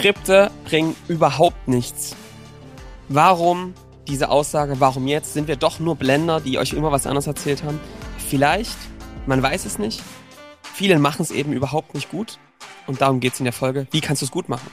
Skripte 0.00 0.50
bringen 0.64 0.96
überhaupt 1.08 1.68
nichts. 1.68 2.16
Warum 3.10 3.74
diese 4.08 4.30
Aussage, 4.30 4.80
warum 4.80 5.06
jetzt? 5.06 5.34
Sind 5.34 5.46
wir 5.46 5.56
doch 5.56 5.78
nur 5.78 5.94
Blender, 5.94 6.40
die 6.40 6.58
euch 6.58 6.72
immer 6.72 6.90
was 6.90 7.06
anderes 7.06 7.26
erzählt 7.26 7.62
haben? 7.64 7.78
Vielleicht, 8.16 8.78
man 9.26 9.42
weiß 9.42 9.66
es 9.66 9.78
nicht. 9.78 10.02
Viele 10.62 10.98
machen 10.98 11.20
es 11.20 11.30
eben 11.30 11.52
überhaupt 11.52 11.92
nicht 11.92 12.10
gut. 12.10 12.38
Und 12.86 13.02
darum 13.02 13.20
geht 13.20 13.34
es 13.34 13.40
in 13.40 13.44
der 13.44 13.52
Folge. 13.52 13.88
Wie 13.90 14.00
kannst 14.00 14.22
du 14.22 14.24
es 14.24 14.30
gut 14.30 14.48
machen? 14.48 14.70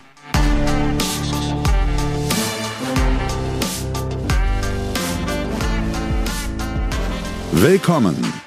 Willkommen 7.51 8.46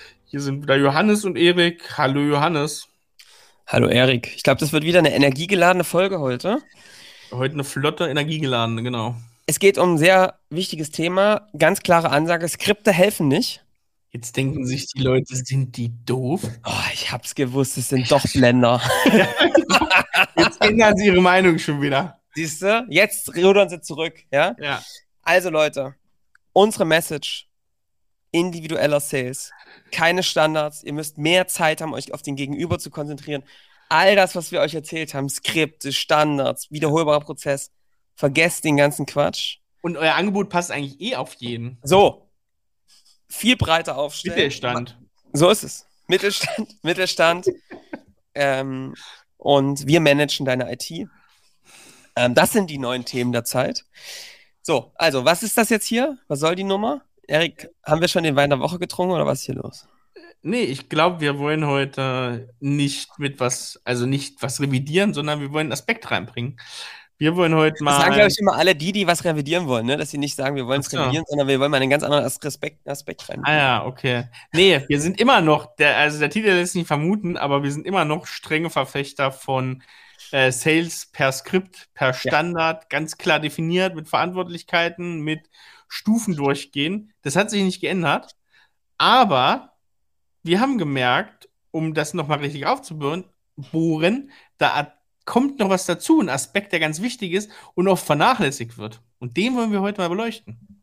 Hier 0.31 0.39
sind 0.39 0.63
wieder 0.63 0.77
Johannes 0.77 1.25
und 1.25 1.37
Erik. 1.37 1.97
Hallo 1.97 2.21
Johannes. 2.21 2.87
Hallo 3.67 3.89
Erik. 3.89 4.31
Ich 4.33 4.43
glaube, 4.43 4.61
das 4.61 4.71
wird 4.71 4.85
wieder 4.85 4.99
eine 4.99 5.13
energiegeladene 5.13 5.83
Folge 5.83 6.21
heute. 6.21 6.59
Heute 7.31 7.55
eine 7.55 7.65
flotte, 7.65 8.07
energiegeladene, 8.07 8.81
genau. 8.81 9.15
Es 9.45 9.59
geht 9.59 9.77
um 9.77 9.95
ein 9.95 9.97
sehr 9.97 10.39
wichtiges 10.49 10.89
Thema. 10.89 11.49
Ganz 11.57 11.81
klare 11.81 12.11
Ansage: 12.11 12.47
Skripte 12.47 12.93
helfen 12.93 13.27
nicht. 13.27 13.65
Jetzt 14.11 14.37
denken 14.37 14.65
sich 14.65 14.87
die 14.87 15.01
Leute, 15.01 15.35
sind 15.35 15.75
die 15.75 15.91
doof? 16.05 16.43
Oh, 16.65 16.89
ich 16.93 17.11
hab's 17.11 17.35
gewusst, 17.35 17.77
es 17.77 17.89
sind 17.89 18.09
doch 18.09 18.23
Blender. 18.31 18.81
Jetzt 20.37 20.61
ändern 20.61 20.95
sie 20.95 21.07
ihre 21.07 21.21
Meinung 21.21 21.59
schon 21.59 21.81
wieder. 21.81 22.21
Siehst 22.35 22.61
du? 22.61 22.85
Jetzt 22.87 23.35
rudern 23.35 23.67
sie 23.67 23.81
zurück, 23.81 24.23
ja? 24.31 24.55
Ja. 24.61 24.81
Also 25.23 25.49
Leute, 25.49 25.95
unsere 26.53 26.85
Message: 26.85 27.50
individueller 28.31 28.99
Sales. 28.99 29.51
Keine 29.91 30.23
Standards. 30.23 30.83
Ihr 30.83 30.93
müsst 30.93 31.17
mehr 31.17 31.47
Zeit 31.47 31.81
haben, 31.81 31.93
euch 31.93 32.13
auf 32.13 32.21
den 32.21 32.35
Gegenüber 32.35 32.79
zu 32.79 32.89
konzentrieren. 32.89 33.43
All 33.89 34.15
das, 34.15 34.35
was 34.35 34.51
wir 34.51 34.61
euch 34.61 34.73
erzählt 34.73 35.13
haben, 35.13 35.29
Skripte, 35.29 35.91
Standards, 35.91 36.71
wiederholbarer 36.71 37.19
Prozess, 37.19 37.71
vergesst 38.15 38.63
den 38.63 38.77
ganzen 38.77 39.05
Quatsch. 39.05 39.57
Und 39.81 39.97
euer 39.97 40.15
Angebot 40.15 40.49
passt 40.49 40.71
eigentlich 40.71 41.01
eh 41.01 41.15
auf 41.15 41.33
jeden. 41.35 41.77
So. 41.83 42.29
Viel 43.27 43.57
breiter 43.57 43.97
aufstellen. 43.97 44.35
Mittelstand. 44.35 44.97
So 45.33 45.49
ist 45.49 45.63
es. 45.63 45.85
Mittelstand, 46.07 46.75
Mittelstand. 46.83 47.47
ähm, 48.35 48.95
und 49.37 49.87
wir 49.87 49.99
managen 50.01 50.45
deine 50.45 50.71
IT. 50.71 51.07
Ähm, 52.15 52.35
das 52.35 52.51
sind 52.51 52.69
die 52.69 52.77
neuen 52.77 53.05
Themen 53.05 53.31
der 53.31 53.43
Zeit. 53.43 53.85
So, 54.61 54.91
also, 54.95 55.25
was 55.25 55.41
ist 55.41 55.57
das 55.57 55.69
jetzt 55.69 55.87
hier? 55.87 56.17
Was 56.27 56.39
soll 56.39 56.55
die 56.55 56.63
Nummer? 56.63 57.01
Erik, 57.31 57.69
haben 57.85 58.01
wir 58.01 58.09
schon 58.09 58.23
den 58.23 58.35
Wein 58.35 58.49
der 58.49 58.59
Woche 58.59 58.77
getrunken 58.77 59.13
oder 59.13 59.25
was 59.25 59.39
ist 59.39 59.45
hier 59.45 59.55
los? 59.55 59.87
Nee, 60.41 60.63
ich 60.63 60.89
glaube, 60.89 61.21
wir 61.21 61.39
wollen 61.39 61.65
heute 61.65 62.53
nicht 62.59 63.19
mit 63.19 63.39
was, 63.39 63.79
also 63.85 64.05
nicht 64.05 64.41
was 64.41 64.59
revidieren, 64.59 65.13
sondern 65.13 65.39
wir 65.39 65.53
wollen 65.53 65.67
einen 65.67 65.71
Aspekt 65.71 66.11
reinbringen. 66.11 66.59
Wir 67.17 67.37
wollen 67.37 67.55
heute 67.55 67.83
mal. 67.83 67.91
Das 67.91 68.01
sagen, 68.01 68.15
glaube 68.15 68.29
ich, 68.31 68.39
immer 68.39 68.55
alle 68.55 68.75
die, 68.75 68.91
die 68.91 69.07
was 69.07 69.23
revidieren 69.23 69.67
wollen, 69.67 69.85
ne? 69.85 69.95
dass 69.95 70.09
sie 70.09 70.17
nicht 70.17 70.35
sagen, 70.35 70.57
wir 70.57 70.67
wollen 70.67 70.81
es 70.81 70.91
revidieren, 70.91 71.23
sondern 71.25 71.47
wir 71.47 71.59
wollen 71.59 71.71
mal 71.71 71.79
einen 71.79 71.89
ganz 71.89 72.03
anderen 72.03 72.25
Aspekt, 72.25 72.85
Aspekt 72.85 73.29
rein. 73.29 73.41
Ah 73.45 73.55
ja, 73.55 73.85
okay. 73.85 74.25
Nee, 74.51 74.83
wir 74.89 74.99
sind 74.99 75.21
immer 75.21 75.39
noch, 75.39 75.75
der, 75.77 75.97
also 75.97 76.19
der 76.19 76.31
Titel 76.31 76.47
lässt 76.47 76.75
nicht 76.75 76.87
vermuten, 76.87 77.37
aber 77.37 77.63
wir 77.63 77.71
sind 77.71 77.85
immer 77.85 78.03
noch 78.03 78.25
strenge 78.25 78.69
Verfechter 78.69 79.31
von 79.31 79.83
äh, 80.31 80.51
Sales 80.51 81.05
per 81.05 81.31
Skript, 81.31 81.89
per 81.93 82.13
Standard, 82.13 82.89
ganz 82.89 83.17
klar 83.17 83.39
definiert, 83.39 83.95
mit 83.95 84.09
Verantwortlichkeiten, 84.09 85.21
mit 85.21 85.47
Stufen 85.91 86.37
durchgehen. 86.37 87.11
Das 87.21 87.35
hat 87.35 87.49
sich 87.49 87.63
nicht 87.63 87.81
geändert. 87.81 88.37
Aber 88.97 89.73
wir 90.41 90.61
haben 90.61 90.77
gemerkt, 90.77 91.49
um 91.71 91.93
das 91.93 92.13
nochmal 92.13 92.39
richtig 92.39 92.65
aufzubohren, 92.65 93.25
bohren, 93.57 94.31
da 94.57 94.93
kommt 95.25 95.59
noch 95.59 95.69
was 95.69 95.85
dazu, 95.85 96.21
ein 96.21 96.29
Aspekt, 96.29 96.71
der 96.71 96.79
ganz 96.79 97.01
wichtig 97.01 97.33
ist 97.33 97.51
und 97.75 97.89
oft 97.89 98.05
vernachlässigt 98.05 98.77
wird. 98.77 99.01
Und 99.19 99.35
den 99.35 99.55
wollen 99.55 99.73
wir 99.73 99.81
heute 99.81 99.99
mal 99.99 100.07
beleuchten. 100.07 100.81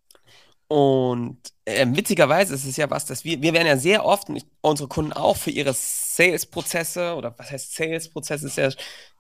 Und 0.69 1.38
äh, 1.64 1.86
witzigerweise 1.88 2.54
ist 2.54 2.66
es 2.66 2.76
ja 2.76 2.90
was, 2.90 3.06
dass 3.06 3.25
wir, 3.25 3.40
wir 3.40 3.54
werden 3.54 3.66
ja 3.66 3.78
sehr 3.78 4.04
oft, 4.04 4.28
unsere 4.60 4.88
Kunden 4.88 5.14
auch, 5.14 5.38
für 5.38 5.50
ihre 5.50 5.72
Sales-Prozesse 5.72 7.14
oder 7.14 7.34
was 7.38 7.50
heißt 7.50 7.75
Sales-Prozesse, 7.75 8.46
ist 8.46 8.58
ja 8.58 8.69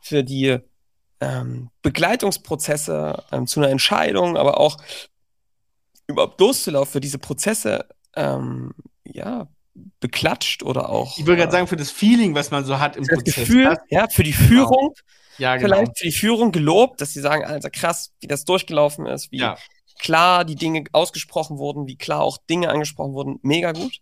für 0.02 0.22
die 0.22 0.58
ähm, 1.20 1.70
Begleitungsprozesse 1.80 3.24
ähm, 3.32 3.46
zu 3.46 3.60
einer 3.60 3.70
Entscheidung, 3.70 4.36
aber 4.36 4.60
auch 4.60 4.76
überhaupt 6.08 6.40
loszulaufen, 6.40 6.92
für 6.92 7.00
diese 7.00 7.18
Prozesse, 7.18 7.86
ähm, 8.16 8.74
ja, 9.04 9.46
beklatscht 10.00 10.64
oder 10.64 10.88
auch 10.88 11.16
Ich 11.18 11.24
würde 11.26 11.36
gerade 11.36 11.50
äh, 11.50 11.52
sagen, 11.52 11.66
für 11.68 11.76
das 11.76 11.90
Feeling, 11.92 12.34
was 12.34 12.50
man 12.50 12.64
so 12.64 12.80
hat 12.80 12.96
im 12.96 13.06
Prozess. 13.06 13.34
Gefühl, 13.36 13.64
Das- 13.64 13.78
ja, 13.90 14.08
für 14.08 14.24
die 14.24 14.32
Führung, 14.32 14.94
ja, 15.36 15.56
genau. 15.56 15.76
vielleicht 15.76 15.98
für 15.98 16.04
die 16.06 16.12
Führung 16.12 16.50
gelobt, 16.50 17.00
dass 17.00 17.12
sie 17.12 17.20
sagen, 17.20 17.44
Alter, 17.44 17.70
krass, 17.70 18.12
wie 18.20 18.26
das 18.26 18.44
durchgelaufen 18.44 19.06
ist, 19.06 19.30
wie 19.30 19.38
Ja. 19.38 19.56
klar 20.00 20.44
die 20.44 20.56
Dinge 20.56 20.84
ausgesprochen 20.92 21.58
wurden, 21.58 21.86
wie 21.86 21.96
klar 21.96 22.22
auch 22.22 22.38
Dinge 22.50 22.70
angesprochen 22.70 23.12
wurden, 23.12 23.38
mega 23.42 23.70
gut. 23.72 24.00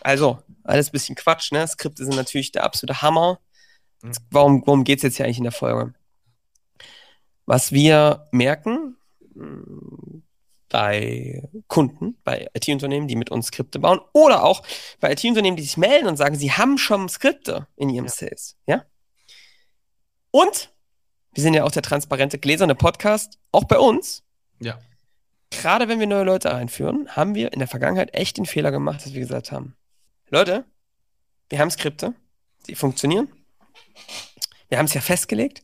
Also, 0.00 0.38
alles 0.64 0.88
ein 0.88 0.92
bisschen 0.92 1.14
Quatsch, 1.14 1.52
ne? 1.52 1.66
Skripte 1.68 2.04
sind 2.04 2.16
natürlich 2.16 2.52
der 2.52 2.64
absolute 2.64 3.02
Hammer. 3.02 3.38
Mhm. 4.02 4.12
Warum, 4.30 4.62
worum 4.66 4.84
geht 4.84 4.98
es 5.00 5.02
jetzt 5.02 5.16
hier 5.16 5.26
eigentlich 5.26 5.38
in 5.38 5.44
der 5.44 5.52
Folge? 5.52 5.92
Was 7.44 7.70
wir 7.72 8.26
merken 8.32 8.96
bei 10.72 11.46
Kunden, 11.68 12.16
bei 12.24 12.48
IT-Unternehmen, 12.54 13.06
die 13.06 13.14
mit 13.14 13.30
uns 13.30 13.48
Skripte 13.48 13.78
bauen, 13.78 14.00
oder 14.14 14.42
auch 14.42 14.62
bei 15.00 15.12
IT-Unternehmen, 15.12 15.58
die 15.58 15.62
sich 15.62 15.76
melden 15.76 16.08
und 16.08 16.16
sagen, 16.16 16.34
sie 16.34 16.50
haben 16.50 16.78
schon 16.78 17.10
Skripte 17.10 17.68
in 17.76 17.90
ihrem 17.90 18.06
Ja. 18.06 18.10
Sales, 18.10 18.56
ja? 18.66 18.84
Und 20.30 20.72
wir 21.34 21.42
sind 21.42 21.52
ja 21.52 21.64
auch 21.64 21.70
der 21.70 21.82
transparente 21.82 22.38
gläserne 22.38 22.74
Podcast, 22.74 23.38
auch 23.52 23.64
bei 23.64 23.78
uns. 23.78 24.22
Ja. 24.60 24.80
Gerade 25.50 25.88
wenn 25.88 26.00
wir 26.00 26.06
neue 26.06 26.24
Leute 26.24 26.54
einführen, 26.54 27.06
haben 27.10 27.34
wir 27.34 27.52
in 27.52 27.58
der 27.58 27.68
Vergangenheit 27.68 28.14
echt 28.14 28.38
den 28.38 28.46
Fehler 28.46 28.70
gemacht, 28.70 29.04
dass 29.04 29.12
wir 29.12 29.20
gesagt 29.20 29.52
haben, 29.52 29.76
Leute, 30.30 30.64
wir 31.50 31.58
haben 31.58 31.70
Skripte, 31.70 32.14
die 32.66 32.74
funktionieren. 32.74 33.28
Wir 34.70 34.78
haben 34.78 34.86
es 34.86 34.94
ja 34.94 35.02
festgelegt. 35.02 35.62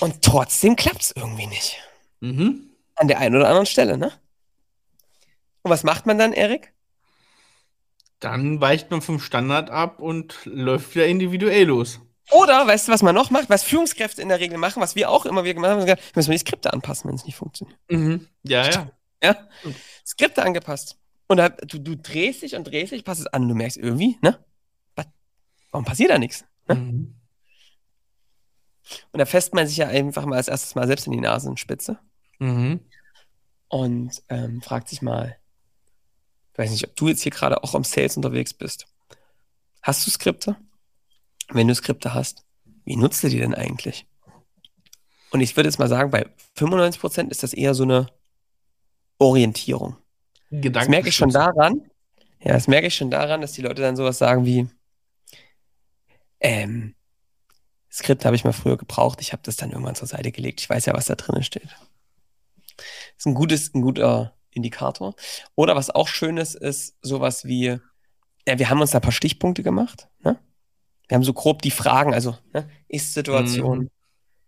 Und 0.00 0.22
trotzdem 0.22 0.76
klappt 0.76 1.02
es 1.02 1.12
irgendwie 1.14 1.46
nicht. 1.46 1.78
Mhm. 2.20 2.70
An 2.96 3.08
der 3.08 3.18
einen 3.18 3.36
oder 3.36 3.46
anderen 3.46 3.66
Stelle, 3.66 3.98
ne? 3.98 4.12
Und 5.62 5.70
was 5.70 5.82
macht 5.82 6.06
man 6.06 6.18
dann, 6.18 6.32
Erik? 6.32 6.72
Dann 8.20 8.60
weicht 8.60 8.90
man 8.90 9.02
vom 9.02 9.18
Standard 9.18 9.70
ab 9.70 10.00
und 10.00 10.38
läuft 10.44 10.94
wieder 10.94 11.06
individuell 11.06 11.66
los. 11.66 12.00
Oder, 12.30 12.66
weißt 12.66 12.88
du, 12.88 12.92
was 12.92 13.02
man 13.02 13.14
noch 13.14 13.30
macht? 13.30 13.50
Was 13.50 13.64
Führungskräfte 13.64 14.22
in 14.22 14.28
der 14.28 14.40
Regel 14.40 14.58
machen, 14.58 14.80
was 14.80 14.96
wir 14.96 15.10
auch 15.10 15.26
immer 15.26 15.44
wieder 15.44 15.54
gemacht 15.54 15.70
haben, 15.70 16.00
müssen 16.14 16.30
wir 16.30 16.34
die 16.34 16.38
Skripte 16.38 16.72
anpassen, 16.72 17.08
wenn 17.08 17.16
es 17.16 17.24
nicht 17.24 17.36
funktioniert. 17.36 17.78
Mhm. 17.90 18.28
Ja, 18.42 18.70
ja. 18.70 18.90
Ja? 19.22 19.36
Skripte 20.06 20.42
angepasst. 20.42 20.98
Und 21.26 21.38
da, 21.38 21.48
du, 21.48 21.78
du 21.78 21.96
drehst 21.96 22.42
dich 22.42 22.54
und 22.54 22.64
drehst 22.64 22.92
dich, 22.92 23.04
passt 23.04 23.20
es 23.20 23.26
an 23.26 23.42
und 23.42 23.48
du 23.48 23.54
merkst 23.54 23.76
irgendwie, 23.76 24.18
ne? 24.20 24.38
Was? 24.94 25.06
Warum 25.70 25.84
passiert 25.84 26.10
da 26.10 26.18
nichts? 26.18 26.44
Mhm. 26.68 27.14
Und 29.12 29.18
da 29.18 29.24
fässt 29.24 29.54
man 29.54 29.66
sich 29.66 29.78
ja 29.78 29.88
einfach 29.88 30.26
mal 30.26 30.36
als 30.36 30.48
erstes 30.48 30.74
mal 30.74 30.86
selbst 30.86 31.06
in 31.06 31.12
die 31.12 31.20
Nasenspitze 31.20 31.98
Mhm. 32.38 32.80
und 33.68 34.22
ähm, 34.28 34.60
fragt 34.62 34.88
sich 34.88 35.02
mal, 35.02 35.36
ich 36.52 36.58
weiß 36.58 36.70
nicht, 36.70 36.86
ob 36.86 36.94
du 36.96 37.08
jetzt 37.08 37.22
hier 37.22 37.32
gerade 37.32 37.62
auch 37.62 37.74
am 37.74 37.84
Sales 37.84 38.16
unterwegs 38.16 38.54
bist. 38.54 38.86
Hast 39.82 40.06
du 40.06 40.10
Skripte? 40.10 40.56
Wenn 41.50 41.68
du 41.68 41.74
Skripte 41.74 42.14
hast, 42.14 42.44
wie 42.84 42.96
nutzt 42.96 43.22
du 43.22 43.28
die 43.28 43.38
denn 43.38 43.54
eigentlich? 43.54 44.06
Und 45.30 45.40
ich 45.40 45.56
würde 45.56 45.68
jetzt 45.68 45.78
mal 45.78 45.88
sagen, 45.88 46.10
bei 46.10 46.26
95% 46.56 47.30
ist 47.30 47.42
das 47.42 47.52
eher 47.52 47.74
so 47.74 47.82
eine 47.82 48.06
Orientierung. 49.18 49.96
Das 50.50 50.88
merke 50.88 51.08
ich 51.08 51.16
schon 51.16 51.30
daran. 51.30 51.90
Ja, 52.40 52.52
das 52.52 52.68
merke 52.68 52.86
ich 52.86 52.94
schon 52.94 53.10
daran, 53.10 53.40
dass 53.40 53.52
die 53.52 53.62
Leute 53.62 53.82
dann 53.82 53.96
sowas 53.96 54.18
sagen 54.18 54.44
wie, 54.44 54.68
ähm, 56.40 56.94
Skript 57.90 58.24
habe 58.24 58.36
ich 58.36 58.44
mal 58.44 58.52
früher 58.52 58.76
gebraucht, 58.76 59.20
ich 59.20 59.32
habe 59.32 59.42
das 59.44 59.56
dann 59.56 59.70
irgendwann 59.70 59.94
zur 59.94 60.08
Seite 60.08 60.30
gelegt. 60.30 60.60
Ich 60.60 60.68
weiß 60.68 60.86
ja, 60.86 60.94
was 60.94 61.06
da 61.06 61.14
drin 61.14 61.42
steht. 61.42 61.68
Das 62.76 62.86
ist 63.18 63.26
ein 63.26 63.34
gutes, 63.34 63.72
ein 63.74 63.82
guter 63.82 64.34
Indikator. 64.50 65.14
Oder 65.54 65.76
was 65.76 65.90
auch 65.90 66.08
schön 66.08 66.36
ist, 66.36 66.54
ist 66.54 66.96
sowas 67.02 67.44
wie, 67.44 67.78
ja, 68.46 68.58
wir 68.58 68.70
haben 68.70 68.80
uns 68.80 68.92
da 68.92 68.98
ein 68.98 69.02
paar 69.02 69.12
Stichpunkte 69.12 69.62
gemacht. 69.62 70.08
Ne? 70.20 70.38
Wir 71.08 71.16
haben 71.16 71.24
so 71.24 71.32
grob 71.32 71.62
die 71.62 71.70
Fragen, 71.70 72.14
also 72.14 72.36
ne? 72.52 72.68
Ist-Situation, 72.88 73.78
Mhm. 73.78 73.90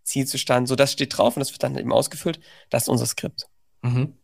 Zielzustand, 0.03 0.67
so 0.69 0.75
das 0.75 0.93
steht 0.93 1.17
drauf 1.17 1.35
und 1.35 1.41
das 1.41 1.51
wird 1.51 1.63
dann 1.63 1.77
eben 1.77 1.91
ausgefüllt. 1.91 2.39
Das 2.69 2.83
ist 2.83 2.89
unser 2.89 3.05
Skript. 3.05 3.47
Mhm. 3.81 4.17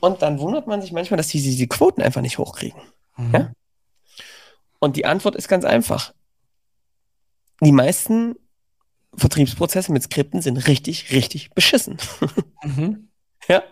Und 0.00 0.22
dann 0.22 0.40
wundert 0.40 0.66
man 0.66 0.82
sich 0.82 0.92
manchmal, 0.92 1.16
dass 1.16 1.28
die 1.28 1.40
diese 1.40 1.66
Quoten 1.68 2.02
einfach 2.02 2.20
nicht 2.20 2.38
hochkriegen. 2.38 2.80
Mhm. 3.16 3.32
Ja? 3.32 3.52
Und 4.78 4.96
die 4.96 5.06
Antwort 5.06 5.36
ist 5.36 5.48
ganz 5.48 5.64
einfach. 5.64 6.12
Die 7.60 7.72
meisten 7.72 8.34
Vertriebsprozesse 9.16 9.92
mit 9.92 10.02
Skripten 10.02 10.42
sind 10.42 10.66
richtig, 10.68 11.12
richtig 11.12 11.50
beschissen. 11.50 11.98
Mhm. 12.62 13.08
ja? 13.46 13.62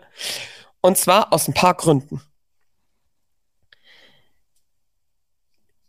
Und 0.80 0.96
zwar 0.96 1.32
aus 1.32 1.48
ein 1.48 1.54
paar 1.54 1.74
Gründen. 1.74 2.20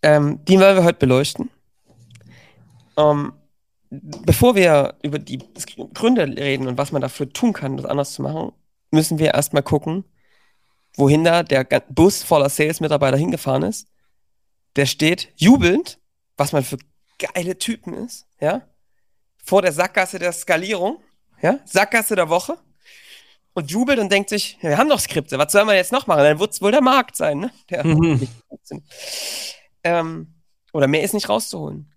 Ähm, 0.01 0.39
die 0.45 0.59
wollen 0.59 0.75
wir 0.77 0.83
heute 0.83 0.97
beleuchten. 0.97 1.51
Ähm, 2.97 3.33
bevor 3.89 4.55
wir 4.55 4.95
über 5.03 5.19
die 5.19 5.39
Gründe 5.93 6.23
reden 6.23 6.67
und 6.67 6.77
was 6.77 6.91
man 6.91 7.01
dafür 7.01 7.29
tun 7.29 7.53
kann, 7.53 7.77
das 7.77 7.85
anders 7.85 8.13
zu 8.13 8.21
machen, 8.21 8.51
müssen 8.91 9.19
wir 9.19 9.33
erstmal 9.33 9.63
gucken, 9.63 10.05
wohin 10.95 11.23
da 11.23 11.43
der 11.43 11.63
Bus 11.89 12.23
voller 12.23 12.49
Sales-Mitarbeiter 12.49 13.17
hingefahren 13.17 13.63
ist. 13.63 13.87
Der 14.75 14.85
steht 14.85 15.31
jubelnd, 15.35 15.99
was 16.37 16.51
man 16.51 16.63
für 16.63 16.77
geile 17.17 17.57
Typen 17.57 17.93
ist, 17.93 18.27
ja, 18.39 18.61
vor 19.45 19.61
der 19.61 19.71
Sackgasse 19.71 20.19
der 20.19 20.31
Skalierung, 20.33 21.01
ja, 21.41 21.59
Sackgasse 21.65 22.15
der 22.15 22.29
Woche 22.29 22.57
und 23.53 23.71
jubelt 23.71 23.99
und 23.99 24.11
denkt 24.11 24.29
sich, 24.29 24.57
wir 24.61 24.77
haben 24.77 24.89
doch 24.89 24.99
Skripte, 24.99 25.37
was 25.37 25.51
soll 25.51 25.65
man 25.65 25.75
jetzt 25.75 25.91
noch 25.91 26.07
machen? 26.07 26.23
Dann 26.23 26.39
wird 26.39 26.51
es 26.53 26.61
wohl 26.61 26.71
der 26.71 26.81
Markt 26.81 27.15
sein, 27.15 27.39
ne? 27.39 27.51
Der 27.69 27.85
Mhm. 27.85 28.27
Ähm, 29.83 30.33
oder 30.73 30.87
mehr 30.87 31.03
ist 31.03 31.13
nicht 31.13 31.29
rauszuholen. 31.29 31.93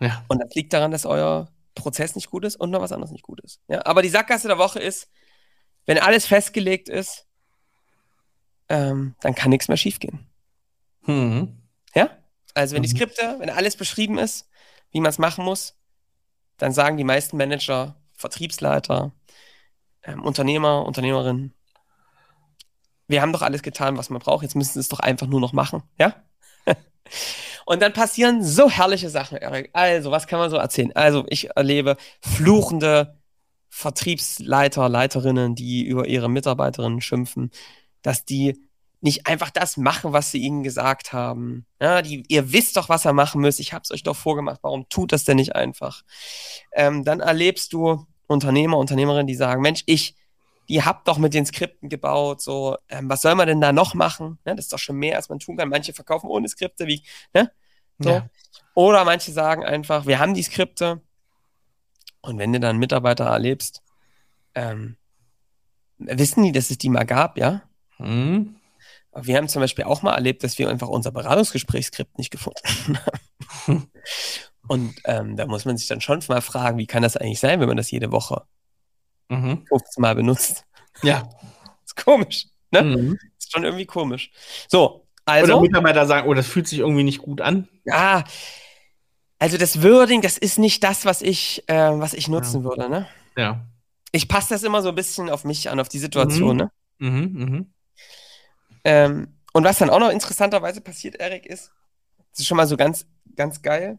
Ja. 0.00 0.24
Und 0.28 0.38
das 0.40 0.54
liegt 0.54 0.72
daran, 0.72 0.90
dass 0.90 1.04
euer 1.06 1.48
Prozess 1.74 2.14
nicht 2.16 2.30
gut 2.30 2.44
ist 2.44 2.56
und 2.56 2.70
noch 2.70 2.80
was 2.80 2.92
anderes 2.92 3.12
nicht 3.12 3.22
gut 3.22 3.40
ist. 3.42 3.60
Ja, 3.68 3.84
aber 3.84 4.02
die 4.02 4.08
Sackgasse 4.08 4.48
der 4.48 4.58
Woche 4.58 4.80
ist, 4.80 5.08
wenn 5.86 5.98
alles 5.98 6.26
festgelegt 6.26 6.88
ist, 6.88 7.26
ähm, 8.68 9.14
dann 9.20 9.34
kann 9.34 9.50
nichts 9.50 9.68
mehr 9.68 9.76
schiefgehen. 9.76 10.26
Mhm. 11.02 11.58
Ja? 11.94 12.10
Also 12.54 12.74
wenn 12.74 12.82
die 12.82 12.88
Mhm. 12.88 12.96
Skripte, 12.96 13.36
wenn 13.38 13.50
alles 13.50 13.76
beschrieben 13.76 14.18
ist, 14.18 14.48
wie 14.90 15.00
man 15.00 15.10
es 15.10 15.18
machen 15.18 15.44
muss, 15.44 15.77
dann 16.58 16.72
sagen 16.72 16.96
die 16.96 17.04
meisten 17.04 17.36
Manager, 17.36 17.96
Vertriebsleiter, 18.14 19.12
ähm, 20.02 20.22
Unternehmer, 20.22 20.84
Unternehmerinnen, 20.84 21.54
wir 23.08 23.22
haben 23.22 23.32
doch 23.32 23.42
alles 23.42 23.62
getan, 23.62 23.96
was 23.96 24.10
man 24.10 24.20
braucht, 24.20 24.42
jetzt 24.42 24.54
müssen 24.54 24.74
sie 24.74 24.80
es 24.80 24.88
doch 24.88 25.00
einfach 25.00 25.26
nur 25.26 25.40
noch 25.40 25.52
machen, 25.52 25.82
ja? 25.98 26.14
Und 27.64 27.82
dann 27.82 27.92
passieren 27.92 28.44
so 28.44 28.70
herrliche 28.70 29.10
Sachen, 29.10 29.38
Erik. 29.38 29.70
Also, 29.72 30.10
was 30.10 30.26
kann 30.26 30.38
man 30.38 30.50
so 30.50 30.56
erzählen? 30.56 30.92
Also, 30.94 31.24
ich 31.28 31.50
erlebe 31.56 31.96
fluchende 32.20 33.18
Vertriebsleiter, 33.70 34.88
Leiterinnen, 34.88 35.54
die 35.54 35.84
über 35.84 36.06
ihre 36.06 36.28
Mitarbeiterinnen 36.28 37.00
schimpfen, 37.00 37.50
dass 38.02 38.24
die 38.24 38.67
nicht 39.00 39.26
einfach 39.26 39.50
das 39.50 39.76
machen, 39.76 40.12
was 40.12 40.30
sie 40.30 40.38
ihnen 40.38 40.62
gesagt 40.62 41.12
haben. 41.12 41.66
Ja, 41.80 42.02
die, 42.02 42.24
ihr 42.28 42.52
wisst 42.52 42.76
doch, 42.76 42.88
was 42.88 43.06
ihr 43.06 43.12
machen 43.12 43.40
müsst. 43.40 43.60
Ich 43.60 43.72
habe 43.72 43.82
es 43.82 43.90
euch 43.92 44.02
doch 44.02 44.16
vorgemacht. 44.16 44.60
Warum 44.62 44.88
tut 44.88 45.12
das 45.12 45.24
denn 45.24 45.36
nicht 45.36 45.54
einfach? 45.54 46.02
Ähm, 46.72 47.04
dann 47.04 47.20
erlebst 47.20 47.72
du 47.72 48.06
Unternehmer, 48.26 48.76
Unternehmerinnen, 48.78 49.26
die 49.26 49.36
sagen, 49.36 49.62
Mensch, 49.62 49.84
ich, 49.86 50.16
die 50.68 50.82
habt 50.82 51.06
doch 51.06 51.18
mit 51.18 51.32
den 51.32 51.46
Skripten 51.46 51.88
gebaut. 51.88 52.42
So, 52.42 52.76
ähm, 52.88 53.08
was 53.08 53.22
soll 53.22 53.36
man 53.36 53.46
denn 53.46 53.60
da 53.60 53.72
noch 53.72 53.94
machen? 53.94 54.38
Ne, 54.44 54.56
das 54.56 54.66
ist 54.66 54.72
doch 54.72 54.78
schon 54.78 54.96
mehr, 54.96 55.16
als 55.16 55.28
man 55.28 55.38
tun 55.38 55.56
kann. 55.56 55.68
Manche 55.68 55.92
verkaufen 55.92 56.28
ohne 56.28 56.48
Skripte, 56.48 56.86
wie, 56.86 57.02
ne? 57.32 57.52
So. 57.98 58.10
Ja. 58.10 58.28
Oder 58.74 59.04
manche 59.04 59.32
sagen 59.32 59.64
einfach, 59.64 60.06
wir 60.06 60.18
haben 60.18 60.34
die 60.34 60.42
Skripte. 60.42 61.00
Und 62.20 62.38
wenn 62.38 62.52
du 62.52 62.60
dann 62.60 62.78
Mitarbeiter 62.78 63.24
erlebst, 63.24 63.82
ähm, 64.54 64.96
wissen 65.98 66.42
die, 66.42 66.52
dass 66.52 66.70
es 66.70 66.78
die 66.78 66.90
mal 66.90 67.06
gab, 67.06 67.38
ja? 67.38 67.62
Mhm. 67.98 68.57
Wir 69.22 69.36
haben 69.36 69.48
zum 69.48 69.60
Beispiel 69.60 69.84
auch 69.84 70.02
mal 70.02 70.14
erlebt, 70.14 70.42
dass 70.44 70.58
wir 70.58 70.68
einfach 70.68 70.88
unser 70.88 71.10
Beratungsgesprächsskript 71.12 72.18
nicht 72.18 72.30
gefunden 72.30 72.98
haben. 73.66 73.90
Und 74.66 74.94
ähm, 75.04 75.36
da 75.36 75.46
muss 75.46 75.64
man 75.64 75.76
sich 75.78 75.88
dann 75.88 76.00
schon 76.00 76.20
mal 76.28 76.40
fragen, 76.42 76.78
wie 76.78 76.86
kann 76.86 77.02
das 77.02 77.16
eigentlich 77.16 77.40
sein, 77.40 77.60
wenn 77.60 77.68
man 77.68 77.76
das 77.76 77.90
jede 77.90 78.12
Woche 78.12 78.42
Mhm. 79.30 79.64
15 79.68 80.00
Mal 80.00 80.14
benutzt? 80.14 80.64
Ja. 81.02 81.28
ist 81.84 81.96
komisch, 82.02 82.46
ne? 82.70 82.82
Mhm. 82.82 83.18
Ist 83.38 83.52
schon 83.52 83.64
irgendwie 83.64 83.84
komisch. 83.86 84.30
So, 84.68 85.06
Oder 85.26 85.32
also, 85.34 85.60
Mitarbeiter 85.60 86.06
sagen, 86.06 86.26
oh, 86.28 86.32
das 86.34 86.46
fühlt 86.46 86.66
sich 86.66 86.78
irgendwie 86.78 87.04
nicht 87.04 87.18
gut 87.20 87.40
an. 87.42 87.68
ja, 87.84 88.24
also 89.38 89.56
das 89.56 89.82
Wording, 89.84 90.20
das 90.22 90.36
ist 90.36 90.58
nicht 90.58 90.82
das, 90.82 91.04
was 91.04 91.22
ich, 91.22 91.62
äh, 91.68 91.74
was 92.00 92.12
ich 92.14 92.26
nutzen 92.28 92.64
würde, 92.64 92.88
ne? 92.88 93.06
Ja. 93.36 93.64
Ich 94.10 94.26
passe 94.28 94.48
das 94.54 94.64
immer 94.64 94.82
so 94.82 94.88
ein 94.88 94.94
bisschen 94.96 95.28
auf 95.30 95.44
mich 95.44 95.70
an, 95.70 95.78
auf 95.78 95.88
die 95.88 95.98
Situation, 95.98 96.56
Mhm. 96.56 96.62
ne? 96.62 96.70
Mhm. 96.98 97.32
Mhm. 97.34 97.72
Ähm, 98.88 99.34
und 99.52 99.64
was 99.64 99.76
dann 99.76 99.90
auch 99.90 99.98
noch 99.98 100.08
interessanterweise 100.10 100.80
passiert, 100.80 101.16
Erik, 101.16 101.44
ist, 101.44 101.72
das 102.30 102.40
ist 102.40 102.46
schon 102.46 102.56
mal 102.56 102.66
so 102.66 102.78
ganz, 102.78 103.06
ganz 103.36 103.60
geil, 103.60 103.98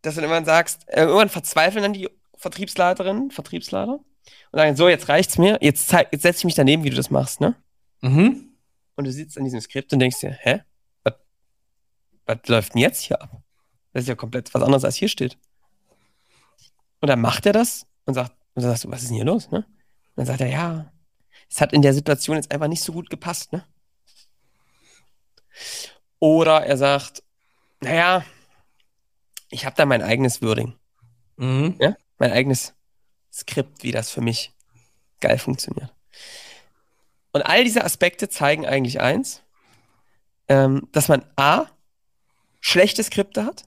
dass 0.00 0.14
du 0.14 0.22
dann 0.22 0.30
irgendwann 0.30 0.46
sagst, 0.46 0.88
äh, 0.88 1.02
irgendwann 1.02 1.28
verzweifeln 1.28 1.82
dann 1.82 1.92
die 1.92 2.08
Vertriebsleiterinnen, 2.36 3.30
Vertriebsleiter 3.30 4.00
und 4.52 4.58
sagen, 4.58 4.76
so, 4.76 4.88
jetzt 4.88 5.10
reicht's 5.10 5.36
mir, 5.36 5.58
jetzt, 5.60 5.92
jetzt 5.92 6.22
setze 6.22 6.38
ich 6.38 6.44
mich 6.46 6.54
daneben, 6.54 6.82
wie 6.82 6.88
du 6.88 6.96
das 6.96 7.10
machst, 7.10 7.42
ne? 7.42 7.56
Mhm. 8.00 8.54
Und 8.96 9.04
du 9.04 9.12
sitzt 9.12 9.36
an 9.36 9.44
diesem 9.44 9.60
Skript 9.60 9.92
und 9.92 9.98
denkst 9.98 10.20
dir, 10.20 10.30
hä? 10.30 10.62
Was, 11.02 11.14
was 12.24 12.38
läuft 12.46 12.72
denn 12.72 12.80
jetzt 12.80 13.02
hier 13.02 13.20
ab? 13.20 13.42
Das 13.92 14.04
ist 14.04 14.08
ja 14.08 14.14
komplett 14.14 14.54
was 14.54 14.62
anderes, 14.62 14.84
als 14.86 14.96
hier 14.96 15.08
steht. 15.08 15.36
Und 17.02 17.08
dann 17.08 17.20
macht 17.20 17.44
er 17.44 17.52
das 17.52 17.86
und 18.06 18.14
sagt, 18.14 18.32
und 18.54 18.62
dann 18.62 18.70
sagst 18.70 18.84
du, 18.84 18.90
was 18.90 19.02
ist 19.02 19.08
denn 19.08 19.16
hier 19.16 19.26
los, 19.26 19.50
ne? 19.50 19.58
Und 19.58 19.66
dann 20.16 20.26
sagt 20.26 20.40
er, 20.40 20.48
ja, 20.48 20.90
es 21.50 21.60
hat 21.60 21.74
in 21.74 21.82
der 21.82 21.92
Situation 21.92 22.36
jetzt 22.36 22.50
einfach 22.50 22.68
nicht 22.68 22.82
so 22.82 22.94
gut 22.94 23.10
gepasst, 23.10 23.52
ne? 23.52 23.66
Oder 26.18 26.66
er 26.66 26.76
sagt, 26.76 27.22
naja, 27.80 28.24
ich 29.50 29.64
habe 29.64 29.76
da 29.76 29.86
mein 29.86 30.02
eigenes 30.02 30.42
Wording, 30.42 30.74
Mhm. 31.36 31.76
mein 32.18 32.32
eigenes 32.32 32.74
Skript, 33.32 33.82
wie 33.82 33.92
das 33.92 34.10
für 34.10 34.20
mich 34.20 34.52
geil 35.20 35.38
funktioniert. 35.38 35.92
Und 37.32 37.42
all 37.42 37.64
diese 37.64 37.84
Aspekte 37.84 38.28
zeigen 38.28 38.66
eigentlich 38.66 39.00
eins, 39.00 39.42
ähm, 40.48 40.88
dass 40.92 41.08
man 41.08 41.24
A, 41.36 41.66
schlechte 42.60 43.02
Skripte 43.02 43.44
hat 43.44 43.64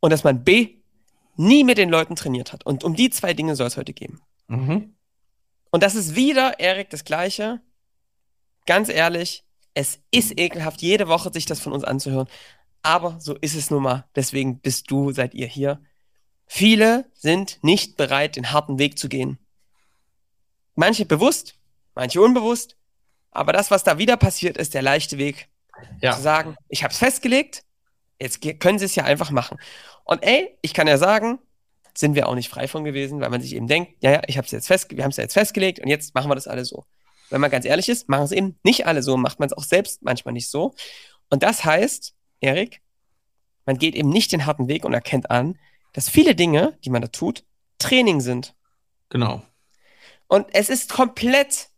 und 0.00 0.10
dass 0.10 0.24
man 0.24 0.42
B, 0.42 0.76
nie 1.36 1.62
mit 1.64 1.78
den 1.78 1.90
Leuten 1.90 2.16
trainiert 2.16 2.52
hat. 2.52 2.64
Und 2.64 2.82
um 2.82 2.96
die 2.96 3.10
zwei 3.10 3.34
Dinge 3.34 3.54
soll 3.56 3.66
es 3.66 3.76
heute 3.76 3.92
gehen. 3.92 4.20
Mhm. 4.48 4.96
Und 5.70 5.82
das 5.82 5.94
ist 5.94 6.16
wieder, 6.16 6.58
Erik, 6.58 6.90
das 6.90 7.04
Gleiche. 7.04 7.60
Ganz 8.64 8.88
ehrlich, 8.88 9.44
es 9.76 10.00
ist 10.10 10.40
ekelhaft, 10.40 10.80
jede 10.80 11.06
Woche 11.06 11.30
sich 11.30 11.44
das 11.44 11.60
von 11.60 11.74
uns 11.74 11.84
anzuhören. 11.84 12.28
Aber 12.82 13.20
so 13.20 13.34
ist 13.34 13.54
es 13.54 13.70
nun 13.70 13.82
mal. 13.82 14.06
Deswegen 14.16 14.58
bist 14.60 14.90
du, 14.90 15.12
seid 15.12 15.34
ihr 15.34 15.46
hier. 15.46 15.82
Viele 16.46 17.10
sind 17.12 17.58
nicht 17.62 17.98
bereit, 17.98 18.36
den 18.36 18.52
harten 18.52 18.78
Weg 18.78 18.98
zu 18.98 19.10
gehen. 19.10 19.38
Manche 20.76 21.04
bewusst, 21.04 21.56
manche 21.94 22.22
unbewusst. 22.22 22.76
Aber 23.30 23.52
das, 23.52 23.70
was 23.70 23.84
da 23.84 23.98
wieder 23.98 24.16
passiert, 24.16 24.56
ist 24.56 24.72
der 24.72 24.80
leichte 24.80 25.18
Weg. 25.18 25.50
Ja. 26.00 26.12
Zu 26.12 26.22
sagen, 26.22 26.56
ich 26.70 26.82
habe 26.82 26.92
es 26.92 26.98
festgelegt, 26.98 27.62
jetzt 28.18 28.40
können 28.60 28.78
sie 28.78 28.86
es 28.86 28.94
ja 28.94 29.04
einfach 29.04 29.30
machen. 29.30 29.58
Und 30.04 30.22
ey, 30.22 30.56
ich 30.62 30.72
kann 30.72 30.86
ja 30.86 30.96
sagen, 30.96 31.38
sind 31.94 32.14
wir 32.14 32.28
auch 32.28 32.34
nicht 32.34 32.48
frei 32.48 32.66
von 32.66 32.84
gewesen, 32.84 33.20
weil 33.20 33.28
man 33.28 33.42
sich 33.42 33.54
eben 33.54 33.66
denkt, 33.66 33.92
ja, 34.00 34.12
ja, 34.12 34.22
ich 34.26 34.38
habe 34.38 34.46
es 34.46 34.52
jetzt 34.52 34.68
fest, 34.68 34.90
wir 34.90 35.04
haben 35.04 35.10
es 35.10 35.18
ja 35.18 35.24
jetzt 35.24 35.34
festgelegt 35.34 35.80
und 35.80 35.88
jetzt 35.88 36.14
machen 36.14 36.30
wir 36.30 36.34
das 36.34 36.46
alle 36.46 36.64
so. 36.64 36.86
Wenn 37.30 37.40
man 37.40 37.50
ganz 37.50 37.64
ehrlich 37.64 37.88
ist, 37.88 38.08
machen 38.08 38.24
es 38.24 38.32
eben 38.32 38.58
nicht 38.62 38.86
alle 38.86 39.02
so, 39.02 39.16
macht 39.16 39.40
man 39.40 39.48
es 39.48 39.52
auch 39.52 39.64
selbst 39.64 40.02
manchmal 40.02 40.32
nicht 40.32 40.50
so. 40.50 40.74
Und 41.30 41.42
das 41.42 41.64
heißt, 41.64 42.14
Erik, 42.40 42.82
man 43.64 43.78
geht 43.78 43.94
eben 43.94 44.08
nicht 44.08 44.32
den 44.32 44.46
harten 44.46 44.68
Weg 44.68 44.84
und 44.84 44.94
erkennt 44.94 45.30
an, 45.30 45.58
dass 45.92 46.08
viele 46.08 46.34
Dinge, 46.34 46.78
die 46.84 46.90
man 46.90 47.02
da 47.02 47.08
tut, 47.08 47.44
Training 47.78 48.20
sind. 48.20 48.54
Genau. 49.08 49.42
Und 50.28 50.46
es 50.52 50.68
ist 50.68 50.90
komplett 50.90 51.68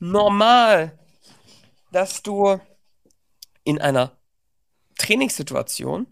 normal, 0.00 0.98
dass 1.92 2.22
du 2.22 2.60
in 3.64 3.80
einer 3.80 4.16
Trainingssituation 4.98 6.06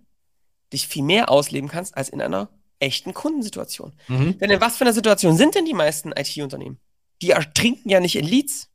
dich 0.72 0.88
viel 0.88 1.02
mehr 1.02 1.30
ausleben 1.30 1.68
kannst 1.68 1.96
als 1.96 2.08
in 2.08 2.20
einer 2.20 2.50
echten 2.78 3.14
Kundensituation. 3.14 3.94
Mhm. 4.08 4.38
Denn 4.38 4.50
in 4.50 4.60
was 4.60 4.76
für 4.76 4.84
einer 4.84 4.92
Situation 4.92 5.36
sind 5.36 5.54
denn 5.54 5.64
die 5.64 5.74
meisten 5.74 6.12
IT-Unternehmen? 6.12 6.78
Die 7.22 7.30
ertrinken 7.30 7.88
ja 7.88 8.00
nicht 8.00 8.16
in 8.16 8.26
Leads. 8.26 8.68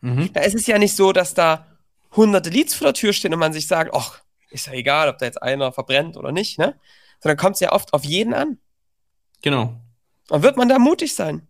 Mhm. 0.00 0.32
Da 0.32 0.40
ist 0.40 0.54
es 0.54 0.66
ja 0.66 0.78
nicht 0.78 0.96
so, 0.96 1.12
dass 1.12 1.34
da 1.34 1.66
hunderte 2.16 2.50
Leads 2.50 2.74
vor 2.74 2.86
der 2.86 2.94
Tür 2.94 3.12
stehen 3.12 3.32
und 3.32 3.40
man 3.40 3.52
sich 3.52 3.66
sagt, 3.66 3.92
ach, 3.94 4.20
ist 4.50 4.66
ja 4.66 4.72
egal, 4.72 5.08
ob 5.08 5.18
da 5.18 5.26
jetzt 5.26 5.42
einer 5.42 5.72
verbrennt 5.72 6.16
oder 6.16 6.32
nicht, 6.32 6.58
ne? 6.58 6.78
Sondern 7.20 7.36
kommt 7.36 7.54
es 7.54 7.60
ja 7.60 7.72
oft 7.72 7.92
auf 7.92 8.04
jeden 8.04 8.34
an. 8.34 8.58
Genau. 9.42 9.80
Und 10.28 10.42
wird 10.42 10.56
man 10.56 10.68
da 10.68 10.78
mutig 10.78 11.14
sein? 11.14 11.46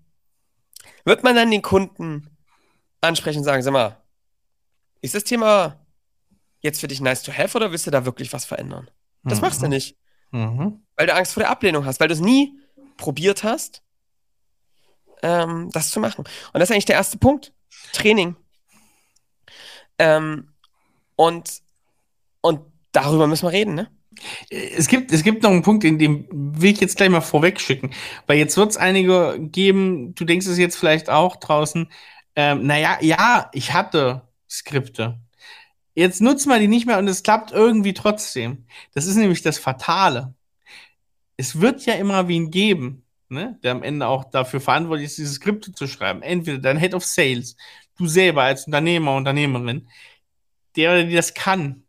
Wird 1.04 1.22
man 1.22 1.34
dann 1.34 1.50
den 1.50 1.62
Kunden 1.62 2.36
ansprechen 3.00 3.38
und 3.38 3.44
sagen, 3.44 3.62
sag 3.62 3.72
mal, 3.72 3.96
ist 5.00 5.14
das 5.14 5.24
Thema 5.24 5.86
jetzt 6.60 6.80
für 6.80 6.88
dich 6.88 7.00
nice 7.00 7.22
to 7.22 7.32
have 7.32 7.56
oder 7.56 7.70
willst 7.70 7.86
du 7.86 7.90
da 7.90 8.04
wirklich 8.04 8.32
was 8.32 8.44
verändern? 8.44 8.90
Das 9.22 9.38
Mhm. 9.38 9.46
machst 9.46 9.62
du 9.62 9.68
nicht. 9.68 9.96
Mhm. 10.30 10.82
Weil 10.96 11.06
du 11.06 11.14
Angst 11.14 11.32
vor 11.32 11.42
der 11.42 11.50
Ablehnung 11.50 11.86
hast, 11.86 12.00
weil 12.00 12.08
du 12.08 12.14
es 12.14 12.20
nie 12.20 12.58
probiert 12.98 13.44
hast, 13.44 13.82
ähm, 15.22 15.70
das 15.72 15.90
zu 15.90 16.00
machen. 16.00 16.24
Und 16.52 16.60
das 16.60 16.64
ist 16.68 16.72
eigentlich 16.72 16.84
der 16.86 16.96
erste 16.96 17.18
Punkt. 17.18 17.52
Training. 17.92 18.36
Ähm, 20.00 20.48
und, 21.14 21.60
und 22.40 22.60
darüber 22.92 23.26
müssen 23.26 23.46
wir 23.46 23.52
reden, 23.52 23.74
ne? 23.74 23.90
Es 24.50 24.88
gibt, 24.88 25.12
es 25.12 25.22
gibt 25.22 25.42
noch 25.42 25.50
einen 25.50 25.62
Punkt, 25.62 25.84
in 25.84 25.98
dem 25.98 26.26
will 26.30 26.72
ich 26.72 26.80
jetzt 26.80 26.96
gleich 26.96 27.10
mal 27.10 27.20
vorweg 27.20 27.60
schicken. 27.60 27.90
Weil 28.26 28.38
jetzt 28.38 28.56
wird 28.56 28.70
es 28.70 28.76
einige 28.78 29.36
geben, 29.38 30.14
du 30.14 30.24
denkst 30.24 30.46
es 30.46 30.58
jetzt 30.58 30.76
vielleicht 30.76 31.10
auch 31.10 31.36
draußen, 31.36 31.90
ähm, 32.34 32.66
naja, 32.66 32.96
ja, 33.02 33.50
ich 33.52 33.74
hatte 33.74 34.22
Skripte. 34.48 35.20
Jetzt 35.94 36.22
nutzt 36.22 36.46
man 36.46 36.60
die 36.60 36.68
nicht 36.68 36.86
mehr 36.86 36.98
und 36.98 37.08
es 37.08 37.22
klappt 37.22 37.52
irgendwie 37.52 37.92
trotzdem. 37.92 38.66
Das 38.94 39.06
ist 39.06 39.16
nämlich 39.16 39.42
das 39.42 39.58
Fatale. 39.58 40.34
Es 41.36 41.60
wird 41.60 41.84
ja 41.84 41.94
immer 41.94 42.26
wen 42.26 42.50
geben, 42.50 43.04
ne, 43.28 43.58
der 43.62 43.72
am 43.72 43.82
Ende 43.82 44.06
auch 44.06 44.24
dafür 44.24 44.60
verantwortlich 44.62 45.06
ist, 45.06 45.18
diese 45.18 45.34
Skripte 45.34 45.72
zu 45.72 45.86
schreiben. 45.86 46.22
Entweder 46.22 46.58
dein 46.58 46.78
Head 46.78 46.94
of 46.94 47.04
Sales, 47.04 47.56
du 48.00 48.06
selber 48.06 48.42
als 48.42 48.66
Unternehmer, 48.66 49.14
Unternehmerin, 49.14 49.88
der 50.76 50.92
oder 50.92 51.04
die 51.04 51.14
das 51.14 51.34
kann. 51.34 51.84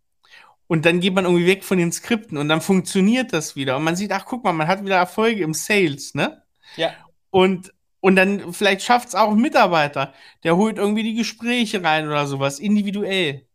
Und 0.67 0.85
dann 0.85 1.01
geht 1.01 1.13
man 1.13 1.25
irgendwie 1.25 1.47
weg 1.47 1.63
von 1.63 1.77
den 1.77 1.91
Skripten 1.91 2.37
und 2.37 2.47
dann 2.47 2.61
funktioniert 2.61 3.33
das 3.33 3.55
wieder. 3.55 3.75
Und 3.77 3.83
man 3.83 3.95
sieht, 3.95 4.11
ach, 4.11 4.25
guck 4.25 4.43
mal, 4.43 4.53
man 4.53 4.67
hat 4.67 4.83
wieder 4.85 4.95
Erfolge 4.95 5.43
im 5.43 5.53
Sales, 5.53 6.13
ne? 6.15 6.43
Ja. 6.77 6.93
Und, 7.29 7.73
und 7.99 8.15
dann 8.15 8.53
vielleicht 8.53 8.81
schafft 8.81 9.09
es 9.09 9.15
auch 9.15 9.31
ein 9.31 9.41
Mitarbeiter, 9.41 10.13
der 10.43 10.55
holt 10.55 10.77
irgendwie 10.77 11.03
die 11.03 11.15
Gespräche 11.15 11.83
rein 11.83 12.07
oder 12.07 12.25
sowas, 12.25 12.59
individuell. 12.59 13.45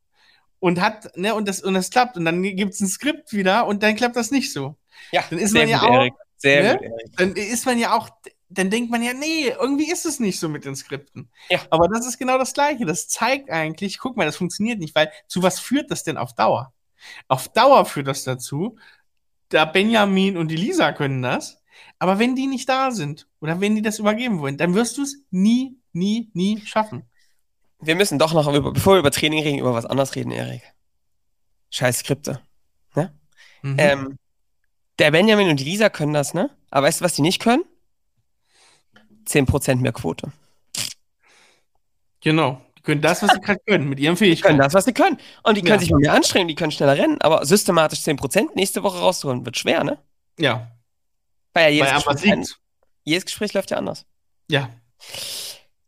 Und 0.59 0.81
hat, 0.81 1.17
ne, 1.17 1.35
und 1.35 1.49
das, 1.49 1.63
und 1.63 1.75
das 1.75 1.91
klappt. 1.91 2.17
Und 2.17 2.25
dann 2.25 2.43
gibt 2.43 2.75
es 2.75 2.81
ein 2.81 2.89
Skript 2.89 3.33
wieder 3.33 3.67
und 3.67 3.83
dann 3.83 3.97
klappt 3.97 4.17
das 4.17 4.31
nicht 4.31 4.53
so. 4.53 4.77
Ja, 5.13 5.25
Dann 5.31 5.39
ist 5.39 5.55
man 5.55 5.69
ja 5.69 5.83
auch, 5.83 5.95
Erik. 5.95 6.15
Sehr 6.37 6.63
ne? 6.63 6.73
gut, 6.75 6.83
Erik. 6.83 7.17
dann 7.17 7.33
ist 7.33 7.67
man 7.67 7.79
ja 7.79 7.97
auch, 7.97 8.11
dann 8.49 8.71
denkt 8.71 8.91
man 8.91 9.03
ja, 9.03 9.13
nee, 9.13 9.49
irgendwie 9.49 9.91
ist 9.91 10.07
es 10.07 10.21
nicht 10.21 10.39
so 10.39 10.49
mit 10.49 10.65
den 10.65 10.77
Skripten. 10.77 11.31
Ja. 11.51 11.61
Aber 11.71 11.89
das 11.89 12.07
ist 12.07 12.19
genau 12.19 12.39
das 12.39 12.53
Gleiche. 12.53 12.85
Das 12.85 13.09
zeigt 13.09 13.51
eigentlich, 13.51 13.99
guck 13.99 14.17
mal, 14.17 14.25
das 14.25 14.37
funktioniert 14.37 14.79
nicht, 14.79 14.95
weil 14.95 15.11
zu 15.27 15.43
was 15.43 15.59
führt 15.59 15.91
das 15.91 16.05
denn 16.05 16.17
auf 16.17 16.35
Dauer? 16.35 16.73
Auf 17.29 17.49
Dauer 17.49 17.85
führt 17.85 18.07
das 18.07 18.25
dazu, 18.25 18.79
da 19.49 19.65
Benjamin 19.65 20.37
und 20.37 20.49
die 20.49 20.57
Lisa 20.57 20.93
können 20.93 21.23
das, 21.23 21.63
aber 21.99 22.19
wenn 22.19 22.35
die 22.35 22.47
nicht 22.47 22.69
da 22.69 22.91
sind 22.91 23.29
oder 23.41 23.61
wenn 23.61 23.75
die 23.75 23.83
das 23.83 23.99
übergeben 23.99 24.41
wollen, 24.41 24.57
dann 24.57 24.75
wirst 24.75 24.99
du 24.99 25.03
es 25.03 25.23
nie, 25.31 25.79
nie, 25.93 26.31
nie 26.33 26.61
schaffen. 26.65 27.05
Wir 27.81 27.95
müssen 27.95 28.19
doch 28.19 28.33
noch, 28.33 28.53
über, 28.53 28.73
bevor 28.73 28.95
wir 28.95 29.01
über 29.01 29.11
Training 29.11 29.43
reden, 29.43 29.59
über 29.59 29.75
was 29.75 29.87
anderes 29.87 30.15
reden, 30.15 30.31
Erik. 30.31 30.63
Scheiß 31.71 31.99
Skripte. 31.99 32.41
Mhm. 33.67 33.77
Ähm, 33.79 34.19
der 34.99 35.11
Benjamin 35.11 35.49
und 35.49 35.61
die 35.61 35.65
Lisa 35.65 35.89
können 35.89 36.13
das, 36.13 36.35
ne? 36.35 36.51
Aber 36.71 36.87
weißt 36.87 37.01
du, 37.01 37.05
was 37.05 37.15
die 37.15 37.23
nicht 37.23 37.43
können? 37.43 37.65
10% 39.27 39.77
mehr 39.77 39.93
Quote. 39.93 40.33
genau. 42.21 42.61
Die 42.79 42.83
können 42.83 43.01
das, 43.01 43.21
was 43.23 43.33
sie 43.33 43.41
gerade 43.41 43.61
können, 43.67 43.89
mit 43.89 43.99
ihren 43.99 44.15
Die 44.15 44.19
können 44.21 44.31
Fähigkeiten. 44.37 44.59
das, 44.59 44.73
was 44.75 44.85
sie 44.85 44.93
können. 44.93 45.19
Und 45.43 45.57
die 45.57 45.63
können 45.63 45.75
Ja. 45.75 45.79
sich 45.81 45.91
mehr 45.91 46.13
anstrengen, 46.13 46.47
die 46.49 46.55
können 46.55 46.71
schneller 46.71 46.97
rennen, 46.97 47.21
aber 47.21 47.45
systematisch 47.45 48.01
10% 48.01 48.55
nächste 48.55 48.83
Woche 48.85 48.99
rauszuholen, 49.01 49.45
wird 49.45 49.57
schwer, 49.57 49.83
ne? 49.83 49.99
Ja, 50.39 50.71
Weil 51.53 51.75
ja 51.75 51.87
jedes, 51.87 52.07
weil 52.07 52.15
Gespräch, 52.15 52.35
liegt. 52.35 52.59
jedes 53.05 53.25
Gespräch 53.25 53.55
läuft 53.55 53.71
ja 53.73 53.79
anders. 53.79 54.07
Ja. 54.49 54.71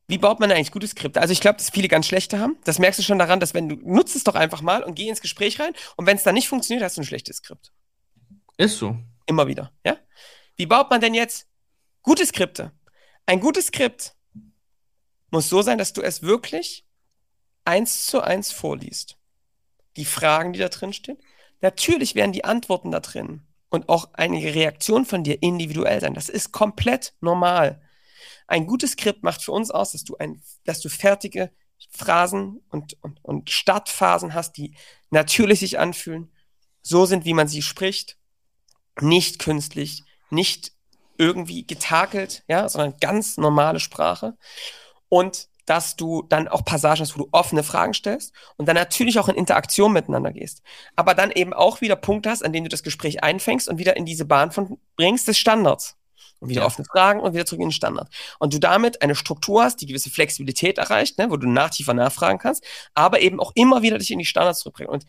Wie 0.09 0.19
baut 0.19 0.41
man 0.41 0.51
eigentlich 0.51 0.73
gute 0.73 0.89
Skripte? 0.89 1.21
Also 1.21 1.33
ich 1.33 1.41
glaube, 1.41 1.59
dass 1.59 1.71
viele 1.71 1.87
ganz 1.87 2.07
schlechte 2.07 2.39
haben. 2.41 2.57
Das 2.65 2.79
merkst 2.79 2.99
du 2.99 3.03
schon 3.05 3.19
daran, 3.19 3.39
dass 3.41 3.53
wenn 3.55 3.69
du 3.69 3.77
nutzt 3.77 4.17
es 4.17 4.25
doch 4.25 4.35
einfach 4.35 4.63
mal 4.63 4.83
und 4.83 4.95
geh 4.95 5.09
ins 5.09 5.21
Gespräch 5.21 5.61
rein 5.61 5.75
und 5.97 6.07
wenn 6.07 6.17
es 6.17 6.23
dann 6.25 6.35
nicht 6.35 6.49
funktioniert, 6.49 6.83
hast 6.83 6.97
du 6.97 7.03
ein 7.03 7.05
schlechtes 7.05 7.37
Skript. 7.37 7.71
Ist 8.57 8.79
so. 8.79 8.97
Immer 9.27 9.47
wieder, 9.47 9.71
ja? 9.85 9.99
Wie 10.57 10.67
baut 10.67 10.91
man 10.91 11.01
denn 11.01 11.15
jetzt 11.15 11.47
gute 12.03 12.25
Skripte? 12.27 12.73
Ein 13.29 13.41
gutes 13.41 13.67
Skript 13.67 14.15
muss 15.31 15.51
so 15.51 15.61
sein, 15.61 15.77
dass 15.77 15.93
du 15.93 16.01
es 16.01 16.23
wirklich 16.23 16.87
eins 17.67 18.07
zu 18.07 18.23
eins 18.23 18.51
vorliest. 18.51 19.19
Die 19.99 20.07
Fragen, 20.07 20.55
die 20.55 20.61
da 20.61 20.71
drin 20.71 20.95
stehen. 20.95 21.19
Natürlich 21.61 22.15
werden 22.15 22.33
die 22.33 22.45
Antworten 22.45 22.91
da 22.91 23.01
drin 23.01 23.43
und 23.69 23.91
auch 23.91 24.09
einige 24.15 24.55
Reaktionen 24.55 25.05
von 25.05 25.25
dir 25.25 25.43
individuell 25.43 26.01
sein. 26.01 26.15
Das 26.15 26.31
ist 26.31 26.53
komplett 26.53 27.13
normal. 27.21 27.83
Ein 28.47 28.67
gutes 28.67 28.93
Skript 28.93 29.23
macht 29.23 29.43
für 29.43 29.53
uns 29.53 29.71
aus, 29.71 29.93
dass 29.93 30.05
du 30.05 30.17
ein, 30.17 30.41
dass 30.65 30.81
du 30.81 30.89
fertige 30.89 31.53
Phrasen 31.91 32.63
und, 32.71 32.97
und, 33.03 33.23
und 33.23 33.51
Startphasen 33.51 34.33
hast, 34.33 34.57
die 34.57 34.75
natürlich 35.11 35.61
sich 35.61 35.79
anfühlen, 35.79 36.33
so 36.81 37.05
sind, 37.05 37.27
wie 37.27 37.35
man 37.35 37.47
sie 37.47 37.61
spricht, 37.61 38.17
nicht 39.03 39.39
künstlich, 39.39 40.05
nicht 40.31 40.78
irgendwie 41.19 41.67
getakelt, 41.67 42.45
ja, 42.49 42.69
sondern 42.69 42.95
ganz 43.01 43.37
normale 43.37 43.81
Sprache. 43.81 44.35
Und 45.09 45.49
dass 45.67 45.97
du 45.97 46.23
dann 46.23 46.49
auch 46.49 46.65
Passagen 46.65 47.01
hast, 47.01 47.15
wo 47.15 47.25
du 47.25 47.29
offene 47.33 47.63
Fragen 47.63 47.93
stellst 47.93 48.33
und 48.57 48.67
dann 48.67 48.77
natürlich 48.77 49.19
auch 49.19 49.29
in 49.29 49.35
Interaktion 49.35 49.93
miteinander 49.93 50.33
gehst. 50.33 50.63
Aber 50.97 51.15
dann 51.15 51.31
eben 51.31 51.53
auch 51.53 51.83
wieder 51.83 51.97
Punkte 51.97 52.31
hast, 52.31 52.43
an 52.43 52.55
denen 52.55 52.65
du 52.65 52.71
das 52.71 52.83
Gespräch 52.83 53.23
einfängst 53.23 53.69
und 53.69 53.79
wieder 53.79 53.97
in 53.97 54.07
diese 54.07 54.25
Bahn 54.25 54.51
von 54.51 54.79
bringst 54.97 55.29
des 55.29 55.37
Standards. 55.39 55.97
Und 56.41 56.51
wieder 56.51 56.61
Ja. 56.61 56.67
offene 56.67 56.87
Fragen 56.91 57.19
und 57.21 57.35
wieder 57.35 57.47
zurück 57.47 57.63
in 57.63 57.69
den 57.69 57.73
Standard. 57.73 58.09
Und 58.39 58.55
du 58.55 58.61
damit 58.61 59.03
eine 59.03 59.17
Struktur 59.17 59.65
hast, 59.65 59.81
die 59.81 59.87
gewisse 59.87 60.09
Flexibilität 60.09 60.79
erreicht, 60.79 61.19
ne, 61.19 61.31
wo 61.31 61.37
du 61.37 61.49
nach 61.49 61.71
tiefer 61.71 61.95
nachfragen 61.95 62.39
kannst, 62.39 62.65
aber 62.95 63.21
eben 63.21 63.41
auch 63.41 63.51
immer 63.57 63.83
wieder 63.83 63.99
dich 63.99 64.13
in 64.13 64.21
die 64.21 64.25
Standards 64.25 64.61
zurückbringen. 64.61 64.91
Und 64.93 65.05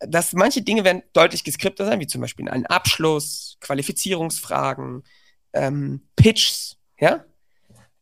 dass 0.00 0.32
manche 0.32 0.62
Dinge 0.62 0.84
werden 0.84 1.02
deutlich 1.12 1.44
geskriptet 1.44 1.86
sein, 1.86 2.00
wie 2.00 2.06
zum 2.06 2.20
Beispiel 2.20 2.48
ein 2.48 2.66
Abschluss, 2.66 3.56
Qualifizierungsfragen, 3.60 5.04
ähm, 5.52 6.08
Pitches, 6.16 6.76
ja. 6.98 7.24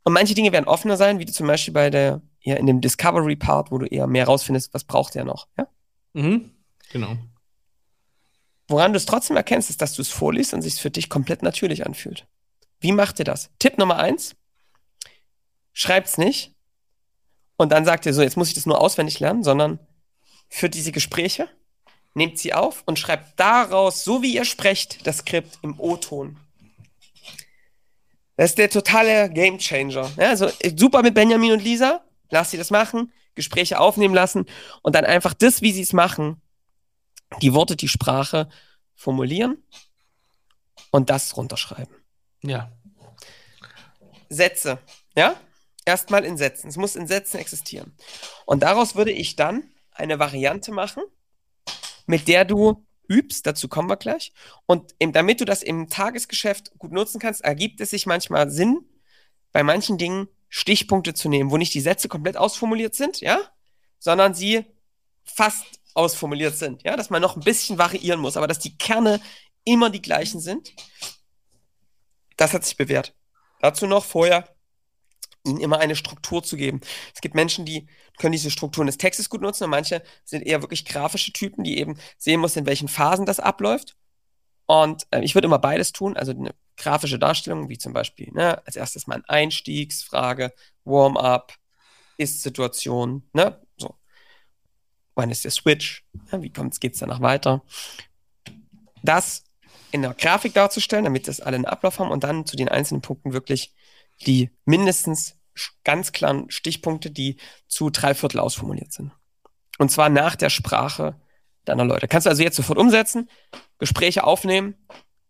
Und 0.05 0.13
manche 0.13 0.35
Dinge 0.35 0.53
werden 0.53 0.67
offener 0.67 0.97
sein, 0.97 1.19
wie 1.19 1.27
zum 1.27 1.47
Beispiel 1.47 1.75
bei 1.75 1.91
der, 1.91 2.23
ja, 2.41 2.57
in 2.57 2.67
dem 2.67 2.81
Discovery 2.81 3.37
Part, 3.37 3.71
wo 3.71 3.79
du 3.79 3.87
eher 3.87 4.07
mehr 4.07 4.27
rausfindest, 4.27 4.73
was 4.73 4.85
braucht 4.85 5.15
der 5.15 5.25
noch, 5.25 5.49
ja. 5.59 5.67
Mhm. 6.15 6.51
Genau. 6.91 7.17
Woran 8.69 8.93
du 8.93 8.97
es 8.97 9.07
trotzdem 9.07 9.37
erkennst, 9.37 9.71
ist, 9.71 9.83
dass 9.83 9.95
du 9.95 10.03
es 10.03 10.09
vorliest 10.09 10.55
und 10.55 10.63
sich 10.63 10.75
für 10.75 10.91
dich 10.91 11.09
komplett 11.09 11.43
natürlich 11.43 11.87
anfühlt. 11.87 12.27
Wie 12.81 12.93
macht 12.93 13.19
ihr 13.19 13.25
das? 13.25 13.51
Tipp 13.59 13.79
Nummer 13.79 13.97
eins: 13.97 14.37
Schreibt's 15.73 16.17
nicht 16.19 16.55
und 17.57 17.73
dann 17.73 17.85
sagt 17.85 18.07
ihr 18.07 18.15
so, 18.15 18.23
jetzt 18.23 18.37
muss 18.37 18.49
ich 18.49 18.55
das 18.55 18.67
nur 18.67 18.81
auswendig 18.81 19.21
lernen, 19.21 19.43
sondern 19.43 19.79
für 20.49 20.71
diese 20.71 20.93
Gespräche 20.93 21.49
nehmt 22.19 22.39
sie 22.39 22.53
auf 22.53 22.83
und 22.85 22.99
schreibt 22.99 23.41
daraus, 23.41 24.05
so 24.05 24.23
wie 24.23 24.35
ihr 24.35 24.45
sprecht, 24.45 25.07
das 25.07 25.19
Skript 25.19 25.59
im 25.63 25.81
O-Ton. 25.81 26.37
Das 28.37 28.51
ist 28.51 28.59
der 28.59 28.69
totale 28.71 29.31
Gamechanger. 29.31 30.11
Ja, 30.17 30.29
also 30.29 30.47
äh, 30.61 30.73
super 30.77 31.03
mit 31.03 31.15
Benjamin 31.15 31.53
und 31.53 31.65
Lisa, 31.65 32.05
lass 32.31 32.51
sie 32.51 32.59
das 32.59 32.71
machen, 32.71 33.13
Gespräche 33.35 33.81
aufnehmen 33.81 34.15
lassen 34.15 34.47
und 34.83 34.95
dann 34.95 35.05
einfach 35.05 35.33
das, 35.33 35.63
wie 35.63 35.73
sie 35.73 35.83
es 35.83 35.93
machen, 35.93 36.41
die 37.43 37.55
Worte, 37.55 37.77
die 37.77 37.89
Sprache 37.89 38.49
formulieren 38.95 39.63
und 40.91 41.11
das 41.11 41.37
runterschreiben. 41.37 41.95
Ja. 42.43 42.71
Sätze, 44.29 44.79
ja? 45.17 45.35
Erstmal 45.85 46.25
in 46.25 46.37
Sätzen. 46.37 46.69
Es 46.69 46.77
muss 46.77 46.97
in 46.97 47.07
Sätzen 47.07 47.39
existieren. 47.39 47.97
Und 48.45 48.63
daraus 48.63 48.95
würde 48.95 49.11
ich 49.11 49.37
dann 49.37 49.65
eine 49.91 50.19
Variante 50.19 50.71
machen, 50.71 51.03
mit 52.09 52.27
der 52.27 52.45
du 52.45 52.85
übst, 53.07 53.47
dazu 53.47 53.69
kommen 53.69 53.89
wir 53.89 53.97
gleich. 53.97 54.33
Und 54.67 54.95
eben, 54.99 55.13
damit 55.13 55.41
du 55.41 55.45
das 55.45 55.63
im 55.63 55.89
Tagesgeschäft 55.89 56.77
gut 56.79 56.93
nutzen 56.93 57.21
kannst, 57.21 57.43
ergibt 57.43 57.81
es 57.81 57.91
sich 57.91 58.07
manchmal 58.07 58.51
Sinn, 58.51 58.81
bei 59.53 59.63
manchen 59.63 59.99
Dingen 59.99 60.29
Stichpunkte 60.49 61.15
zu 61.15 61.29
nehmen, 61.29 61.51
wo 61.51 61.57
nicht 61.57 61.75
die 61.75 61.81
Sätze 61.81 62.09
komplett 62.09 62.37
ausformuliert 62.37 62.95
sind, 62.95 63.21
ja, 63.21 63.39
sondern 63.99 64.35
sie 64.35 64.65
fast 65.25 65.65
ausformuliert 65.95 66.57
sind, 66.57 66.83
ja, 66.83 66.97
dass 66.97 67.11
man 67.11 67.21
noch 67.21 67.37
ein 67.37 67.43
bisschen 67.43 67.77
variieren 67.77 68.21
muss, 68.21 68.37
aber 68.37 68.47
dass 68.47 68.59
die 68.59 68.77
Kerne 68.79 69.21
immer 69.65 69.91
die 69.91 70.03
gleichen 70.03 70.41
sind. 70.41 70.73
Das 72.37 72.55
hat 72.55 72.65
sich 72.65 72.77
bewährt. 72.77 73.15
Dazu 73.61 73.87
noch 73.87 74.05
vorher 74.05 74.49
ihnen 75.49 75.61
immer 75.61 75.79
eine 75.79 75.97
Struktur 75.97 76.43
zu 76.43 76.57
geben. 76.57 76.81
Es 77.15 77.21
gibt 77.21 77.35
Menschen, 77.35 77.65
die 77.65 77.87
können 78.19 78.33
diese 78.33 78.51
Strukturen 78.51 78.87
des 78.87 78.99
Textes 78.99 79.31
gut 79.31 79.41
nutzen 79.41 79.65
und 79.65 79.71
manche 79.71 80.03
sind 80.25 80.47
eher 80.47 80.63
wirklich 80.63 80.85
grafische 80.85 81.33
Typen, 81.33 81.65
die 81.65 81.79
eben 81.79 81.99
sehen 82.17 82.41
muss, 82.41 82.57
in 82.57 82.67
welchen 82.67 82.89
Phasen 82.89 83.27
das 83.27 83.41
abläuft. 83.41 83.97
Und 84.67 85.07
äh, 85.11 85.21
ich 85.21 85.35
würde 85.35 85.47
immer 85.47 85.59
beides 85.59 85.93
tun, 85.93 86.17
also 86.17 86.33
eine 86.33 86.55
grafische 86.77 87.19
Darstellung, 87.19 87.69
wie 87.69 87.79
zum 87.79 87.93
Beispiel 87.93 88.31
ne, 88.33 88.65
als 88.67 88.77
erstes 88.77 89.07
mal 89.07 89.17
eine 89.17 89.29
Einstiegsfrage, 89.29 90.53
Warm-up, 90.85 91.55
Ist-Situation, 92.19 93.29
ne, 93.33 93.61
so. 93.77 93.95
Wann 95.15 95.31
ist 95.31 95.45
der 95.45 95.51
Switch? 95.51 96.05
Ja, 96.31 96.43
wie 96.43 96.51
geht 96.51 96.93
es 96.93 96.99
danach 97.01 97.21
weiter? 97.21 97.65
Das 99.03 99.45
in 99.91 100.03
der 100.03 100.15
Grafik 100.15 100.55
darzustellen, 100.55 101.05
damit 101.05 101.29
das 101.29 101.41
alle 101.41 101.57
einen 101.57 101.65
Ablauf 101.65 101.99
haben 101.99 102.11
und 102.11 102.25
dann 102.25 102.47
zu 102.47 102.57
den 102.57 102.69
einzelnen 102.69 103.03
Punkten 103.03 103.33
wirklich 103.33 103.75
die 104.27 104.51
mindestens 104.65 105.38
ganz 105.85 106.13
klaren 106.13 106.51
Stichpunkte, 106.51 107.11
die 107.11 107.39
zu 107.67 107.91
drei 107.91 108.15
Viertel 108.15 108.41
ausformuliert 108.41 108.93
sind. 108.93 109.13
Und 109.79 109.91
zwar 109.91 110.09
nach 110.09 110.37
der 110.37 110.51
Sprache 110.51 111.21
deiner 111.65 111.85
Leute. 111.85 112.09
Kannst 112.09 112.27
du 112.27 112.31
also 112.31 112.43
jetzt 112.43 112.57
sofort 112.57 112.79
umsetzen, 112.79 113.29
Gespräche 113.79 114.25
aufnehmen, 114.25 114.75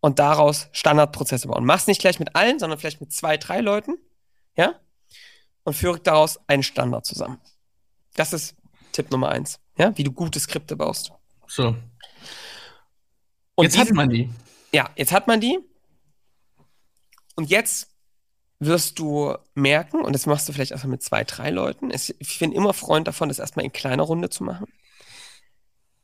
und 0.01 0.19
daraus 0.19 0.69
Standardprozesse 0.71 1.47
bauen. 1.47 1.65
Mach's 1.65 1.87
nicht 1.87 2.01
gleich 2.01 2.19
mit 2.19 2.35
allen, 2.35 2.59
sondern 2.59 2.79
vielleicht 2.79 3.01
mit 3.01 3.11
zwei, 3.11 3.37
drei 3.37 3.61
Leuten, 3.61 3.97
ja, 4.55 4.79
und 5.63 5.73
führe 5.73 5.99
daraus 5.99 6.39
einen 6.47 6.63
Standard 6.63 7.05
zusammen. 7.05 7.39
Das 8.15 8.33
ist 8.33 8.55
Tipp 8.91 9.11
Nummer 9.11 9.29
eins, 9.29 9.59
ja, 9.77 9.95
wie 9.97 10.03
du 10.03 10.11
gute 10.11 10.39
Skripte 10.39 10.75
baust. 10.75 11.11
So. 11.47 11.75
Und 13.55 13.63
jetzt 13.63 13.75
diesen, 13.75 13.87
hat 13.89 13.95
man 13.95 14.09
die. 14.09 14.29
Ja, 14.71 14.89
jetzt 14.95 15.11
hat 15.11 15.27
man 15.27 15.41
die. 15.41 15.59
Und 17.35 17.49
jetzt 17.49 17.89
wirst 18.59 18.99
du 18.99 19.35
merken, 19.55 20.01
und 20.01 20.13
das 20.13 20.25
machst 20.25 20.47
du 20.47 20.53
vielleicht 20.53 20.71
erstmal 20.71 20.91
mit 20.91 21.03
zwei, 21.03 21.23
drei 21.23 21.49
Leuten. 21.49 21.91
ich 21.91 22.39
bin 22.39 22.51
immer 22.51 22.73
Freund 22.73 23.07
davon, 23.07 23.29
das 23.29 23.39
erstmal 23.39 23.65
in 23.65 23.71
kleiner 23.71 24.03
Runde 24.03 24.29
zu 24.29 24.43
machen. 24.43 24.67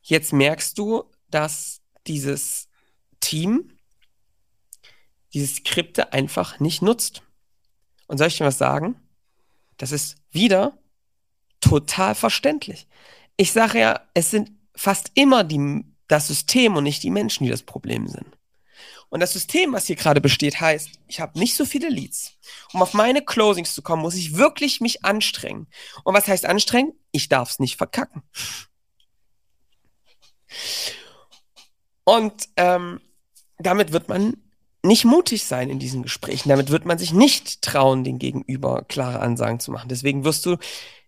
Jetzt 0.01 0.33
merkst 0.33 0.77
du, 0.77 1.03
dass 1.29 1.81
dieses 2.07 2.69
Team 3.19 3.71
diese 5.33 5.53
Skripte 5.53 6.13
einfach 6.13 6.59
nicht 6.59 6.81
nutzt. 6.81 7.21
Und 8.07 8.17
soll 8.17 8.27
ich 8.27 8.37
dir 8.37 8.45
was 8.45 8.57
sagen? 8.57 8.95
Das 9.77 9.91
ist 9.91 10.15
wieder 10.31 10.77
total 11.59 12.15
verständlich. 12.15 12.87
Ich 13.35 13.51
sage 13.51 13.79
ja, 13.79 14.01
es 14.13 14.31
sind 14.31 14.51
fast 14.75 15.11
immer 15.15 15.43
die, 15.43 15.83
das 16.07 16.27
System 16.27 16.77
und 16.77 16.83
nicht 16.83 17.03
die 17.03 17.09
Menschen, 17.09 17.43
die 17.43 17.49
das 17.49 17.63
Problem 17.63 18.07
sind. 18.07 18.34
Und 19.09 19.19
das 19.19 19.33
System, 19.33 19.73
was 19.73 19.87
hier 19.87 19.95
gerade 19.95 20.21
besteht, 20.21 20.59
heißt, 20.59 20.89
ich 21.07 21.19
habe 21.19 21.39
nicht 21.39 21.55
so 21.55 21.65
viele 21.65 21.89
Leads. 21.89 22.33
Um 22.73 22.81
auf 22.81 22.93
meine 22.93 23.23
Closings 23.23 23.73
zu 23.73 23.81
kommen, 23.81 24.01
muss 24.01 24.15
ich 24.15 24.35
wirklich 24.35 24.81
mich 24.81 25.05
anstrengen. 25.05 25.67
Und 26.03 26.13
was 26.13 26.27
heißt 26.27 26.45
anstrengen? 26.45 26.93
Ich 27.11 27.29
darf 27.29 27.49
es 27.51 27.59
nicht 27.59 27.77
verkacken. 27.77 28.23
Und 32.03 32.49
ähm, 32.57 33.01
damit 33.57 33.91
wird 33.91 34.09
man 34.09 34.37
nicht 34.83 35.05
mutig 35.05 35.43
sein 35.43 35.69
in 35.69 35.79
diesen 35.79 36.03
Gesprächen. 36.03 36.49
Damit 36.49 36.69
wird 36.69 36.85
man 36.85 36.97
sich 36.97 37.11
nicht 37.11 37.61
trauen, 37.61 38.03
den 38.03 38.19
Gegenüber 38.19 38.83
klare 38.83 39.19
Ansagen 39.19 39.59
zu 39.59 39.71
machen. 39.71 39.89
Deswegen 39.89 40.23
wirst 40.23 40.45
du 40.45 40.57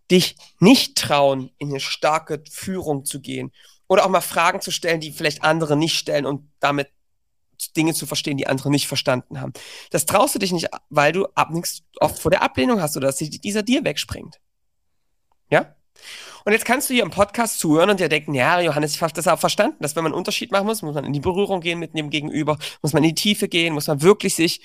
dich 0.10 0.36
nicht 0.60 0.98
trauen, 0.98 1.52
in 1.58 1.70
eine 1.70 1.80
starke 1.80 2.44
Führung 2.50 3.06
zu 3.06 3.22
gehen 3.22 3.52
oder 3.88 4.06
auch 4.06 4.10
mal 4.10 4.22
Fragen 4.22 4.62
zu 4.62 4.72
stellen, 4.72 5.00
die 5.00 5.12
vielleicht 5.12 5.44
andere 5.44 5.78
nicht 5.78 5.98
stellen 5.98 6.26
und 6.26 6.50
damit 6.60 6.90
Dinge 7.76 7.94
zu 7.94 8.06
verstehen, 8.06 8.38
die 8.38 8.48
andere 8.48 8.70
nicht 8.70 8.88
verstanden 8.88 9.42
haben. 9.42 9.54
Das 9.92 10.06
traust 10.06 10.36
du 10.36 10.40
dich 10.40 10.52
nicht, 10.52 10.68
weil 10.90 11.12
du 11.12 11.26
Angst 11.36 11.84
oft 12.00 12.20
vor 12.20 12.32
der 12.32 12.42
Ablehnung 12.42 12.82
hast 12.82 12.98
oder 12.98 13.08
dass 13.08 13.18
dieser 13.18 13.64
dir 13.64 13.84
wegspringt. 13.84 14.40
Ja? 15.50 15.76
Und 16.46 16.54
jetzt 16.54 16.66
kannst 16.66 16.90
du 16.90 16.94
hier 16.94 17.04
im 17.04 17.12
Podcast 17.12 17.60
zuhören 17.60 17.90
und 17.90 18.00
dir 18.00 18.10
denken, 18.10 18.34
ja, 18.34 18.60
Johannes, 18.62 18.96
ich 18.96 19.02
habe 19.02 19.14
das 19.14 19.28
auch 19.28 19.40
verstanden, 19.40 19.78
dass 19.82 19.96
wenn 19.96 20.04
man 20.04 20.14
einen 20.14 20.18
Unterschied 20.18 20.52
machen 20.52 20.66
muss, 20.66 20.82
muss 20.82 20.96
man 20.96 21.04
in 21.04 21.14
die 21.14 21.20
Berührung 21.20 21.62
gehen 21.62 21.80
mit 21.80 21.94
dem 21.94 22.10
Gegenüber, 22.10 22.58
muss 22.82 22.94
man 22.94 23.04
in 23.04 23.10
die 23.10 23.16
Tiefe 23.16 23.48
gehen, 23.48 23.74
muss 23.74 23.88
man 23.88 24.02
wirklich 24.02 24.36
sich 24.36 24.62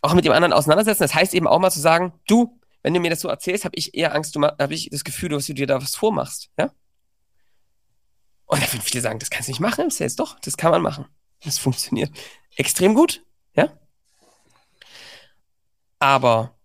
auch 0.00 0.14
mit 0.14 0.24
dem 0.24 0.32
anderen 0.32 0.52
auseinandersetzen. 0.52 1.02
Das 1.02 1.14
heißt 1.14 1.34
eben 1.34 1.46
auch 1.46 1.58
mal 1.58 1.70
zu 1.70 1.80
sagen, 1.80 2.14
du, 2.26 2.58
wenn 2.82 2.94
du 2.94 3.00
mir 3.00 3.10
das 3.10 3.20
so 3.20 3.28
erzählst, 3.28 3.64
habe 3.64 3.76
ich 3.76 3.94
eher 3.94 4.14
Angst, 4.14 4.34
habe 4.36 4.74
ich 4.74 4.88
das 4.90 5.04
Gefühl, 5.04 5.28
dass 5.28 5.46
du 5.46 5.52
dir 5.52 5.66
da 5.66 5.82
was 5.82 5.94
vormachst, 5.94 6.48
ja? 6.58 6.72
Und 8.46 8.60
da 8.60 8.72
würden 8.72 8.82
viele 8.82 9.00
sagen, 9.00 9.20
das 9.20 9.30
kannst 9.30 9.48
du 9.48 9.52
nicht 9.52 9.60
machen 9.60 9.84
im 9.84 9.90
Sales. 9.90 10.16
Doch, 10.16 10.40
das 10.40 10.56
kann 10.56 10.72
man 10.72 10.82
machen. 10.82 11.06
Das 11.42 11.58
funktioniert 11.58 12.10
extrem 12.56 12.94
gut, 12.94 13.24
ja? 13.54 13.72
Aber 15.98 16.58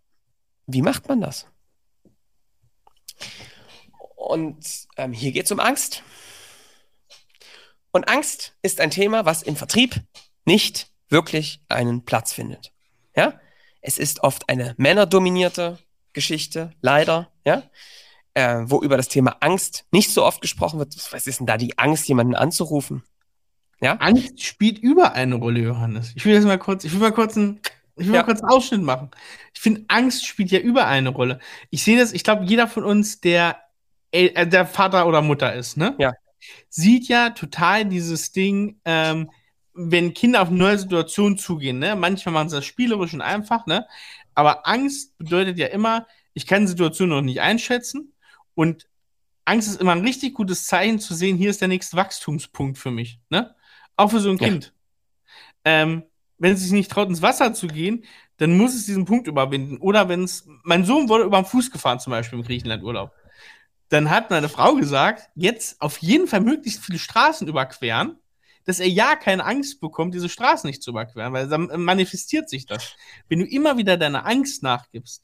wie 0.66 0.82
macht 0.82 1.08
man 1.08 1.22
das? 1.22 1.48
Und 4.16 4.88
ähm, 4.98 5.14
hier 5.14 5.32
geht 5.32 5.46
es 5.46 5.52
um 5.52 5.60
Angst. 5.60 6.04
Und 7.92 8.10
Angst 8.10 8.58
ist 8.62 8.82
ein 8.82 8.92
Thema, 8.92 9.26
was 9.26 9.44
im 9.44 9.56
Vertrieb 9.56 10.02
nicht 10.46 10.92
wirklich 11.10 11.62
einen 11.70 12.04
Platz 12.04 12.34
findet. 12.34 12.74
Ja? 13.16 13.40
Es 13.82 13.98
ist 13.98 14.24
oft 14.24 14.50
eine 14.50 14.74
männerdominierte 14.78 15.80
Geschichte, 16.14 16.72
leider, 16.82 17.32
ja? 17.46 17.70
Äh, 18.34 18.64
wo 18.66 18.82
über 18.82 18.98
das 18.98 19.08
Thema 19.08 19.38
Angst 19.40 19.86
nicht 19.92 20.12
so 20.12 20.26
oft 20.26 20.42
gesprochen 20.42 20.80
wird. 20.80 20.94
Was 21.12 21.28
ist 21.28 21.40
denn 21.40 21.48
da 21.48 21.56
die 21.56 21.78
Angst, 21.78 22.08
jemanden 22.10 22.36
anzurufen? 22.36 23.04
Ja? 23.82 23.94
Angst 23.98 24.44
spielt 24.44 24.80
über 24.80 25.14
eine 25.14 25.36
Rolle, 25.36 25.60
Johannes. 25.60 26.14
Ich 26.16 26.26
will 26.26 26.34
jetzt 26.34 26.46
mal 26.46 26.58
kurz, 26.58 26.84
ich 26.84 26.94
will 26.94 27.00
mal 27.00 27.12
kurz 27.12 27.38
einen, 27.38 27.60
ich 27.96 28.08
will 28.08 28.16
ja. 28.16 28.22
mal 28.22 28.26
kurz 28.26 28.42
einen 28.42 28.52
Ausschnitt 28.52 28.82
machen. 28.82 29.12
Ich 29.54 29.62
finde, 29.62 29.86
Angst 29.88 30.26
spielt 30.26 30.52
ja 30.52 30.60
über 30.60 30.88
eine 30.88 31.10
Rolle. 31.10 31.40
Ich 31.70 31.84
sehe 31.84 31.98
das, 31.98 32.14
ich 32.14 32.24
glaube, 32.24 32.46
jeder 32.46 32.68
von 32.68 32.84
uns, 32.84 33.22
der, 33.22 33.58
äh, 34.12 34.48
der 34.48 34.66
Vater 34.66 35.08
oder 35.08 35.22
Mutter 35.22 35.54
ist, 35.54 35.78
ne? 35.78 35.96
Ja. 35.98 36.14
Sieht 36.70 37.08
ja 37.08 37.32
total 37.32 37.86
dieses 37.86 38.32
Ding, 38.32 38.80
ähm, 38.86 39.32
wenn 39.74 40.14
Kinder 40.14 40.42
auf 40.42 40.50
neue 40.50 40.78
Situationen 40.78 41.38
zugehen, 41.38 41.80
ne? 41.80 41.96
Manchmal 41.96 42.34
machen 42.34 42.50
sie 42.50 42.56
das 42.58 42.66
spielerisch 42.66 43.14
und 43.14 43.22
einfach, 43.22 43.66
ne? 43.66 43.86
Aber 44.34 44.68
Angst 44.68 45.18
bedeutet 45.18 45.58
ja 45.58 45.68
immer, 45.68 46.08
ich 46.34 46.46
kann 46.46 46.64
die 46.64 46.68
Situation 46.68 47.10
noch 47.10 47.22
nicht 47.22 47.42
einschätzen 47.42 48.14
und 48.54 48.88
Angst 49.46 49.68
ist 49.68 49.80
immer 49.80 49.92
ein 49.92 50.02
richtig 50.02 50.34
gutes 50.34 50.66
Zeichen 50.66 51.00
zu 51.00 51.14
sehen, 51.14 51.38
hier 51.38 51.50
ist 51.50 51.62
der 51.62 51.68
nächste 51.68 51.98
Wachstumspunkt 51.98 52.78
für 52.78 52.92
mich, 52.92 53.20
ne? 53.30 53.56
Auch 53.98 54.12
für 54.12 54.20
so 54.20 54.30
ein 54.30 54.38
ja. 54.38 54.48
Kind. 54.48 54.74
Ähm, 55.64 56.04
wenn 56.38 56.54
es 56.54 56.62
sich 56.62 56.72
nicht 56.72 56.92
traut, 56.92 57.10
ins 57.10 57.22
Wasser 57.22 57.54
zu 57.54 57.68
gehen, 57.68 58.06
dann 58.38 58.58
muss 58.58 58.76
es 58.76 58.86
diesen 58.86 59.06
Punkt 59.06 59.28
überwinden. 59.28 59.78
Oder 59.78 60.10
wenn 60.10 60.24
es, 60.24 60.48
mein 60.64 60.86
Sohn 60.86 61.08
wurde 61.08 61.24
über 61.24 61.42
den 61.42 61.46
Fuß 61.46 61.72
gefahren, 61.72 62.00
zum 62.00 62.12
Beispiel 62.12 62.40
im 62.40 62.46
Griechenland-Urlaub. 62.46 63.12
Dann 63.90 64.10
hat 64.10 64.30
meine 64.30 64.50
Frau 64.50 64.76
gesagt, 64.76 65.30
jetzt 65.36 65.82
auf 65.82 66.00
jeden 66.00 66.28
Fall 66.28 66.42
möglichst 66.42 66.84
viele 66.84 67.00
Straßen 67.00 67.48
überqueren, 67.48 68.18
dass 68.66 68.80
er 68.80 68.90
ja 68.90 69.16
keine 69.16 69.46
Angst 69.46 69.80
bekommt, 69.80 70.16
diese 70.16 70.28
Straßen 70.28 70.68
nicht 70.68 70.82
zu 70.82 70.92
überqueren, 70.92 71.34
weil 71.34 71.48
dann 71.48 71.70
manifestiert 71.82 72.50
sich 72.50 72.66
das. 72.66 72.96
Wenn 73.30 73.40
du 73.40 73.46
immer 73.46 73.78
wieder 73.78 73.96
deiner 73.96 74.26
Angst 74.26 74.64
nachgibst, 74.64 75.24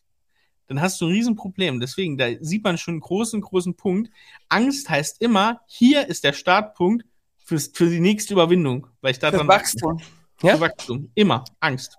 dann 0.67 0.79
hast 0.79 1.01
du 1.01 1.05
ein 1.05 1.11
Riesenproblem. 1.11 1.79
Deswegen, 1.79 2.17
da 2.17 2.29
sieht 2.39 2.63
man 2.63 2.77
schon 2.77 2.93
einen 2.93 3.01
großen, 3.01 3.41
großen 3.41 3.75
Punkt. 3.75 4.09
Angst 4.47 4.89
heißt 4.89 5.21
immer, 5.21 5.61
hier 5.67 6.07
ist 6.07 6.23
der 6.23 6.33
Startpunkt, 6.33 7.03
Fürs, 7.45 7.71
für 7.73 7.89
die 7.89 7.99
nächste 7.99 8.33
Überwindung. 8.33 8.87
Weil 9.01 9.11
ich 9.11 9.19
da 9.19 9.31
für 9.31 9.47
Wachstum. 9.47 9.99
Ja? 10.41 10.55
Für 10.55 10.61
Wachstum. 10.61 11.11
Immer. 11.15 11.43
Angst. 11.59 11.97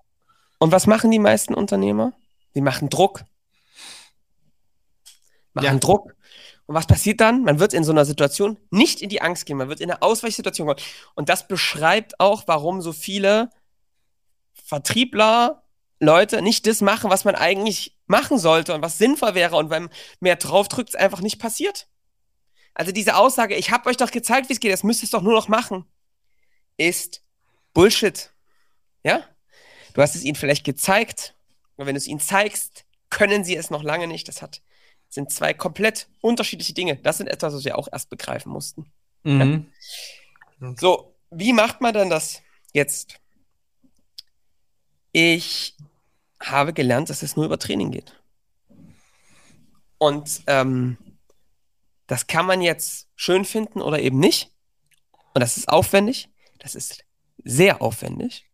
Und 0.57 0.71
was 0.71 0.87
machen 0.87 1.11
die 1.11 1.19
meisten 1.19 1.53
Unternehmer? 1.53 2.13
Die 2.55 2.61
machen 2.61 2.89
Druck. 2.89 3.23
Machen 5.53 5.65
ja. 5.65 5.75
Druck. 5.75 6.15
Und 6.65 6.75
was 6.75 6.87
passiert 6.87 7.19
dann? 7.19 7.43
Man 7.43 7.59
wird 7.59 7.73
in 7.73 7.83
so 7.83 7.91
einer 7.91 8.05
Situation 8.05 8.57
nicht 8.69 9.01
in 9.01 9.09
die 9.09 9.21
Angst 9.21 9.45
gehen, 9.45 9.57
man 9.57 9.69
wird 9.69 9.81
in 9.81 9.91
eine 9.91 10.01
Ausweichsituation 10.01 10.67
kommen. 10.67 10.79
Und 11.15 11.29
das 11.29 11.47
beschreibt 11.47 12.19
auch, 12.19 12.43
warum 12.47 12.81
so 12.81 12.93
viele 12.93 13.49
Vertriebler, 14.53 15.63
Leute 15.99 16.41
nicht 16.41 16.67
das 16.67 16.81
machen, 16.81 17.09
was 17.09 17.25
man 17.25 17.35
eigentlich 17.35 17.97
machen 18.07 18.37
sollte 18.37 18.73
und 18.73 18.81
was 18.81 18.97
sinnvoll 18.97 19.35
wäre. 19.35 19.55
Und 19.55 19.69
wenn 19.69 19.89
mehr 20.19 20.35
drauf 20.35 20.67
drückt, 20.67 20.89
es 20.89 20.95
einfach 20.95 21.21
nicht 21.21 21.39
passiert. 21.39 21.87
Also 22.73 22.91
diese 22.91 23.15
Aussage, 23.15 23.55
ich 23.55 23.71
habe 23.71 23.89
euch 23.89 23.97
doch 23.97 24.11
gezeigt, 24.11 24.49
wie 24.49 24.53
es 24.53 24.59
geht, 24.59 24.73
das 24.73 24.83
müsst 24.83 25.03
ihr 25.03 25.09
doch 25.09 25.21
nur 25.21 25.33
noch 25.33 25.47
machen, 25.47 25.85
ist 26.77 27.23
Bullshit. 27.73 28.31
Ja? 29.03 29.23
Du 29.93 30.01
hast 30.01 30.15
es 30.15 30.23
ihnen 30.23 30.35
vielleicht 30.35 30.63
gezeigt, 30.63 31.35
und 31.75 31.85
wenn 31.85 31.95
du 31.95 31.97
es 31.97 32.07
ihnen 32.07 32.19
zeigst, 32.19 32.85
können 33.09 33.43
sie 33.43 33.55
es 33.55 33.69
noch 33.69 33.83
lange 33.83 34.07
nicht. 34.07 34.27
Das 34.27 34.41
hat, 34.41 34.61
sind 35.09 35.31
zwei 35.31 35.53
komplett 35.53 36.07
unterschiedliche 36.21 36.73
Dinge. 36.73 36.95
Das 36.97 37.17
sind 37.17 37.27
etwas, 37.27 37.53
was 37.53 37.65
wir 37.65 37.77
auch 37.77 37.87
erst 37.91 38.09
begreifen 38.09 38.51
mussten. 38.51 38.91
Mhm. 39.23 39.71
Ja? 40.59 40.75
So, 40.79 41.15
wie 41.29 41.53
macht 41.53 41.81
man 41.81 41.93
dann 41.93 42.09
das 42.09 42.41
jetzt? 42.73 43.19
Ich 45.11 45.75
habe 46.39 46.73
gelernt, 46.73 47.09
dass 47.09 47.21
es 47.21 47.35
nur 47.35 47.45
über 47.45 47.59
Training 47.59 47.91
geht. 47.91 48.19
Und 49.99 50.41
ähm, 50.47 50.97
das 52.13 52.27
kann 52.27 52.45
man 52.45 52.61
jetzt 52.61 53.09
schön 53.15 53.43
finden 53.43 53.81
oder 53.81 53.99
eben 53.99 54.19
nicht. 54.19 54.51
Und 55.33 55.41
das 55.41 55.57
ist 55.57 55.67
aufwendig. 55.67 56.29
Das 56.59 56.75
ist 56.75 57.03
sehr 57.43 57.81
aufwendig. 57.81 58.45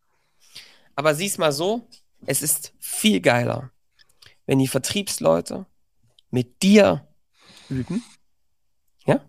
Aber 0.96 1.14
sieh's 1.14 1.38
mal 1.38 1.52
so, 1.52 1.86
es 2.26 2.42
ist 2.42 2.74
viel 2.80 3.20
geiler, 3.20 3.70
wenn 4.46 4.60
die 4.60 4.70
Vertriebsleute 4.70 5.66
mit 6.30 6.64
dir 6.64 7.06
üben, 7.68 8.02
ja, 9.06 9.20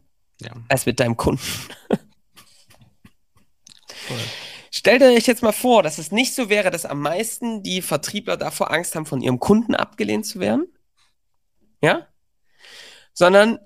ja. 0.41 0.53
als 0.69 0.87
mit 0.87 1.01
deinem 1.01 1.17
Kunden. 1.17 1.43
Stell 4.71 5.01
dir 5.01 5.11
jetzt 5.11 5.43
mal 5.43 5.51
vor, 5.51 5.83
dass 5.83 5.99
es 5.99 6.13
nicht 6.13 6.37
so 6.37 6.49
wäre, 6.49 6.71
dass 6.71 6.87
am 6.87 7.01
meisten 7.01 7.65
die 7.65 7.83
Vertriebler 7.83 8.37
davor 8.37 8.71
Angst 8.71 8.95
haben, 8.95 9.07
von 9.07 9.23
ihrem 9.23 9.41
Kunden 9.41 9.75
abgelehnt 9.75 10.25
zu 10.25 10.39
werden. 10.39 10.73
Ja? 11.83 12.07
Sondern 13.13 13.59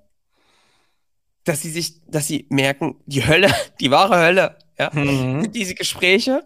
dass 1.44 1.61
sie 1.61 1.70
sich, 1.70 2.00
dass 2.07 2.26
sie 2.26 2.46
merken, 2.50 3.00
die 3.07 3.26
Hölle, 3.26 3.54
die 3.80 3.90
wahre 3.90 4.18
Hölle, 4.18 4.59
ja, 4.78 4.90
mhm. 4.92 5.52
diese 5.52 5.74
Gespräche 5.74 6.44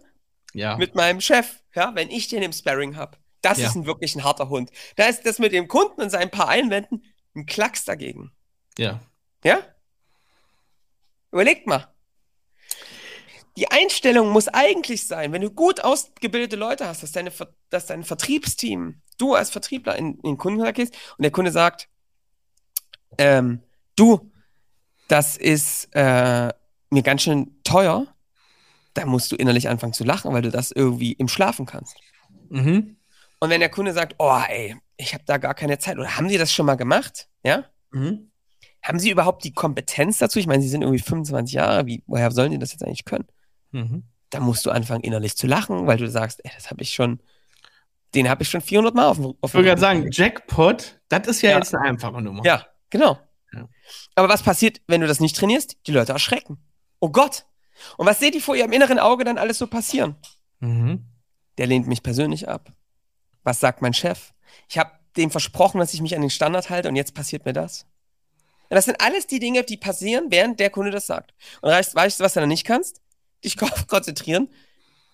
ja. 0.53 0.77
mit 0.77 0.95
meinem 0.95 1.21
Chef, 1.21 1.63
ja, 1.75 1.95
wenn 1.95 2.11
ich 2.11 2.29
den 2.29 2.43
im 2.43 2.53
Sparring 2.53 2.97
habe, 2.97 3.17
das 3.41 3.59
ja. 3.59 3.69
ist 3.69 3.77
ein 3.77 3.87
wirklich 3.87 4.17
ein 4.17 4.25
harter 4.25 4.49
Hund. 4.49 4.71
Da 4.97 5.07
ist 5.07 5.25
das 5.25 5.39
mit 5.39 5.53
dem 5.53 5.69
Kunden 5.69 6.03
und 6.03 6.11
seinen 6.11 6.31
paar 6.31 6.49
Einwänden 6.49 7.05
ein 7.35 7.47
Klacks 7.47 7.85
dagegen. 7.85 8.33
Ja. 8.77 9.01
Ja? 9.45 9.61
Überlegt 11.31 11.67
mal. 11.67 11.87
Die 13.57 13.71
Einstellung 13.71 14.31
muss 14.31 14.49
eigentlich 14.49 15.07
sein, 15.07 15.33
wenn 15.33 15.43
du 15.43 15.51
gut 15.51 15.83
ausgebildete 15.83 16.57
Leute 16.57 16.87
hast, 16.87 17.03
dass, 17.03 17.13
deine, 17.13 17.33
dass 17.71 17.87
dein 17.87 18.05
Vertriebsteam, 18.05 19.03
du 19.19 19.35
als 19.35 19.51
Vertriebler 19.51 19.97
in, 19.97 20.15
in 20.17 20.23
den 20.23 20.39
Kunden 20.39 20.73
gehst 20.73 20.97
und 21.17 21.23
der 21.23 21.33
Kunde 21.33 21.51
sagt, 21.51 21.89
ähm, 23.19 23.63
du, 23.97 24.31
das 25.09 25.37
ist 25.37 25.89
äh, 25.93 26.53
mir 26.91 27.03
ganz 27.03 27.23
schön 27.23 27.57
teuer, 27.65 28.07
da 28.95 29.07
musst 29.07 29.33
du 29.33 29.37
innerlich 29.37 29.69
anfangen 29.69 29.93
zu 29.93 30.05
lachen, 30.05 30.33
weil 30.33 30.43
du 30.43 30.51
das 30.51 30.71
irgendwie 30.71 31.13
im 31.13 31.29
Schlafen 31.29 31.67
kannst. 31.67 31.97
Mhm. 32.51 32.97
Und 33.41 33.51
wenn 33.51 33.61
der 33.61 33.69
Kunde 33.69 33.93
sagt, 33.93 34.17
oh 34.19 34.41
ey, 34.49 34.77
ich 34.97 35.15
habe 35.15 35.25
da 35.27 35.39
gar 35.39 35.55
keine 35.55 35.79
Zeit, 35.79 35.99
oder 35.99 36.17
haben 36.17 36.29
die 36.29 36.39
das 36.39 36.53
schon 36.53 36.67
mal 36.67 36.77
gemacht? 36.77 37.29
Ja? 37.43 37.65
Mhm. 37.91 38.31
Haben 38.83 38.99
sie 38.99 39.11
überhaupt 39.11 39.45
die 39.45 39.53
Kompetenz 39.53 40.19
dazu? 40.19 40.39
Ich 40.39 40.47
meine, 40.47 40.63
sie 40.63 40.69
sind 40.69 40.83
irgendwie 40.83 41.03
25 41.03 41.55
Jahre, 41.55 41.87
wie, 41.87 42.03
woher 42.07 42.31
sollen 42.31 42.53
die 42.53 42.59
das 42.59 42.73
jetzt 42.73 42.83
eigentlich 42.83 43.05
können? 43.05 43.27
Mhm. 43.73 44.05
Da 44.31 44.41
musst 44.41 44.67
du 44.67 44.71
anfangen, 44.71 45.03
innerlich 45.03 45.37
zu 45.37 45.47
lachen, 45.47 45.87
weil 45.87 45.97
du 45.97 46.09
sagst, 46.09 46.45
ey, 46.45 46.51
das 46.55 46.71
habe 46.71 46.83
ich 46.83 46.93
schon, 46.93 47.21
den 48.15 48.29
habe 48.29 48.43
ich 48.43 48.51
schon 48.51 48.61
400 48.61 48.95
Mal 48.95 49.07
auf, 49.07 49.19
auf 49.19 49.37
Ich 49.43 49.55
würde 49.55 49.69
gerade 49.69 49.81
sagen, 49.81 50.09
Jackpot, 50.11 51.01
das 51.09 51.27
ist 51.29 51.43
ja, 51.43 51.51
ja, 51.51 51.59
jetzt 51.59 51.75
eine 51.75 51.89
einfache 51.89 52.21
Nummer. 52.21 52.45
Ja, 52.45 52.67
genau. 52.91 53.19
Aber 54.15 54.29
was 54.29 54.43
passiert, 54.43 54.81
wenn 54.87 55.01
du 55.01 55.07
das 55.07 55.21
nicht 55.21 55.37
trainierst? 55.37 55.77
Die 55.87 55.93
Leute 55.93 56.13
erschrecken. 56.13 56.59
Oh 57.01 57.11
Gott. 57.11 57.47
Und 57.97 58.07
was 58.07 58.19
seht 58.19 58.35
ihr 58.35 58.43
vor 58.43 58.57
ihrem 58.57 58.73
inneren 58.73 58.99
Auge 58.99 59.25
dann 59.25 59.39
alles 59.39 59.59
so 59.59 59.67
passieren? 59.67 60.17
Mhm. 60.61 61.05
Der 61.59 61.67
lehnt 61.67 61.87
mich 61.87 62.03
persönlich 62.03 62.49
ab. 62.49 62.73
Was 63.45 63.61
sagt 63.61 63.83
mein 63.83 63.95
Chef? 63.95 64.33
Ich 64.69 64.79
habe 64.79 64.91
dem 65.17 65.31
versprochen, 65.31 65.79
dass 65.79 65.95
ich 65.95 66.01
mich 66.01 66.15
an 66.15 66.21
den 66.21 66.31
Standard 66.31 66.71
halte 66.71 66.89
und 66.89 66.97
jetzt 66.97 67.15
passiert 67.15 67.45
mir 67.45 67.53
das. 67.53 67.87
Und 68.71 68.75
das 68.75 68.85
sind 68.85 69.01
alles 69.01 69.27
die 69.27 69.39
Dinge, 69.39 69.65
die 69.65 69.77
passieren, 69.77 70.27
während 70.31 70.61
der 70.61 70.71
Kunde 70.71 70.91
das 70.91 71.07
sagt. 71.07 71.35
Und 71.63 71.71
weißt, 71.71 71.95
weißt 71.95 72.21
du, 72.21 72.25
was 72.25 72.35
du 72.35 72.41
dann 72.41 72.49
nicht 72.49 72.67
kannst? 72.67 73.01
Dich 73.45 73.57
konzentrieren, 73.89 74.49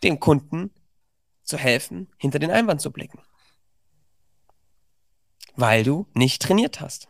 dem 0.02 0.18
Kunden 0.18 0.70
zu 1.44 1.56
helfen, 1.56 2.08
hinter 2.18 2.38
den 2.38 2.50
Einwand 2.50 2.80
zu 2.80 2.90
blicken. 2.90 3.20
Weil 5.54 5.84
du 5.84 6.06
nicht 6.14 6.42
trainiert 6.42 6.80
hast. 6.80 7.08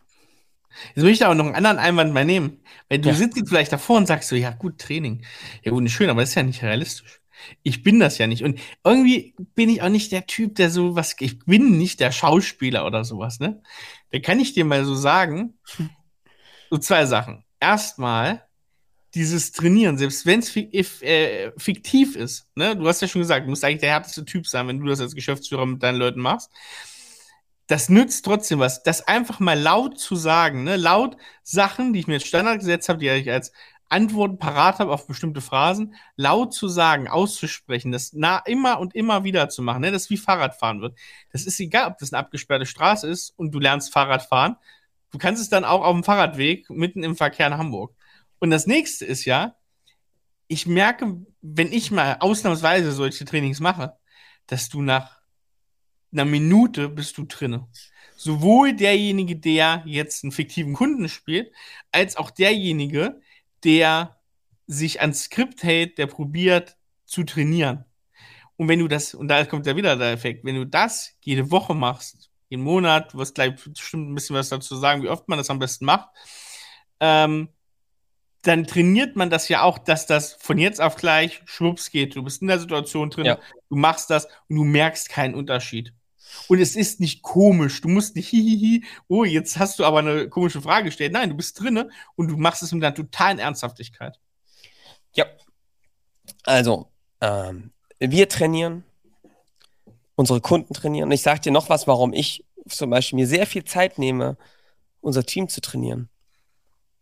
Jetzt 0.95 1.03
will 1.03 1.11
ich 1.11 1.19
da 1.19 1.29
auch 1.29 1.35
noch 1.35 1.45
einen 1.45 1.55
anderen 1.55 1.77
Einwand 1.77 2.13
mal 2.13 2.25
nehmen. 2.25 2.61
Weil 2.89 2.99
du 2.99 3.09
ja. 3.09 3.15
sitzt 3.15 3.37
jetzt 3.37 3.49
vielleicht 3.49 3.71
davor 3.71 3.97
und 3.97 4.07
sagst 4.07 4.29
so, 4.29 4.35
ja 4.35 4.51
gut, 4.51 4.79
Training. 4.79 5.23
Ja 5.63 5.71
gut, 5.71 5.89
schön, 5.89 6.09
aber 6.09 6.21
das 6.21 6.29
ist 6.29 6.35
ja 6.35 6.43
nicht 6.43 6.63
realistisch. 6.63 7.21
Ich 7.63 7.83
bin 7.83 7.99
das 7.99 8.17
ja 8.17 8.27
nicht. 8.27 8.43
Und 8.43 8.59
irgendwie 8.83 9.35
bin 9.55 9.69
ich 9.69 9.81
auch 9.81 9.89
nicht 9.89 10.11
der 10.11 10.25
Typ, 10.25 10.55
der 10.55 10.69
so 10.69 10.95
was, 10.95 11.15
ich 11.19 11.39
bin 11.39 11.77
nicht 11.77 11.99
der 11.99 12.11
Schauspieler 12.11 12.85
oder 12.85 13.03
sowas, 13.03 13.39
ne? 13.39 13.61
Da 14.11 14.19
kann 14.19 14.39
ich 14.39 14.53
dir 14.53 14.65
mal 14.65 14.85
so 14.85 14.95
sagen, 14.95 15.55
so 16.69 16.77
zwei 16.77 17.05
Sachen. 17.05 17.43
Erstmal, 17.59 18.43
dieses 19.13 19.51
Trainieren, 19.53 19.97
selbst 19.97 20.25
wenn 20.25 20.39
es 20.39 21.01
äh, 21.01 21.51
fiktiv 21.57 22.15
ist, 22.15 22.47
ne? 22.55 22.75
Du 22.75 22.87
hast 22.87 23.01
ja 23.01 23.07
schon 23.07 23.21
gesagt, 23.21 23.45
du 23.45 23.49
musst 23.49 23.63
eigentlich 23.63 23.81
der 23.81 23.91
härteste 23.91 24.25
Typ 24.25 24.47
sein, 24.47 24.67
wenn 24.67 24.79
du 24.79 24.85
das 24.85 24.99
als 24.99 25.15
Geschäftsführer 25.15 25.65
mit 25.65 25.83
deinen 25.83 25.97
Leuten 25.97 26.21
machst 26.21 26.49
das 27.67 27.89
nützt 27.89 28.25
trotzdem 28.25 28.59
was. 28.59 28.83
Das 28.83 29.07
einfach 29.07 29.39
mal 29.39 29.59
laut 29.59 29.99
zu 29.99 30.15
sagen, 30.15 30.63
ne? 30.63 30.77
laut 30.77 31.17
Sachen, 31.43 31.93
die 31.93 31.99
ich 31.99 32.07
mir 32.07 32.15
als 32.15 32.27
Standard 32.27 32.59
gesetzt 32.59 32.89
habe, 32.89 32.99
die 32.99 33.09
ich 33.09 33.31
als 33.31 33.51
Antworten 33.89 34.37
parat 34.37 34.79
habe 34.79 34.91
auf 34.91 35.07
bestimmte 35.07 35.41
Phrasen, 35.41 35.95
laut 36.15 36.53
zu 36.53 36.67
sagen, 36.67 37.07
auszusprechen, 37.07 37.91
das 37.91 38.13
na, 38.13 38.39
immer 38.39 38.79
und 38.79 38.95
immer 38.95 39.23
wieder 39.23 39.49
zu 39.49 39.61
machen, 39.61 39.81
ne? 39.81 39.91
das 39.91 40.03
ist 40.03 40.09
wie 40.09 40.17
Fahrradfahren 40.17 40.81
wird. 40.81 40.97
Das 41.31 41.45
ist 41.45 41.59
egal, 41.59 41.91
ob 41.91 41.97
das 41.99 42.11
eine 42.11 42.19
abgesperrte 42.19 42.65
Straße 42.65 43.07
ist 43.07 43.33
und 43.37 43.51
du 43.51 43.59
lernst 43.59 43.93
Fahrradfahren. 43.93 44.55
Du 45.11 45.17
kannst 45.17 45.41
es 45.41 45.49
dann 45.49 45.65
auch 45.65 45.81
auf 45.83 45.93
dem 45.93 46.03
Fahrradweg 46.03 46.69
mitten 46.69 47.03
im 47.03 47.15
Verkehr 47.15 47.47
in 47.47 47.57
Hamburg. 47.57 47.95
Und 48.39 48.49
das 48.49 48.67
nächste 48.67 49.05
ist 49.05 49.25
ja, 49.25 49.55
ich 50.47 50.67
merke, 50.67 51.25
wenn 51.41 51.71
ich 51.71 51.91
mal 51.91 52.17
ausnahmsweise 52.19 52.91
solche 52.91 53.25
Trainings 53.25 53.59
mache, 53.59 53.93
dass 54.47 54.69
du 54.69 54.81
nach 54.81 55.19
einer 56.15 56.29
Minute 56.29 56.89
bist 56.89 57.17
du 57.17 57.25
drinne. 57.25 57.67
Sowohl 58.15 58.73
derjenige, 58.73 59.35
der 59.35 59.83
jetzt 59.85 60.23
einen 60.23 60.31
fiktiven 60.31 60.73
Kunden 60.73 61.09
spielt, 61.09 61.51
als 61.91 62.15
auch 62.17 62.31
derjenige, 62.31 63.21
der 63.63 64.19
sich 64.67 65.01
ans 65.01 65.25
Skript 65.25 65.63
hält, 65.63 65.97
der 65.97 66.07
probiert 66.07 66.77
zu 67.05 67.23
trainieren. 67.23 67.85
Und 68.57 68.69
wenn 68.69 68.79
du 68.79 68.87
das, 68.87 69.13
und 69.13 69.27
da 69.27 69.43
kommt 69.45 69.65
ja 69.65 69.75
wieder 69.75 69.95
der 69.97 70.13
Effekt, 70.13 70.45
wenn 70.45 70.55
du 70.55 70.65
das 70.65 71.13
jede 71.21 71.51
Woche 71.51 71.73
machst, 71.73 72.31
jeden 72.47 72.63
Monat, 72.63 73.13
du 73.13 73.17
wirst 73.17 73.35
gleich 73.35 73.53
bestimmt 73.55 74.09
ein 74.09 74.15
bisschen 74.15 74.35
was 74.35 74.49
dazu 74.49 74.75
sagen, 74.75 75.03
wie 75.03 75.09
oft 75.09 75.27
man 75.27 75.37
das 75.37 75.49
am 75.49 75.59
besten 75.59 75.85
macht, 75.85 76.09
ähm, 76.99 77.49
dann 78.43 78.65
trainiert 78.65 79.15
man 79.15 79.29
das 79.29 79.49
ja 79.49 79.63
auch, 79.63 79.79
dass 79.79 80.05
das 80.05 80.33
von 80.33 80.57
jetzt 80.57 80.79
auf 80.79 80.95
gleich 80.95 81.41
schwupps 81.45 81.89
geht. 81.89 82.15
Du 82.15 82.23
bist 82.23 82.41
in 82.41 82.47
der 82.47 82.59
Situation 82.59 83.09
drin, 83.09 83.25
ja. 83.25 83.39
du 83.69 83.75
machst 83.75 84.09
das 84.09 84.27
und 84.47 84.55
du 84.57 84.63
merkst 84.63 85.09
keinen 85.09 85.33
Unterschied. 85.33 85.93
Und 86.47 86.59
es 86.59 86.75
ist 86.75 86.99
nicht 86.99 87.21
komisch. 87.21 87.81
Du 87.81 87.87
musst 87.87 88.15
nicht 88.15 88.27
hihihi, 88.29 88.83
oh, 89.07 89.23
jetzt 89.23 89.57
hast 89.57 89.79
du 89.79 89.85
aber 89.85 89.99
eine 89.99 90.29
komische 90.29 90.61
Frage 90.61 90.85
gestellt. 90.85 91.13
Nein, 91.13 91.29
du 91.29 91.35
bist 91.35 91.59
drinne 91.59 91.89
und 92.15 92.29
du 92.29 92.37
machst 92.37 92.63
es 92.63 92.71
mit 92.71 92.83
einer 92.83 92.95
totalen 92.95 93.39
Ernsthaftigkeit. 93.39 94.19
Ja. 95.13 95.25
Also, 96.43 96.89
ähm, 97.21 97.71
wir 97.99 98.29
trainieren, 98.29 98.83
unsere 100.15 100.41
Kunden 100.41 100.73
trainieren. 100.73 101.09
Und 101.09 101.13
ich 101.13 101.21
sage 101.21 101.41
dir 101.41 101.51
noch 101.51 101.69
was, 101.69 101.87
warum 101.87 102.13
ich 102.13 102.45
zum 102.67 102.89
Beispiel 102.89 103.17
mir 103.17 103.27
sehr 103.27 103.45
viel 103.45 103.63
Zeit 103.63 103.99
nehme, 103.99 104.37
unser 105.01 105.25
Team 105.25 105.49
zu 105.49 105.61
trainieren. 105.61 106.09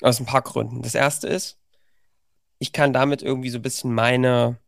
Aus 0.01 0.19
ein 0.19 0.25
paar 0.25 0.41
Gründen. 0.41 0.81
Das 0.81 0.95
erste 0.95 1.27
ist, 1.27 1.57
ich 2.59 2.73
kann 2.73 2.93
damit 2.93 3.21
irgendwie 3.21 3.49
so 3.49 3.59
ein 3.59 3.61
bisschen 3.61 3.93
meine 3.93 4.59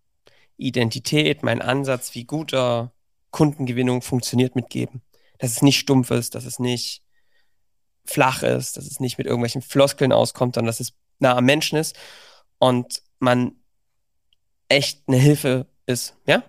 Identität, 0.58 1.44
meinen 1.44 1.62
Ansatz, 1.62 2.16
wie 2.16 2.26
guter 2.26 2.92
Kundengewinnung 3.36 4.02
funktioniert, 4.02 4.56
mitgeben. 4.56 5.02
Dass 5.40 5.52
es 5.52 5.62
nicht 5.62 5.78
stumpf 5.78 6.10
ist, 6.10 6.36
dass 6.36 6.46
es 6.46 6.58
nicht 6.58 7.02
flach 8.06 8.44
ist, 8.44 8.78
dass 8.78 8.86
es 8.86 9.02
nicht 9.02 9.18
mit 9.18 9.28
irgendwelchen 9.28 9.62
Floskeln 9.62 10.14
auskommt, 10.14 10.56
sondern 10.56 10.68
dass 10.68 10.80
es 10.80 10.94
nah 11.20 11.36
am 11.36 11.44
Menschen 11.44 11.78
ist 11.78 11.98
und 12.60 13.02
man 13.20 13.52
echt 14.70 15.04
eine 15.08 15.18
Hilfe 15.18 15.68
ist, 15.86 16.16
ja? 16.26 16.44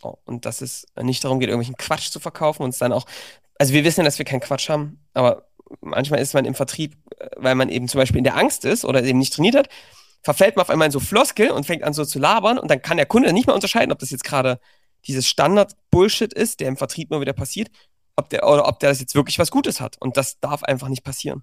So, 0.00 0.20
und 0.24 0.46
dass 0.46 0.62
es 0.62 0.86
nicht 1.02 1.22
darum 1.22 1.38
geht, 1.38 1.50
irgendwelchen 1.50 1.76
Quatsch 1.76 2.10
zu 2.10 2.18
verkaufen 2.18 2.62
und 2.62 2.70
es 2.70 2.78
dann 2.78 2.94
auch, 2.94 3.04
also 3.58 3.74
wir 3.74 3.84
wissen, 3.84 4.06
dass 4.06 4.18
wir 4.18 4.24
keinen 4.24 4.40
Quatsch 4.40 4.70
haben, 4.70 5.04
aber 5.12 5.48
manchmal 5.82 6.20
ist 6.20 6.32
man 6.32 6.46
im 6.46 6.54
Vertrieb, 6.54 6.96
äh, 7.18 7.28
weil 7.36 7.56
man 7.56 7.68
eben 7.68 7.88
zum 7.88 7.98
Beispiel 7.98 8.18
in 8.18 8.24
der 8.24 8.38
Angst 8.38 8.64
ist 8.64 8.86
oder 8.86 9.04
eben 9.04 9.18
nicht 9.18 9.34
trainiert 9.34 9.54
hat, 9.54 9.68
verfällt 10.22 10.56
man 10.56 10.62
auf 10.62 10.70
einmal 10.70 10.86
in 10.86 10.92
so 10.92 11.00
Floskel 11.00 11.50
und 11.50 11.66
fängt 11.66 11.82
an 11.82 11.92
so 11.92 12.06
zu 12.06 12.18
labern 12.18 12.58
und 12.58 12.70
dann 12.70 12.80
kann 12.80 12.96
der 12.96 13.04
Kunde 13.04 13.34
nicht 13.34 13.46
mehr 13.46 13.54
unterscheiden, 13.54 13.92
ob 13.92 13.98
das 13.98 14.10
jetzt 14.10 14.24
gerade 14.24 14.60
dieses 15.06 15.26
Standard-Bullshit 15.26 16.32
ist, 16.32 16.60
der 16.60 16.68
im 16.68 16.76
Vertrieb 16.76 17.10
nur 17.10 17.20
wieder 17.20 17.32
passiert, 17.32 17.70
ob 18.16 18.28
der, 18.30 18.46
oder 18.46 18.66
ob 18.68 18.78
der 18.80 18.90
das 18.90 19.00
jetzt 19.00 19.14
wirklich 19.14 19.38
was 19.38 19.50
Gutes 19.50 19.80
hat. 19.80 19.96
Und 20.00 20.16
das 20.16 20.40
darf 20.40 20.62
einfach 20.62 20.88
nicht 20.88 21.04
passieren. 21.04 21.42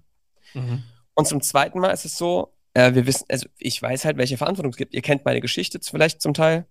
Mhm. 0.54 0.82
Und 1.14 1.26
zum 1.26 1.42
zweiten 1.42 1.80
Mal 1.80 1.90
ist 1.90 2.04
es 2.04 2.16
so, 2.16 2.54
äh, 2.74 2.94
wir 2.94 3.06
wissen, 3.06 3.24
also 3.28 3.48
ich 3.58 3.80
weiß 3.80 4.04
halt, 4.04 4.16
welche 4.16 4.38
Verantwortung 4.38 4.70
es 4.70 4.76
gibt. 4.76 4.94
Ihr 4.94 5.02
kennt 5.02 5.24
meine 5.24 5.40
Geschichte 5.40 5.80
vielleicht 5.82 6.22
zum 6.22 6.34
Teil. 6.34 6.66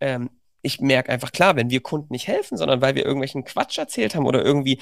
Ähm, 0.00 0.30
ich 0.62 0.80
merke 0.80 1.12
einfach 1.12 1.32
klar, 1.32 1.56
wenn 1.56 1.70
wir 1.70 1.80
Kunden 1.80 2.12
nicht 2.12 2.26
helfen, 2.26 2.56
sondern 2.56 2.80
weil 2.80 2.94
wir 2.94 3.04
irgendwelchen 3.04 3.44
Quatsch 3.44 3.78
erzählt 3.78 4.14
haben 4.14 4.26
oder 4.26 4.44
irgendwie 4.44 4.80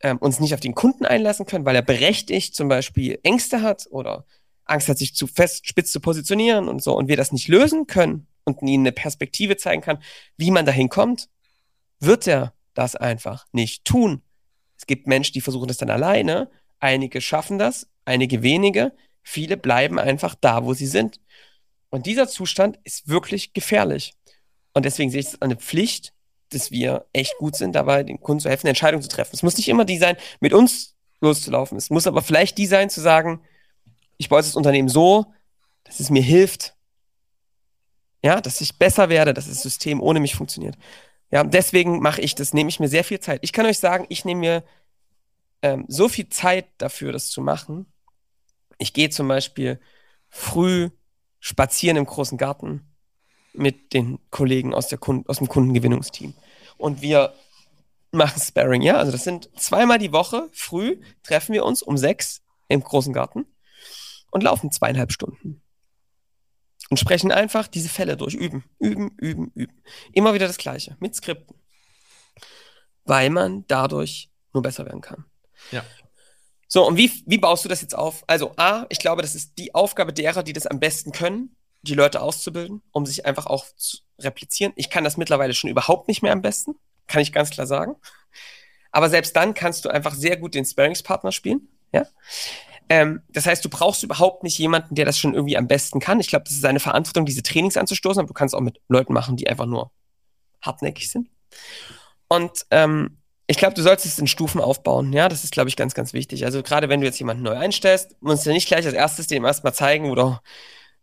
ähm, 0.00 0.18
uns 0.18 0.38
nicht 0.38 0.54
auf 0.54 0.60
den 0.60 0.74
Kunden 0.74 1.06
einlassen 1.06 1.46
können, 1.46 1.64
weil 1.64 1.76
er 1.76 1.82
berechtigt 1.82 2.54
zum 2.54 2.68
Beispiel 2.68 3.18
Ängste 3.22 3.62
hat 3.62 3.86
oder 3.90 4.26
Angst 4.64 4.88
hat, 4.88 4.98
sich 4.98 5.14
zu 5.14 5.26
fest 5.26 5.66
spitz 5.66 5.92
zu 5.92 6.00
positionieren 6.00 6.68
und 6.68 6.82
so 6.82 6.96
und 6.96 7.08
wir 7.08 7.16
das 7.16 7.32
nicht 7.32 7.48
lösen 7.48 7.86
können, 7.86 8.26
und 8.44 8.62
ihnen 8.62 8.84
eine 8.84 8.92
Perspektive 8.92 9.56
zeigen 9.56 9.82
kann, 9.82 10.02
wie 10.36 10.50
man 10.50 10.66
dahin 10.66 10.88
kommt, 10.88 11.28
wird 12.00 12.26
er 12.26 12.54
das 12.74 12.96
einfach 12.96 13.46
nicht 13.52 13.84
tun. 13.84 14.22
Es 14.76 14.86
gibt 14.86 15.06
Menschen, 15.06 15.32
die 15.34 15.40
versuchen 15.40 15.68
das 15.68 15.76
dann 15.76 15.90
alleine. 15.90 16.50
Einige 16.80 17.20
schaffen 17.20 17.58
das, 17.58 17.88
einige 18.04 18.42
wenige. 18.42 18.92
Viele 19.22 19.56
bleiben 19.56 19.98
einfach 19.98 20.34
da, 20.34 20.64
wo 20.64 20.74
sie 20.74 20.86
sind. 20.86 21.20
Und 21.90 22.06
dieser 22.06 22.26
Zustand 22.26 22.78
ist 22.84 23.08
wirklich 23.08 23.52
gefährlich. 23.52 24.14
Und 24.72 24.84
deswegen 24.84 25.10
sehe 25.10 25.20
ich 25.20 25.26
es 25.26 25.34
als 25.34 25.42
eine 25.42 25.56
Pflicht, 25.56 26.12
dass 26.48 26.70
wir 26.70 27.06
echt 27.12 27.36
gut 27.38 27.56
sind, 27.56 27.74
dabei 27.74 28.02
den 28.02 28.20
Kunden 28.20 28.40
zu 28.40 28.48
helfen, 28.48 28.66
Entscheidungen 28.66 29.02
zu 29.02 29.08
treffen. 29.08 29.34
Es 29.34 29.42
muss 29.42 29.56
nicht 29.56 29.68
immer 29.68 29.84
die 29.84 29.98
sein, 29.98 30.16
mit 30.40 30.52
uns 30.52 30.96
loszulaufen. 31.20 31.78
Es 31.78 31.90
muss 31.90 32.06
aber 32.06 32.22
vielleicht 32.22 32.58
die 32.58 32.66
sein, 32.66 32.90
zu 32.90 33.00
sagen, 33.00 33.42
ich 34.16 34.28
baue 34.28 34.40
das 34.40 34.56
Unternehmen 34.56 34.88
so, 34.88 35.26
dass 35.84 36.00
es 36.00 36.10
mir 36.10 36.22
hilft, 36.22 36.74
ja, 38.22 38.40
dass 38.40 38.60
ich 38.60 38.78
besser 38.78 39.08
werde, 39.08 39.34
dass 39.34 39.48
das 39.48 39.62
System 39.62 40.00
ohne 40.00 40.20
mich 40.20 40.34
funktioniert. 40.34 40.76
Ja, 41.30 41.44
deswegen 41.44 42.00
mache 42.00 42.20
ich 42.20 42.34
das, 42.34 42.52
nehme 42.52 42.68
ich 42.68 42.78
mir 42.78 42.88
sehr 42.88 43.04
viel 43.04 43.20
Zeit. 43.20 43.40
Ich 43.42 43.52
kann 43.52 43.66
euch 43.66 43.78
sagen, 43.78 44.06
ich 44.10 44.24
nehme 44.24 44.40
mir 44.40 44.64
ähm, 45.62 45.84
so 45.88 46.08
viel 46.08 46.28
Zeit 46.28 46.66
dafür, 46.78 47.12
das 47.12 47.30
zu 47.30 47.40
machen. 47.40 47.86
Ich 48.78 48.92
gehe 48.92 49.10
zum 49.10 49.28
Beispiel 49.28 49.80
früh 50.28 50.90
spazieren 51.40 51.96
im 51.96 52.06
großen 52.06 52.38
Garten 52.38 52.86
mit 53.54 53.92
den 53.92 54.18
Kollegen 54.30 54.74
aus, 54.74 54.88
der 54.88 54.98
Kunden, 54.98 55.28
aus 55.28 55.38
dem 55.38 55.48
Kundengewinnungsteam. 55.48 56.34
Und 56.76 57.02
wir 57.02 57.34
machen 58.10 58.40
Sparring, 58.40 58.82
ja. 58.82 58.96
Also 58.96 59.12
das 59.12 59.24
sind 59.24 59.48
zweimal 59.56 59.98
die 59.98 60.12
Woche 60.12 60.48
früh 60.52 61.00
treffen 61.22 61.54
wir 61.54 61.64
uns 61.64 61.82
um 61.82 61.96
sechs 61.96 62.42
im 62.68 62.82
großen 62.82 63.12
Garten 63.12 63.46
und 64.30 64.42
laufen 64.42 64.70
zweieinhalb 64.70 65.12
Stunden. 65.12 65.61
Und 66.92 66.98
sprechen 66.98 67.32
einfach 67.32 67.68
diese 67.68 67.88
Fälle 67.88 68.18
durch. 68.18 68.34
Üben, 68.34 68.64
üben, 68.78 69.16
üben, 69.16 69.50
üben. 69.54 69.82
Immer 70.12 70.34
wieder 70.34 70.46
das 70.46 70.58
Gleiche 70.58 70.94
mit 71.00 71.16
Skripten. 71.16 71.56
Weil 73.06 73.30
man 73.30 73.64
dadurch 73.66 74.28
nur 74.52 74.62
besser 74.62 74.84
werden 74.84 75.00
kann. 75.00 75.24
Ja. 75.70 75.82
So, 76.68 76.86
und 76.86 76.98
wie, 76.98 77.10
wie 77.24 77.38
baust 77.38 77.64
du 77.64 77.70
das 77.70 77.80
jetzt 77.80 77.94
auf? 77.94 78.24
Also, 78.26 78.52
A, 78.58 78.84
ich 78.90 78.98
glaube, 78.98 79.22
das 79.22 79.34
ist 79.34 79.56
die 79.56 79.74
Aufgabe 79.74 80.12
derer, 80.12 80.42
die 80.42 80.52
das 80.52 80.66
am 80.66 80.80
besten 80.80 81.12
können, 81.12 81.56
die 81.80 81.94
Leute 81.94 82.20
auszubilden, 82.20 82.82
um 82.90 83.06
sich 83.06 83.24
einfach 83.24 83.46
auch 83.46 83.64
zu 83.76 83.96
replizieren. 84.18 84.74
Ich 84.76 84.90
kann 84.90 85.02
das 85.02 85.16
mittlerweile 85.16 85.54
schon 85.54 85.70
überhaupt 85.70 86.08
nicht 86.08 86.20
mehr 86.20 86.32
am 86.32 86.42
besten, 86.42 86.74
kann 87.06 87.22
ich 87.22 87.32
ganz 87.32 87.48
klar 87.48 87.66
sagen. 87.66 87.94
Aber 88.90 89.08
selbst 89.08 89.34
dann 89.34 89.54
kannst 89.54 89.86
du 89.86 89.88
einfach 89.88 90.14
sehr 90.14 90.36
gut 90.36 90.54
den 90.54 90.66
Sparringspartner 90.66 91.32
spielen. 91.32 91.68
Ja. 91.90 92.06
Ähm, 92.92 93.22
das 93.30 93.46
heißt, 93.46 93.64
du 93.64 93.70
brauchst 93.70 94.02
überhaupt 94.02 94.42
nicht 94.42 94.58
jemanden, 94.58 94.94
der 94.94 95.06
das 95.06 95.18
schon 95.18 95.32
irgendwie 95.32 95.56
am 95.56 95.66
besten 95.66 95.98
kann. 95.98 96.20
Ich 96.20 96.28
glaube, 96.28 96.44
das 96.44 96.52
ist 96.52 96.60
seine 96.60 96.78
Verantwortung, 96.78 97.24
diese 97.24 97.42
Trainings 97.42 97.78
anzustoßen, 97.78 98.20
aber 98.20 98.28
du 98.28 98.34
kannst 98.34 98.54
auch 98.54 98.60
mit 98.60 98.82
Leuten 98.86 99.14
machen, 99.14 99.38
die 99.38 99.48
einfach 99.48 99.64
nur 99.64 99.90
hartnäckig 100.60 101.10
sind. 101.10 101.30
Und 102.28 102.66
ähm, 102.70 103.16
ich 103.46 103.56
glaube, 103.56 103.72
du 103.72 103.80
sollst 103.80 104.04
es 104.04 104.18
in 104.18 104.26
Stufen 104.26 104.60
aufbauen. 104.60 105.10
Ja, 105.14 105.30
das 105.30 105.42
ist, 105.42 105.52
glaube 105.52 105.70
ich, 105.70 105.76
ganz, 105.76 105.94
ganz 105.94 106.12
wichtig. 106.12 106.44
Also 106.44 106.62
gerade 106.62 106.90
wenn 106.90 107.00
du 107.00 107.06
jetzt 107.06 107.18
jemanden 107.18 107.42
neu 107.42 107.56
einstellst, 107.56 108.14
musst 108.20 108.44
du 108.44 108.50
nicht 108.50 108.68
gleich 108.68 108.84
als 108.84 108.94
erstes 108.94 109.26
dem 109.26 109.46
erstmal 109.46 109.72
zeigen, 109.72 110.10
wo 110.10 110.14
der, 110.14 110.42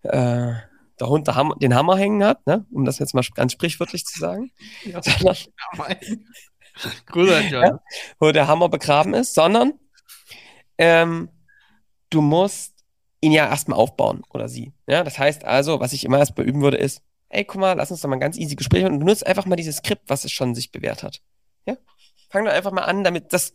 äh, 0.04 0.54
der 1.00 1.08
Hund 1.08 1.26
der 1.26 1.34
Ham 1.34 1.56
den 1.58 1.74
Hammer 1.74 1.98
hängen 1.98 2.24
hat, 2.24 2.46
ne? 2.46 2.68
um 2.72 2.86
das 2.86 3.00
jetzt 3.00 3.16
mal 3.16 3.24
ganz 3.34 3.54
sprichwörtlich 3.54 4.06
zu 4.06 4.20
sagen. 4.20 4.52
Ja. 4.84 5.02
Sondern, 5.02 5.38
ja, 7.50 7.80
wo 8.20 8.32
der 8.32 8.48
Hammer 8.48 8.70
begraben 8.70 9.16
ist, 9.16 9.34
sondern 9.34 9.74
ähm, 10.78 11.30
du 12.10 12.22
musst 12.22 12.74
ihn 13.22 13.32
ja 13.32 13.48
erstmal 13.48 13.78
aufbauen 13.78 14.24
oder 14.30 14.48
sie. 14.48 14.74
Ja, 14.88 15.04
das 15.04 15.20
heißt 15.20 15.44
also, 15.44 15.80
was 15.80 15.94
ich 15.94 16.06
immer 16.06 16.20
erstmal 16.20 16.48
üben 16.48 16.62
würde, 16.62 16.78
ist, 16.78 17.02
ey, 17.30 17.46
guck 17.46 17.62
mal, 17.62 17.74
lass 17.74 17.92
uns 17.92 18.02
doch 18.02 18.10
mal 18.10 18.16
ein 18.16 18.22
ganz 18.22 18.38
easy 18.38 18.56
Gespräch 18.56 18.86
und 18.86 19.00
du 19.00 19.06
nutzt 19.06 19.26
einfach 19.26 19.46
mal 19.46 19.56
dieses 19.56 19.78
Skript, 19.78 20.04
was 20.08 20.26
es 20.26 20.32
schon 20.32 20.56
sich 20.56 20.72
bewährt 20.72 21.04
hat. 21.04 21.22
Ja? 21.66 21.78
Fang 22.30 22.46
doch 22.46 22.52
einfach 22.52 22.72
mal 22.72 22.84
an, 22.84 23.04
damit 23.04 23.34
das 23.34 23.54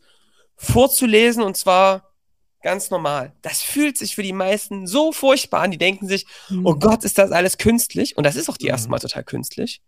vorzulesen 0.57 1.43
und 1.43 1.57
zwar 1.57 2.15
ganz 2.63 2.91
normal. 2.91 3.33
Das 3.43 3.63
fühlt 3.63 3.99
sich 3.99 4.15
für 4.15 4.23
die 4.23 4.33
meisten 4.33 4.87
so 4.87 5.13
furchtbar 5.13 5.63
an. 5.63 5.71
Die 5.71 5.79
denken 5.79 6.09
sich, 6.09 6.27
mhm. 6.49 6.67
oh 6.67 6.75
Gott, 6.75 7.05
ist 7.05 7.19
das 7.19 7.31
alles 7.31 7.59
künstlich? 7.59 8.17
Und 8.17 8.25
das 8.25 8.37
ist 8.37 8.49
auch 8.49 8.57
die 8.57 8.67
mhm. 8.67 8.71
erste 8.71 8.89
Mal 8.89 8.99
total 8.99 9.25
künstlich. 9.25 9.83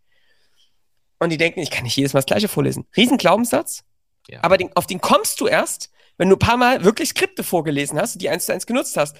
Und 1.19 1.31
die 1.31 1.39
denken, 1.39 1.61
ich 1.61 1.71
kann 1.71 1.85
nicht 1.85 1.97
jedes 1.97 2.13
Mal 2.13 2.19
das 2.19 2.27
Gleiche 2.27 2.49
vorlesen. 2.49 2.87
Riesenglaubenssatz. 2.97 3.85
Ja. 4.29 4.41
Aber 4.43 4.59
den, 4.59 4.75
auf 4.77 4.87
den 4.87 5.01
kommst 5.01 5.41
du 5.41 5.47
erst, 5.47 5.91
wenn 6.19 6.29
du 6.29 6.37
ein 6.37 6.41
paar 6.41 6.57
Mal 6.57 6.85
wirklich 6.85 7.11
Skripte 7.11 7.43
vorgelesen 7.43 7.99
hast 7.99 8.15
und 8.15 8.23
die 8.23 8.29
eins 8.29 8.47
zu 8.47 8.53
eins 8.53 8.67
genutzt 8.67 8.97
hast. 8.97 9.17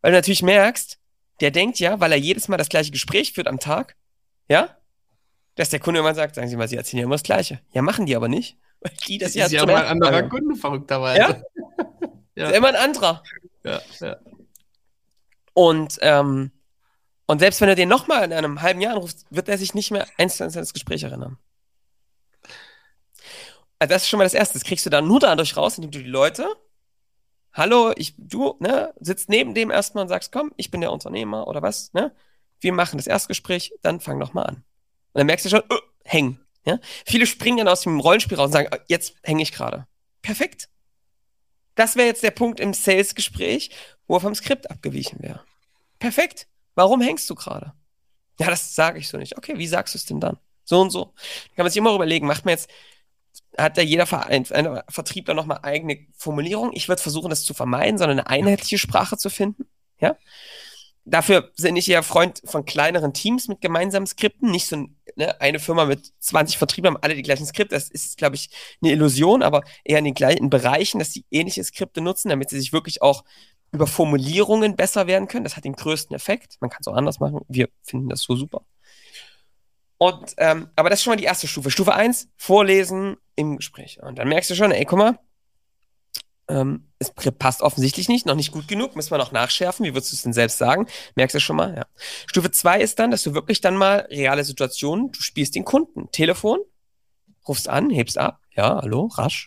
Weil 0.00 0.12
du 0.12 0.18
natürlich 0.18 0.42
merkst, 0.42 0.98
der 1.40 1.50
denkt 1.50 1.78
ja, 1.78 2.00
weil 2.00 2.12
er 2.12 2.18
jedes 2.18 2.48
Mal 2.48 2.56
das 2.56 2.68
gleiche 2.68 2.90
Gespräch 2.90 3.32
führt 3.32 3.46
am 3.46 3.58
Tag, 3.58 3.96
ja, 4.48 4.76
dass 5.54 5.70
der 5.70 5.80
Kunde 5.80 6.00
immer 6.00 6.14
sagt, 6.14 6.34
sagen 6.34 6.48
Sie 6.48 6.56
mal, 6.56 6.68
Sie 6.68 6.76
erzählen 6.76 7.00
ja 7.00 7.04
immer 7.04 7.14
das 7.14 7.22
Gleiche. 7.22 7.60
Ja, 7.72 7.82
machen 7.82 8.06
die 8.06 8.16
aber 8.16 8.28
nicht. 8.28 8.56
Weil 8.80 8.92
die 9.06 9.18
das, 9.18 9.28
das 9.30 9.34
ja 9.34 9.46
ist 9.46 9.52
ja 9.52 9.62
immer 9.62 9.76
ein 9.76 9.86
anderer 9.86 10.22
Kunde, 10.24 10.56
verrückterweise. 10.56 11.20
Ja? 11.20 11.42
ja. 12.34 12.48
Ist 12.48 12.56
immer 12.56 12.68
ein 12.68 12.76
anderer. 12.76 13.22
Ja, 13.64 13.80
ja. 14.00 14.16
Und, 15.54 15.98
ähm, 16.00 16.50
und 17.26 17.38
selbst 17.38 17.60
wenn 17.60 17.68
er 17.68 17.74
den 17.74 17.88
nochmal 17.88 18.24
in 18.24 18.32
einem 18.32 18.62
halben 18.62 18.80
Jahr 18.80 18.94
anruft, 18.94 19.18
wird 19.30 19.48
er 19.48 19.58
sich 19.58 19.74
nicht 19.74 19.90
mehr 19.90 20.06
eins 20.16 20.36
zu 20.36 20.44
eins 20.44 20.56
an 20.56 20.62
das 20.62 20.72
Gespräch 20.72 21.02
erinnern. 21.02 21.38
Also 23.82 23.94
das 23.94 24.02
ist 24.04 24.10
schon 24.10 24.18
mal 24.18 24.24
das 24.24 24.34
Erste. 24.34 24.54
Das 24.54 24.62
kriegst 24.62 24.86
du 24.86 24.90
dann 24.90 25.08
nur 25.08 25.18
dadurch 25.18 25.56
raus, 25.56 25.76
indem 25.76 25.90
du 25.90 25.98
die 25.98 26.08
Leute, 26.08 26.46
hallo, 27.52 27.92
ich, 27.96 28.14
du, 28.16 28.54
ne, 28.60 28.94
sitzt 29.00 29.28
neben 29.28 29.54
dem 29.54 29.72
erstmal 29.72 30.02
und 30.02 30.08
sagst, 30.08 30.30
komm, 30.30 30.52
ich 30.56 30.70
bin 30.70 30.82
der 30.82 30.92
Unternehmer 30.92 31.48
oder 31.48 31.62
was, 31.62 31.92
ne? 31.92 32.14
Wir 32.60 32.72
machen 32.72 32.98
das 32.98 33.08
Erstgespräch, 33.08 33.74
dann 33.82 33.98
fang 33.98 34.20
doch 34.20 34.34
mal 34.34 34.44
an. 34.44 34.54
Und 34.54 35.18
dann 35.18 35.26
merkst 35.26 35.46
du 35.46 35.50
schon, 35.50 35.64
uh, 35.68 35.80
hängen. 36.04 36.38
Ja? 36.64 36.78
Viele 37.04 37.26
springen 37.26 37.56
dann 37.56 37.66
aus 37.66 37.80
dem 37.80 37.98
Rollenspiel 37.98 38.36
raus 38.36 38.46
und 38.46 38.52
sagen, 38.52 38.72
uh, 38.72 38.78
jetzt 38.86 39.16
hänge 39.24 39.42
ich 39.42 39.50
gerade. 39.50 39.88
Perfekt. 40.22 40.68
Das 41.74 41.96
wäre 41.96 42.06
jetzt 42.06 42.22
der 42.22 42.30
Punkt 42.30 42.60
im 42.60 42.74
Sales-Gespräch, 42.74 43.72
wo 44.06 44.14
er 44.14 44.20
vom 44.20 44.36
Skript 44.36 44.70
abgewichen 44.70 45.20
wäre. 45.20 45.40
Perfekt. 45.98 46.46
Warum 46.76 47.00
hängst 47.00 47.28
du 47.28 47.34
gerade? 47.34 47.72
Ja, 48.38 48.48
das 48.48 48.76
sage 48.76 49.00
ich 49.00 49.08
so 49.08 49.18
nicht. 49.18 49.36
Okay, 49.36 49.58
wie 49.58 49.66
sagst 49.66 49.94
du 49.94 49.98
es 49.98 50.06
denn 50.06 50.20
dann? 50.20 50.38
So 50.62 50.80
und 50.80 50.90
so. 50.90 51.06
Da 51.06 51.56
kann 51.56 51.64
man 51.64 51.70
sich 51.70 51.78
immer 51.78 51.92
überlegen, 51.92 52.28
macht 52.28 52.44
man 52.44 52.52
jetzt 52.52 52.70
hat 53.56 53.76
ja 53.76 53.82
jeder 53.82 54.06
Verein, 54.06 54.46
ein 54.50 54.82
Vertriebler 54.88 55.34
nochmal 55.34 55.60
eigene 55.62 56.06
Formulierung. 56.16 56.72
Ich 56.72 56.88
würde 56.88 57.02
versuchen, 57.02 57.30
das 57.30 57.44
zu 57.44 57.54
vermeiden, 57.54 57.98
sondern 57.98 58.20
eine 58.20 58.28
einheitliche 58.28 58.78
Sprache 58.78 59.16
zu 59.16 59.30
finden. 59.30 59.66
Ja. 59.98 60.16
Dafür 61.04 61.50
bin 61.60 61.74
ich 61.74 61.88
eher 61.90 62.04
Freund 62.04 62.42
von 62.44 62.64
kleineren 62.64 63.12
Teams 63.12 63.48
mit 63.48 63.60
gemeinsamen 63.60 64.06
Skripten, 64.06 64.50
nicht 64.50 64.68
so 64.68 64.86
ne, 65.16 65.40
eine 65.40 65.58
Firma 65.58 65.84
mit 65.84 66.12
20 66.20 66.58
Vertrieblern 66.58 66.96
alle 67.00 67.16
die 67.16 67.22
gleichen 67.22 67.44
Skripte. 67.44 67.74
Das 67.74 67.90
ist, 67.90 68.16
glaube 68.18 68.36
ich, 68.36 68.50
eine 68.80 68.92
Illusion, 68.92 69.42
aber 69.42 69.62
eher 69.84 69.98
in 69.98 70.04
den 70.04 70.14
gleichen 70.14 70.48
Bereichen, 70.48 71.00
dass 71.00 71.12
sie 71.12 71.24
ähnliche 71.30 71.64
Skripte 71.64 72.00
nutzen, 72.00 72.28
damit 72.28 72.50
sie 72.50 72.58
sich 72.58 72.72
wirklich 72.72 73.02
auch 73.02 73.24
über 73.72 73.86
Formulierungen 73.88 74.76
besser 74.76 75.06
werden 75.08 75.26
können. 75.26 75.44
Das 75.44 75.56
hat 75.56 75.64
den 75.64 75.74
größten 75.74 76.14
Effekt. 76.14 76.58
Man 76.60 76.70
kann 76.70 76.80
es 76.82 76.86
auch 76.86 76.94
anders 76.94 77.18
machen. 77.18 77.40
Wir 77.48 77.68
finden 77.82 78.08
das 78.08 78.22
so 78.22 78.36
super. 78.36 78.64
Und, 80.02 80.34
ähm, 80.38 80.68
aber 80.74 80.90
das 80.90 80.98
ist 80.98 81.04
schon 81.04 81.12
mal 81.12 81.16
die 81.16 81.22
erste 81.22 81.46
Stufe. 81.46 81.70
Stufe 81.70 81.94
1, 81.94 82.26
vorlesen 82.36 83.18
im 83.36 83.58
Gespräch. 83.58 84.02
Und 84.02 84.18
dann 84.18 84.26
merkst 84.26 84.50
du 84.50 84.56
schon, 84.56 84.72
ey, 84.72 84.84
guck 84.84 84.98
mal, 84.98 85.16
ähm, 86.48 86.88
es 86.98 87.12
passt 87.38 87.62
offensichtlich 87.62 88.08
nicht, 88.08 88.26
noch 88.26 88.34
nicht 88.34 88.50
gut 88.50 88.66
genug, 88.66 88.96
müssen 88.96 89.12
wir 89.12 89.18
noch 89.18 89.30
nachschärfen. 89.30 89.86
Wie 89.86 89.94
würdest 89.94 90.10
du 90.10 90.16
es 90.16 90.22
denn 90.22 90.32
selbst 90.32 90.58
sagen? 90.58 90.88
Merkst 91.14 91.36
du 91.36 91.38
schon 91.38 91.54
mal? 91.54 91.76
Ja. 91.76 91.86
Stufe 92.26 92.50
2 92.50 92.80
ist 92.80 92.98
dann, 92.98 93.12
dass 93.12 93.22
du 93.22 93.32
wirklich 93.32 93.60
dann 93.60 93.76
mal 93.76 94.08
reale 94.10 94.42
Situationen, 94.42 95.12
du 95.12 95.22
spielst 95.22 95.54
den 95.54 95.64
Kunden. 95.64 96.10
Telefon, 96.10 96.58
rufst 97.46 97.68
an, 97.68 97.88
hebst 97.88 98.18
ab, 98.18 98.40
ja, 98.56 98.80
hallo, 98.82 99.06
rasch. 99.06 99.46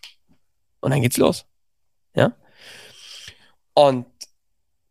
Und 0.79 0.91
dann 0.91 1.01
geht's 1.01 1.17
los. 1.17 1.45
Ja. 2.15 2.31
Und 3.73 4.05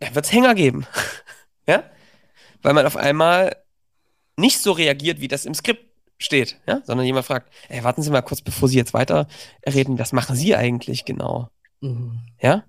dann 0.01 0.15
wird's 0.15 0.31
Hänger 0.31 0.55
geben. 0.55 0.87
ja. 1.67 1.85
Weil 2.61 2.75
man 2.75 2.85
auf 2.85 2.97
einmal 2.97 3.64
nicht 4.37 4.61
so 4.61 4.73
reagiert, 4.73 5.21
wie 5.21 5.29
das 5.29 5.45
im 5.45 5.55
Skript 5.55 5.85
steht, 6.19 6.61
ja, 6.67 6.81
sondern 6.85 7.07
jemand 7.07 7.27
fragt, 7.27 7.53
ey, 7.69 7.85
warten 7.85 8.03
Sie 8.03 8.11
mal 8.11 8.23
kurz, 8.23 8.41
bevor 8.41 8.69
Sie 8.69 8.77
jetzt 8.77 8.95
weiter 8.95 9.27
reden, 9.67 9.99
was 9.99 10.13
machen 10.13 10.37
Sie 10.37 10.55
eigentlich 10.55 11.05
genau? 11.05 11.49
Mhm. 11.81 12.21
Ja? 12.41 12.65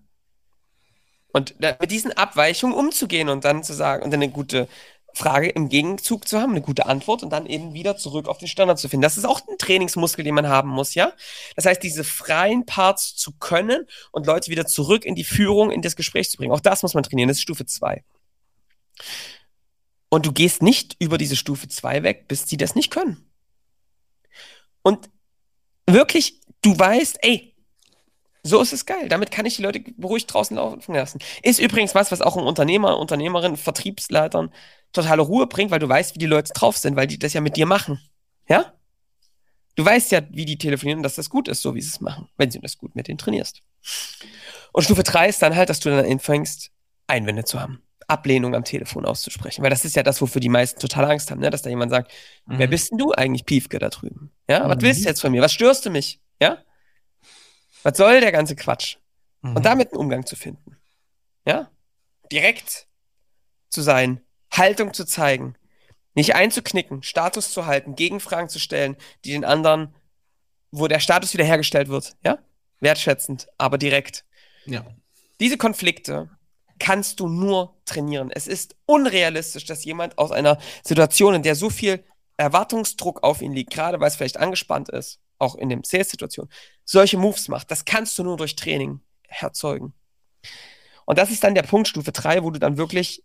Und 1.31 1.55
da, 1.59 1.75
mit 1.79 1.91
diesen 1.91 2.13
Abweichungen 2.13 2.75
umzugehen 2.75 3.29
und 3.29 3.45
dann 3.45 3.63
zu 3.63 3.73
sagen 3.73 4.03
und 4.03 4.11
dann 4.11 4.21
eine 4.21 4.31
gute 4.31 4.67
Frage 5.13 5.49
im 5.49 5.69
Gegenzug 5.69 6.27
zu 6.27 6.39
haben, 6.39 6.51
eine 6.51 6.61
gute 6.61 6.85
Antwort 6.87 7.23
und 7.23 7.29
dann 7.29 7.45
eben 7.45 7.73
wieder 7.73 7.95
zurück 7.97 8.27
auf 8.27 8.37
den 8.37 8.47
Standard 8.47 8.79
zu 8.79 8.89
finden. 8.89 9.01
Das 9.01 9.17
ist 9.17 9.25
auch 9.25 9.41
ein 9.47 9.57
Trainingsmuskel, 9.57 10.23
den 10.23 10.35
man 10.35 10.47
haben 10.47 10.69
muss, 10.69 10.93
ja? 10.93 11.13
Das 11.55 11.65
heißt, 11.65 11.81
diese 11.81 12.03
freien 12.03 12.65
Parts 12.65 13.15
zu 13.15 13.31
können 13.37 13.85
und 14.11 14.27
Leute 14.27 14.51
wieder 14.51 14.65
zurück 14.65 15.05
in 15.05 15.15
die 15.15 15.23
Führung, 15.23 15.71
in 15.71 15.81
das 15.81 15.95
Gespräch 15.95 16.29
zu 16.29 16.37
bringen. 16.37 16.51
Auch 16.51 16.59
das 16.59 16.83
muss 16.83 16.93
man 16.93 17.03
trainieren. 17.03 17.29
Das 17.29 17.37
ist 17.37 17.43
Stufe 17.43 17.65
2. 17.65 18.03
Und 20.09 20.25
du 20.25 20.31
gehst 20.31 20.61
nicht 20.61 20.95
über 20.99 21.17
diese 21.17 21.35
Stufe 21.35 21.67
2 21.67 22.03
weg, 22.03 22.27
bis 22.27 22.47
sie 22.47 22.57
das 22.57 22.75
nicht 22.75 22.91
können. 22.91 23.29
Und 24.81 25.09
wirklich, 25.87 26.41
du 26.61 26.77
weißt, 26.77 27.19
ey, 27.21 27.55
so 28.43 28.61
ist 28.61 28.73
es 28.73 28.85
geil. 28.85 29.09
Damit 29.09 29.31
kann 29.31 29.47
ich 29.47 29.55
die 29.55 29.63
Leute 29.63 29.79
beruhigt 29.97 30.31
draußen 30.31 30.55
laufen 30.55 30.93
lassen. 30.93 31.19
Ist 31.41 31.59
übrigens 31.59 31.95
was, 31.95 32.11
was 32.11 32.21
auch 32.21 32.37
ein 32.37 32.43
Unternehmer, 32.43 32.99
Unternehmerin, 32.99 33.57
Vertriebsleitern 33.57 34.53
totale 34.93 35.23
Ruhe 35.23 35.47
bringt, 35.47 35.71
weil 35.71 35.79
du 35.79 35.89
weißt, 35.89 36.15
wie 36.15 36.19
die 36.19 36.25
Leute 36.25 36.53
drauf 36.53 36.77
sind, 36.77 36.95
weil 36.95 37.07
die 37.07 37.19
das 37.19 37.33
ja 37.33 37.41
mit 37.41 37.57
dir 37.57 37.65
machen. 37.65 37.99
Ja? 38.47 38.73
Du 39.75 39.83
weißt 39.83 40.11
ja, 40.11 40.21
wie 40.29 40.45
die 40.45 40.57
telefonieren, 40.57 41.03
dass 41.03 41.15
das 41.15 41.29
gut 41.29 41.47
ist, 41.47 41.61
so 41.61 41.75
wie 41.75 41.81
sie 41.81 41.89
es 41.89 41.99
machen, 41.99 42.29
wenn 42.37 42.49
sie 42.49 42.59
das 42.59 42.77
gut 42.77 42.95
mit 42.95 43.07
denen 43.07 43.17
trainierst. 43.17 43.61
Und 44.71 44.83
Stufe 44.83 45.03
3 45.03 45.29
ist 45.29 45.41
dann 45.41 45.55
halt, 45.55 45.69
dass 45.69 45.79
du 45.79 45.89
dann 45.89 46.05
anfängst, 46.05 46.71
Einwände 47.07 47.43
zu 47.43 47.59
haben. 47.59 47.81
Ablehnung 48.07 48.55
am 48.55 48.63
Telefon 48.63 49.05
auszusprechen. 49.05 49.63
Weil 49.63 49.69
das 49.69 49.85
ist 49.85 49.95
ja 49.95 50.03
das, 50.03 50.21
wofür 50.21 50.39
die 50.39 50.49
meisten 50.49 50.79
total 50.79 51.05
Angst 51.05 51.31
haben, 51.31 51.39
ne? 51.39 51.49
dass 51.49 51.61
da 51.61 51.69
jemand 51.69 51.91
sagt, 51.91 52.11
mhm. 52.45 52.59
wer 52.59 52.67
bist 52.67 52.91
denn 52.91 52.97
du 52.97 53.11
eigentlich, 53.11 53.45
Piefke, 53.45 53.79
da 53.79 53.89
drüben? 53.89 54.31
Ja, 54.47 54.63
mhm. 54.63 54.69
was 54.69 54.81
willst 54.81 55.03
du 55.03 55.09
jetzt 55.09 55.21
von 55.21 55.31
mir? 55.31 55.41
Was 55.41 55.53
störst 55.53 55.85
du 55.85 55.89
mich? 55.89 56.21
Ja? 56.39 56.59
Was 57.83 57.97
soll 57.97 58.21
der 58.21 58.31
ganze 58.31 58.55
Quatsch? 58.55 58.97
Mhm. 59.41 59.55
Und 59.55 59.65
damit 59.65 59.91
einen 59.91 59.99
Umgang 59.99 60.25
zu 60.25 60.35
finden. 60.35 60.77
Ja? 61.45 61.71
Direkt 62.31 62.87
zu 63.69 63.81
sein, 63.81 64.21
Haltung 64.51 64.93
zu 64.93 65.05
zeigen, 65.05 65.55
nicht 66.13 66.35
einzuknicken, 66.35 67.03
Status 67.03 67.51
zu 67.51 67.65
halten, 67.65 67.95
Gegenfragen 67.95 68.49
zu 68.49 68.59
stellen, 68.59 68.95
die 69.25 69.31
den 69.31 69.43
anderen, 69.43 69.93
wo 70.71 70.87
der 70.87 70.99
Status 70.99 71.33
wiederhergestellt 71.33 71.89
wird, 71.89 72.15
ja? 72.23 72.39
Wertschätzend, 72.79 73.47
aber 73.57 73.77
direkt. 73.77 74.25
Ja. 74.65 74.85
Diese 75.39 75.57
Konflikte 75.57 76.29
kannst 76.79 77.19
du 77.19 77.27
nur 77.27 77.75
trainieren. 77.85 78.31
Es 78.31 78.47
ist 78.47 78.75
unrealistisch, 78.85 79.65
dass 79.65 79.85
jemand 79.85 80.17
aus 80.17 80.31
einer 80.31 80.57
Situation, 80.83 81.35
in 81.35 81.43
der 81.43 81.55
so 81.55 81.69
viel 81.69 82.03
Erwartungsdruck 82.37 83.23
auf 83.23 83.41
ihn 83.41 83.53
liegt, 83.53 83.73
gerade 83.73 83.99
weil 83.99 84.07
es 84.07 84.15
vielleicht 84.15 84.37
angespannt 84.37 84.89
ist, 84.89 85.19
auch 85.37 85.55
in 85.55 85.69
dem 85.69 85.83
Sales-Situation, 85.83 86.49
solche 86.83 87.17
Moves 87.17 87.47
macht. 87.47 87.71
Das 87.71 87.85
kannst 87.85 88.17
du 88.19 88.23
nur 88.23 88.37
durch 88.37 88.55
Training 88.55 88.99
erzeugen. 89.27 89.93
Und 91.05 91.17
das 91.17 91.31
ist 91.31 91.43
dann 91.43 91.55
der 91.55 91.63
Punkt 91.63 91.87
Stufe 91.87 92.11
3, 92.11 92.43
wo 92.43 92.51
du 92.51 92.59
dann 92.59 92.77
wirklich 92.77 93.23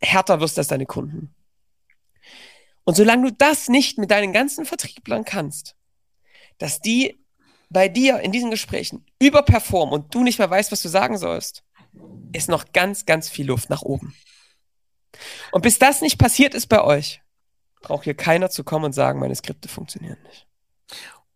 härter 0.00 0.40
wirst 0.40 0.58
als 0.58 0.68
deine 0.68 0.86
Kunden. 0.86 1.34
Und 2.84 2.96
solange 2.96 3.30
du 3.30 3.36
das 3.36 3.68
nicht 3.68 3.98
mit 3.98 4.10
deinen 4.10 4.32
ganzen 4.32 4.64
Vertrieblern 4.64 5.24
kannst, 5.24 5.74
dass 6.58 6.80
die 6.80 7.18
bei 7.68 7.88
dir 7.88 8.20
in 8.20 8.32
diesen 8.32 8.50
Gesprächen 8.50 9.04
überperformen 9.18 9.94
und 9.94 10.14
du 10.14 10.22
nicht 10.22 10.38
mehr 10.38 10.50
weißt, 10.50 10.70
was 10.70 10.82
du 10.82 10.88
sagen 10.88 11.18
sollst, 11.18 11.64
ist 12.32 12.48
noch 12.48 12.72
ganz, 12.72 13.06
ganz 13.06 13.28
viel 13.28 13.46
Luft 13.46 13.70
nach 13.70 13.82
oben. 13.82 14.14
Und 15.52 15.62
bis 15.62 15.78
das 15.78 16.02
nicht 16.02 16.18
passiert 16.18 16.54
ist 16.54 16.66
bei 16.66 16.82
euch, 16.82 17.22
braucht 17.80 18.04
hier 18.04 18.14
keiner 18.14 18.50
zu 18.50 18.64
kommen 18.64 18.86
und 18.86 18.92
sagen, 18.92 19.20
meine 19.20 19.34
Skripte 19.34 19.68
funktionieren 19.68 20.18
nicht. 20.24 20.46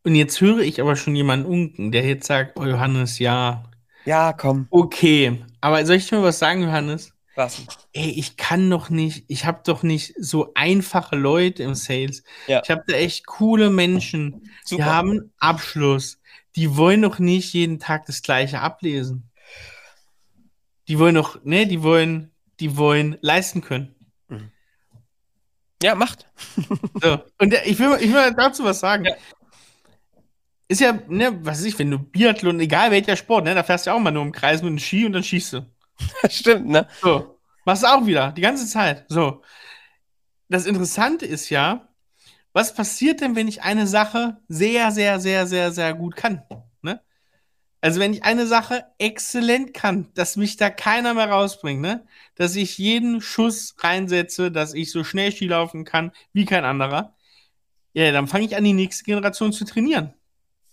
Und 0.02 0.14
jetzt 0.14 0.40
höre 0.40 0.60
ich 0.60 0.80
aber 0.80 0.96
schon 0.96 1.14
jemanden 1.14 1.46
unken, 1.46 1.92
der 1.92 2.04
jetzt 2.06 2.26
sagt, 2.26 2.58
oh 2.58 2.64
Johannes, 2.64 3.18
ja. 3.18 3.64
Ja, 4.04 4.32
komm. 4.32 4.66
Okay, 4.70 5.44
aber 5.60 5.84
soll 5.84 5.96
ich 5.96 6.08
dir 6.08 6.16
mal 6.16 6.24
was 6.24 6.38
sagen, 6.38 6.62
Johannes? 6.62 7.12
Was? 7.36 7.62
Ey, 7.92 8.10
ich 8.10 8.36
kann 8.36 8.68
doch 8.68 8.90
nicht, 8.90 9.24
ich 9.28 9.44
habe 9.44 9.60
doch 9.64 9.82
nicht 9.82 10.14
so 10.18 10.52
einfache 10.54 11.16
Leute 11.16 11.62
im 11.62 11.74
Sales. 11.74 12.22
Ja. 12.46 12.60
Ich 12.62 12.70
habe 12.70 12.82
da 12.86 12.94
echt 12.94 13.26
coole 13.26 13.70
Menschen. 13.70 14.50
Super. 14.64 14.82
Die 14.82 14.84
haben 14.84 15.32
Abschluss. 15.38 16.20
Die 16.56 16.76
wollen 16.76 17.02
doch 17.02 17.18
nicht 17.18 17.52
jeden 17.52 17.78
Tag 17.78 18.06
das 18.06 18.22
gleiche 18.22 18.60
ablesen. 18.60 19.29
Die 20.90 20.98
wollen 20.98 21.14
doch, 21.14 21.38
ne, 21.44 21.66
die 21.68 21.84
wollen, 21.84 22.32
die 22.58 22.76
wollen 22.76 23.16
leisten 23.20 23.60
können. 23.60 23.94
Ja, 25.80 25.94
macht. 25.94 26.28
So. 27.00 27.20
Und 27.38 27.50
der- 27.52 27.64
ich 27.66 27.78
will, 27.78 27.96
ich 28.00 28.12
will 28.12 28.34
dazu 28.34 28.64
was 28.64 28.80
sagen. 28.80 29.04
Ja. 29.04 29.14
Ist 30.66 30.80
ja, 30.80 30.98
ne, 31.08 31.38
was 31.44 31.58
weiß 31.58 31.64
ich, 31.66 31.78
wenn 31.78 31.90
du 31.92 31.98
Biathlon, 32.00 32.58
egal 32.58 32.90
welcher 32.90 33.14
Sport, 33.16 33.44
ne, 33.44 33.54
da 33.54 33.62
fährst 33.62 33.86
du 33.86 33.90
ja 33.90 33.94
auch 33.96 34.00
mal 34.00 34.10
nur 34.10 34.24
im 34.24 34.32
Kreis 34.32 34.62
mit 34.62 34.68
einem 34.68 34.78
Ski 34.80 35.06
und 35.06 35.12
dann 35.12 35.22
schießt 35.22 35.52
du. 35.52 35.66
Stimmt, 36.28 36.66
ne? 36.66 36.88
So. 37.00 37.38
Machst 37.64 37.84
du 37.84 37.86
auch 37.86 38.04
wieder, 38.04 38.32
die 38.32 38.40
ganze 38.42 38.66
Zeit. 38.66 39.04
So. 39.08 39.42
Das 40.48 40.66
Interessante 40.66 41.24
ist 41.24 41.50
ja, 41.50 41.88
was 42.52 42.74
passiert 42.74 43.20
denn, 43.20 43.36
wenn 43.36 43.46
ich 43.46 43.62
eine 43.62 43.86
Sache 43.86 44.38
sehr, 44.48 44.90
sehr, 44.90 45.20
sehr, 45.20 45.46
sehr, 45.46 45.70
sehr 45.70 45.94
gut 45.94 46.16
kann? 46.16 46.42
Also, 47.82 47.98
wenn 48.00 48.12
ich 48.12 48.24
eine 48.24 48.46
Sache 48.46 48.84
exzellent 48.98 49.72
kann, 49.72 50.08
dass 50.14 50.36
mich 50.36 50.56
da 50.56 50.68
keiner 50.68 51.14
mehr 51.14 51.30
rausbringt, 51.30 51.80
ne? 51.80 52.04
Dass 52.34 52.54
ich 52.56 52.76
jeden 52.76 53.22
Schuss 53.22 53.74
reinsetze, 53.78 54.52
dass 54.52 54.74
ich 54.74 54.90
so 54.90 55.02
schnell 55.02 55.32
Ski 55.32 55.46
laufen 55.46 55.84
kann 55.84 56.12
wie 56.32 56.44
kein 56.44 56.64
anderer. 56.64 57.14
Ja, 57.94 58.12
dann 58.12 58.28
fange 58.28 58.44
ich 58.46 58.56
an, 58.56 58.64
die 58.64 58.74
nächste 58.74 59.04
Generation 59.04 59.52
zu 59.52 59.64
trainieren. 59.64 60.14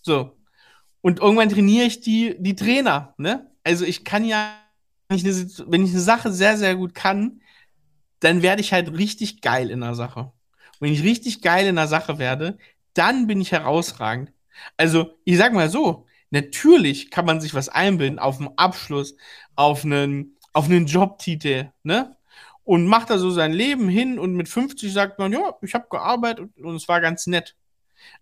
So. 0.02 0.36
Und 1.00 1.20
irgendwann 1.20 1.48
trainiere 1.48 1.86
ich 1.86 2.00
die, 2.00 2.36
die 2.38 2.56
Trainer, 2.56 3.14
ne? 3.18 3.50
Also, 3.64 3.84
ich 3.86 4.04
kann 4.04 4.24
ja, 4.24 4.56
wenn 5.08 5.18
ich, 5.18 5.24
eine, 5.24 5.34
wenn 5.66 5.84
ich 5.84 5.92
eine 5.92 6.00
Sache 6.00 6.32
sehr, 6.32 6.58
sehr 6.58 6.76
gut 6.76 6.94
kann, 6.94 7.40
dann 8.20 8.42
werde 8.42 8.60
ich 8.60 8.72
halt 8.72 8.92
richtig 8.98 9.40
geil 9.42 9.70
in 9.70 9.80
der 9.80 9.94
Sache. 9.94 10.20
Und 10.20 10.32
wenn 10.80 10.92
ich 10.92 11.02
richtig 11.04 11.42
geil 11.42 11.66
in 11.66 11.76
der 11.76 11.88
Sache 11.88 12.18
werde, 12.18 12.58
dann 12.94 13.26
bin 13.26 13.40
ich 13.40 13.52
herausragend. 13.52 14.32
Also, 14.76 15.18
ich 15.24 15.38
sag 15.38 15.52
mal 15.52 15.70
so, 15.70 16.07
natürlich 16.30 17.10
kann 17.10 17.24
man 17.26 17.40
sich 17.40 17.54
was 17.54 17.68
einbilden 17.68 18.18
auf 18.18 18.38
einen 18.38 18.50
Abschluss, 18.56 19.16
auf 19.56 19.84
einen, 19.84 20.36
auf 20.52 20.66
einen 20.66 20.86
Jobtitel, 20.86 21.72
ne? 21.82 22.16
Und 22.64 22.86
macht 22.86 23.08
da 23.08 23.16
so 23.18 23.30
sein 23.30 23.52
Leben 23.52 23.88
hin 23.88 24.18
und 24.18 24.34
mit 24.34 24.46
50 24.48 24.92
sagt 24.92 25.18
man, 25.18 25.32
ja, 25.32 25.54
ich 25.62 25.72
habe 25.72 25.86
gearbeitet 25.90 26.50
und, 26.56 26.64
und 26.64 26.76
es 26.76 26.86
war 26.86 27.00
ganz 27.00 27.26
nett. 27.26 27.56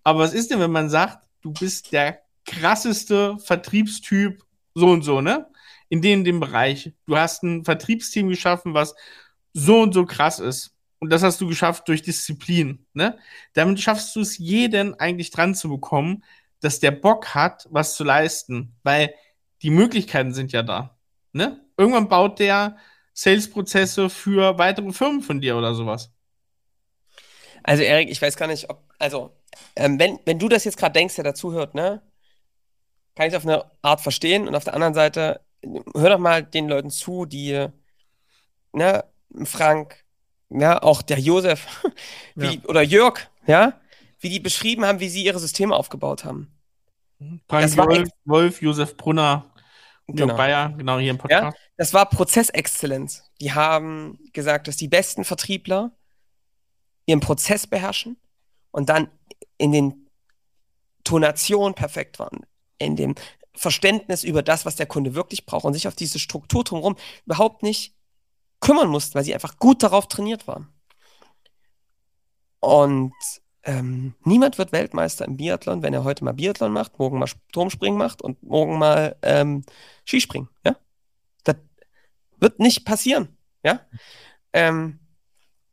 Aber 0.04 0.20
was 0.20 0.34
ist 0.34 0.50
denn, 0.50 0.60
wenn 0.60 0.70
man 0.70 0.88
sagt, 0.88 1.26
du 1.42 1.52
bist 1.52 1.92
der 1.92 2.22
krasseste 2.44 3.38
Vertriebstyp, 3.38 4.42
so 4.74 4.86
und 4.88 5.02
so, 5.02 5.20
ne? 5.20 5.46
In 5.88 6.02
dem, 6.02 6.24
dem 6.24 6.40
Bereich. 6.40 6.92
Du 7.06 7.16
hast 7.16 7.42
ein 7.42 7.64
Vertriebsteam 7.64 8.28
geschaffen, 8.28 8.74
was 8.74 8.94
so 9.52 9.80
und 9.80 9.94
so 9.94 10.04
krass 10.04 10.38
ist. 10.38 10.74
Und 10.98 11.10
das 11.10 11.22
hast 11.22 11.40
du 11.40 11.46
geschafft 11.46 11.88
durch 11.88 12.02
Disziplin, 12.02 12.86
ne? 12.94 13.18
Damit 13.52 13.80
schaffst 13.80 14.14
du 14.16 14.20
es, 14.20 14.38
jeden 14.38 14.94
eigentlich 14.94 15.30
dran 15.30 15.54
zu 15.54 15.68
bekommen, 15.68 16.24
dass 16.60 16.80
der 16.80 16.90
Bock 16.90 17.34
hat, 17.34 17.66
was 17.70 17.94
zu 17.96 18.04
leisten. 18.04 18.76
Weil 18.82 19.14
die 19.62 19.70
Möglichkeiten 19.70 20.32
sind 20.32 20.52
ja 20.52 20.62
da, 20.62 20.98
ne? 21.32 21.60
Irgendwann 21.76 22.08
baut 22.08 22.38
der 22.38 22.76
Sales-Prozesse 23.12 24.10
für 24.10 24.58
weitere 24.58 24.92
Firmen 24.92 25.22
von 25.22 25.40
dir 25.40 25.56
oder 25.56 25.74
sowas. 25.74 26.12
Also, 27.62 27.82
Erik, 27.82 28.10
ich 28.10 28.20
weiß 28.22 28.36
gar 28.36 28.46
nicht, 28.46 28.70
ob, 28.70 28.84
also, 28.98 29.36
ähm, 29.74 29.98
wenn, 29.98 30.18
wenn 30.24 30.38
du 30.38 30.48
das 30.48 30.64
jetzt 30.64 30.76
gerade 30.76 30.92
denkst, 30.92 31.16
der 31.16 31.24
dazuhört, 31.24 31.74
ne, 31.74 32.02
kann 33.16 33.28
ich 33.28 33.36
auf 33.36 33.44
eine 33.44 33.64
Art 33.82 34.00
verstehen 34.00 34.46
und 34.46 34.54
auf 34.54 34.64
der 34.64 34.74
anderen 34.74 34.94
Seite, 34.94 35.40
hör 35.94 36.10
doch 36.10 36.18
mal 36.18 36.42
den 36.44 36.68
Leuten 36.68 36.90
zu, 36.90 37.24
die, 37.24 37.66
ne, 38.72 39.04
Frank, 39.44 40.04
ja, 40.50 40.80
auch 40.82 41.02
der 41.02 41.18
Josef, 41.18 41.66
wie, 42.34 42.60
oder 42.66 42.82
Jörg, 42.82 43.18
ja, 43.46 43.80
wie 44.20 44.28
die 44.28 44.40
beschrieben 44.40 44.84
haben, 44.84 45.00
wie 45.00 45.08
sie 45.08 45.24
ihre 45.24 45.38
Systeme 45.38 45.74
aufgebaut 45.74 46.24
haben. 46.24 46.52
Frank 47.18 47.40
Das 47.48 47.76
war 47.76 47.86
Wolf, 47.88 48.08
Wolf, 48.24 48.62
Josef 48.62 48.96
Brunner, 48.96 49.52
Jörg 50.08 50.18
Genau. 50.18 50.36
Bayer, 50.36 50.70
genau 50.76 50.98
hier 50.98 51.10
im 51.10 51.18
Podcast. 51.18 51.58
Das 51.76 51.92
war 51.92 52.08
Prozessexzellenz. 52.08 53.24
Die 53.40 53.52
haben 53.52 54.18
gesagt, 54.32 54.68
dass 54.68 54.76
die 54.76 54.88
besten 54.88 55.24
Vertriebler 55.24 55.92
ihren 57.06 57.20
Prozess 57.20 57.66
beherrschen 57.66 58.16
und 58.70 58.88
dann 58.88 59.08
in 59.58 59.72
den 59.72 60.08
Tonationen 61.04 61.74
perfekt 61.74 62.18
waren, 62.18 62.46
in 62.78 62.96
dem 62.96 63.14
Verständnis 63.54 64.22
über 64.22 64.42
das, 64.42 64.66
was 64.66 64.76
der 64.76 64.86
Kunde 64.86 65.14
wirklich 65.14 65.46
braucht 65.46 65.64
und 65.64 65.72
sich 65.72 65.88
auf 65.88 65.94
diese 65.94 66.18
Struktur 66.18 66.62
drumherum 66.62 66.96
überhaupt 67.24 67.62
nicht 67.62 67.94
kümmern 68.60 68.88
mussten, 68.88 69.14
weil 69.14 69.24
sie 69.24 69.34
einfach 69.34 69.58
gut 69.58 69.82
darauf 69.82 70.08
trainiert 70.08 70.46
waren. 70.46 70.68
Und 72.60 73.14
ähm, 73.66 74.14
niemand 74.24 74.58
wird 74.58 74.70
Weltmeister 74.70 75.24
im 75.24 75.36
Biathlon, 75.36 75.82
wenn 75.82 75.92
er 75.92 76.04
heute 76.04 76.24
mal 76.24 76.32
Biathlon 76.32 76.72
macht, 76.72 76.98
morgen 77.00 77.18
mal 77.18 77.28
Turmspringen 77.52 77.98
macht 77.98 78.22
und 78.22 78.40
morgen 78.42 78.78
mal 78.78 79.16
ähm, 79.22 79.64
Skispringen. 80.04 80.48
Ja? 80.64 80.76
Das 81.42 81.56
wird 82.38 82.60
nicht 82.60 82.84
passieren. 82.84 83.36
Ja? 83.64 83.80
Ähm, 84.52 85.00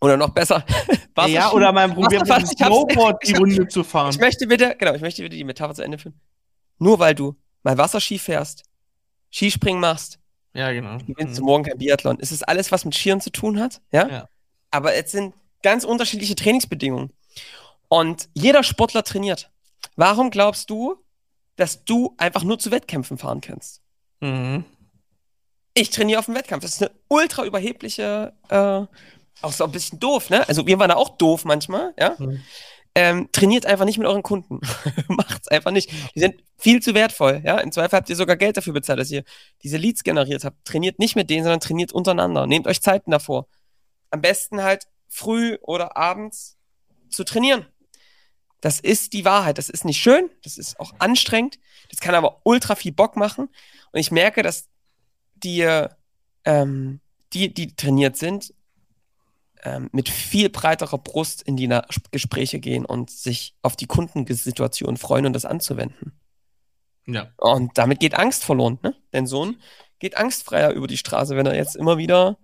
oder 0.02 0.18
noch 0.18 0.30
besser. 0.30 0.66
Ja, 1.28 1.52
oder 1.52 1.72
mal 1.72 1.88
probieren, 1.94 2.28
mit 2.28 2.48
Snowboard 2.48 3.24
die 3.24 3.36
Runde 3.36 3.68
zu 3.68 3.84
fahren. 3.84 4.10
Ich 4.10 4.20
möchte 4.20 4.48
bitte, 4.48 4.76
genau, 4.80 4.96
ich 4.96 5.02
möchte 5.02 5.22
bitte 5.22 5.36
die 5.36 5.44
Metapher 5.44 5.76
zu 5.76 5.84
Ende 5.84 6.00
führen. 6.00 6.20
Nur 6.80 6.98
weil 6.98 7.14
du 7.14 7.36
mal 7.62 7.78
Wasserski 7.78 8.18
fährst, 8.18 8.64
Skispringen 9.32 9.80
machst, 9.80 10.18
Ja, 10.56 10.72
genau. 10.72 10.98
gewinnst 10.98 11.38
du 11.38 11.44
morgen 11.44 11.66
kein 11.66 11.78
Biathlon. 11.78 12.18
Es 12.20 12.32
ist 12.32 12.42
alles, 12.48 12.72
was 12.72 12.84
mit 12.84 12.96
Skieren 12.96 13.22
zu 13.22 13.30
tun 13.30 13.60
hat, 13.60 13.80
ja? 13.92 14.08
Ja. 14.08 14.30
Aber 14.72 14.96
es 14.96 15.12
sind 15.12 15.36
ganz 15.62 15.84
unterschiedliche 15.84 16.34
Trainingsbedingungen. 16.34 17.12
Und 17.94 18.28
jeder 18.34 18.64
Sportler 18.64 19.04
trainiert. 19.04 19.52
Warum 19.96 20.32
glaubst 20.32 20.72
du, 20.72 20.96
dass 21.58 21.86
du 21.86 22.16
einfach 22.18 22.44
nur 22.44 22.58
zu 22.58 22.72
Wettkämpfen 22.72 23.20
fahren 23.20 23.40
kannst? 23.40 23.84
Mhm. 24.20 24.66
Ich 25.76 25.92
trainiere 25.92 26.18
auf 26.18 26.26
dem 26.26 26.34
Wettkampf. 26.34 26.64
Das 26.64 26.74
ist 26.74 26.82
eine 26.82 26.90
ultra 27.08 27.46
überhebliche, 27.46 28.34
äh, 28.50 28.82
auch 29.44 29.52
so 29.52 29.64
ein 29.66 29.72
bisschen 29.72 30.00
doof, 30.00 30.32
ne? 30.32 30.48
Also 30.48 30.66
wir 30.66 30.80
waren 30.80 30.90
da 30.90 30.96
auch 30.96 31.18
doof 31.18 31.46
manchmal, 31.46 31.94
ja? 32.00 32.16
Mhm. 32.18 32.42
Ähm, 32.96 33.30
trainiert 33.32 33.68
einfach 33.68 33.86
nicht 33.86 34.00
mit 34.00 34.08
euren 34.08 34.24
Kunden. 34.24 34.60
Macht's 35.08 35.50
einfach 35.50 35.70
nicht. 35.70 35.92
Die 36.16 36.20
sind 36.20 36.42
viel 36.58 36.82
zu 36.82 36.96
wertvoll, 36.96 37.44
ja? 37.46 37.60
Im 37.60 37.72
Zweifel 37.72 37.98
habt 37.98 38.10
ihr 38.10 38.16
sogar 38.16 38.38
Geld 38.38 38.58
dafür 38.58 38.74
bezahlt, 38.74 38.98
dass 38.98 39.12
ihr 39.12 39.24
diese 39.62 39.78
Leads 39.78 40.04
generiert 40.04 40.46
habt. 40.46 40.66
Trainiert 40.66 40.98
nicht 40.98 41.16
mit 41.16 41.30
denen, 41.30 41.44
sondern 41.44 41.60
trainiert 41.60 41.92
untereinander. 41.92 42.48
Nehmt 42.48 42.66
euch 42.66 42.82
Zeiten 42.82 43.12
davor. 43.12 43.46
Am 44.10 44.22
besten 44.22 44.64
halt 44.64 44.88
früh 45.08 45.60
oder 45.62 45.96
abends 45.96 46.58
zu 47.14 47.24
trainieren. 47.24 47.68
Das 48.64 48.80
ist 48.80 49.12
die 49.12 49.26
Wahrheit. 49.26 49.58
Das 49.58 49.68
ist 49.68 49.84
nicht 49.84 50.02
schön, 50.02 50.30
das 50.42 50.58
ist 50.58 50.80
auch 50.80 50.94
anstrengend, 50.98 51.60
das 51.90 52.00
kann 52.00 52.16
aber 52.16 52.40
ultra 52.46 52.76
viel 52.76 52.94
Bock 52.94 53.18
machen. 53.18 53.50
Und 53.92 54.00
ich 54.00 54.10
merke, 54.10 54.42
dass 54.42 54.70
die, 55.34 55.68
ähm, 56.46 57.02
die, 57.34 57.54
die 57.54 57.76
trainiert 57.76 58.16
sind, 58.16 58.54
ähm, 59.64 59.90
mit 59.92 60.08
viel 60.08 60.48
breiterer 60.48 60.98
Brust 60.98 61.42
in 61.42 61.58
die 61.58 61.68
Na 61.68 61.86
Gespräche 62.12 62.62
gehen 62.62 62.86
und 62.86 63.12
sich 63.12 63.54
auf 63.64 63.76
die 63.76 63.86
Kundensituation 63.86 64.96
freuen 64.96 65.26
und 65.26 65.34
das 65.34 65.44
anzuwenden. 65.44 66.14
Ja. 67.06 67.34
Und 67.36 67.78
damit 67.78 68.00
geht 68.00 68.16
Angst 68.16 68.46
verloren, 68.46 68.80
ne? 68.82 68.96
Dein 69.12 69.28
Sohn 69.28 69.58
geht 70.00 70.16
angstfreier 70.16 70.72
über 70.72 70.88
die 70.88 70.98
Straße, 70.98 71.36
wenn 71.36 71.46
er 71.46 71.56
jetzt 71.56 71.76
immer 71.76 71.98
wieder 71.98 72.38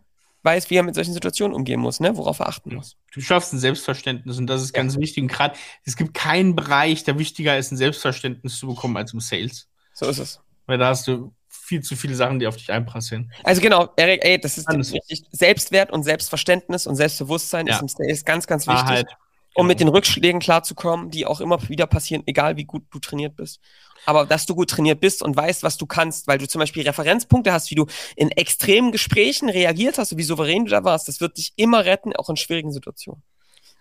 weiß, 0.44 0.70
wie 0.70 0.76
er 0.76 0.84
mit 0.84 0.96
solchen 0.96 1.14
Situationen 1.14 1.56
umgehen 1.56 1.80
muss, 1.80 2.00
ne? 2.00 2.16
Worauf 2.16 2.40
er 2.40 2.48
achten 2.48 2.76
muss. 2.76 2.96
Du 3.14 3.22
schaffst 3.22 3.54
ein 3.54 3.60
Selbstverständnis 3.60 4.38
und 4.38 4.48
das 4.48 4.62
ist 4.62 4.76
Ja. 4.76 4.82
ganz 4.82 4.98
wichtig. 4.98 5.22
Und 5.24 5.28
gerade, 5.30 5.56
es 5.86 5.96
gibt 5.98 6.14
keinen 6.14 6.56
Bereich, 6.56 7.04
der 7.04 7.20
wichtiger 7.20 7.58
ist, 7.58 7.72
ein 7.72 7.78
Selbstverständnis 7.78 8.58
zu 8.58 8.68
bekommen 8.68 8.96
als 8.98 9.14
im 9.14 9.20
Sales. 9.20 9.68
So 9.94 10.08
ist 10.08 10.20
es. 10.20 10.40
Weil 10.66 10.78
da 10.78 10.88
hast 10.90 11.08
du 11.08 11.34
viel 11.50 11.82
zu 11.82 11.96
viele 11.96 12.16
Sachen, 12.16 12.40
die 12.40 12.48
auf 12.48 12.56
dich 12.56 12.72
einprasseln. 12.72 13.32
Also 13.44 13.62
genau, 13.62 13.90
Erik, 13.98 14.24
ey, 14.24 14.40
das 14.40 14.58
ist 14.58 14.68
Alles. 14.68 14.94
richtig. 14.94 15.24
Selbstwert 15.32 15.92
und 15.92 16.04
Selbstverständnis 16.04 16.88
und 16.88 16.96
Selbstbewusstsein 16.96 17.68
Ja. 17.68 17.76
ist 17.76 17.82
im 17.82 17.88
Sales 17.88 18.24
ganz, 18.26 18.48
ganz 18.48 18.66
wichtig. 18.66 18.82
Wahrheit. 18.84 19.08
Um 19.56 19.68
mit 19.68 19.80
den 19.80 19.88
Rückschlägen 19.88 20.40
klarzukommen, 20.40 21.10
die 21.10 21.26
auch 21.26 21.42
immer 21.42 21.68
wieder 21.70 21.88
passieren, 21.88 22.24
egal 22.26 22.58
wie 22.58 22.66
gut 22.66 22.84
du 22.92 23.00
trainiert 23.00 23.36
bist. 23.36 23.60
Aber 24.06 24.26
dass 24.26 24.46
du 24.46 24.56
gut 24.56 24.70
trainiert 24.70 25.02
bist 25.02 25.22
und 25.22 25.36
weißt, 25.36 25.64
was 25.64 25.78
du 25.78 25.86
kannst, 25.86 26.28
weil 26.28 26.38
du 26.38 26.48
zum 26.48 26.60
Beispiel 26.60 26.84
Referenzpunkte 26.88 27.52
hast, 27.52 27.70
wie 27.70 27.76
du 27.76 27.86
in 28.16 28.32
extremen 28.32 28.92
Gesprächen 28.92 29.50
reagiert 29.50 29.98
hast 29.98 30.12
und 30.12 30.18
wie 30.18 30.24
souverän 30.24 30.66
du 30.66 30.72
da 30.72 30.84
warst, 30.84 31.08
das 31.08 31.20
wird 31.20 31.38
dich 31.38 31.54
immer 31.58 31.86
retten, 31.86 32.16
auch 32.16 32.30
in 32.30 32.38
schwierigen 32.38 32.72
Situationen. 32.72 33.22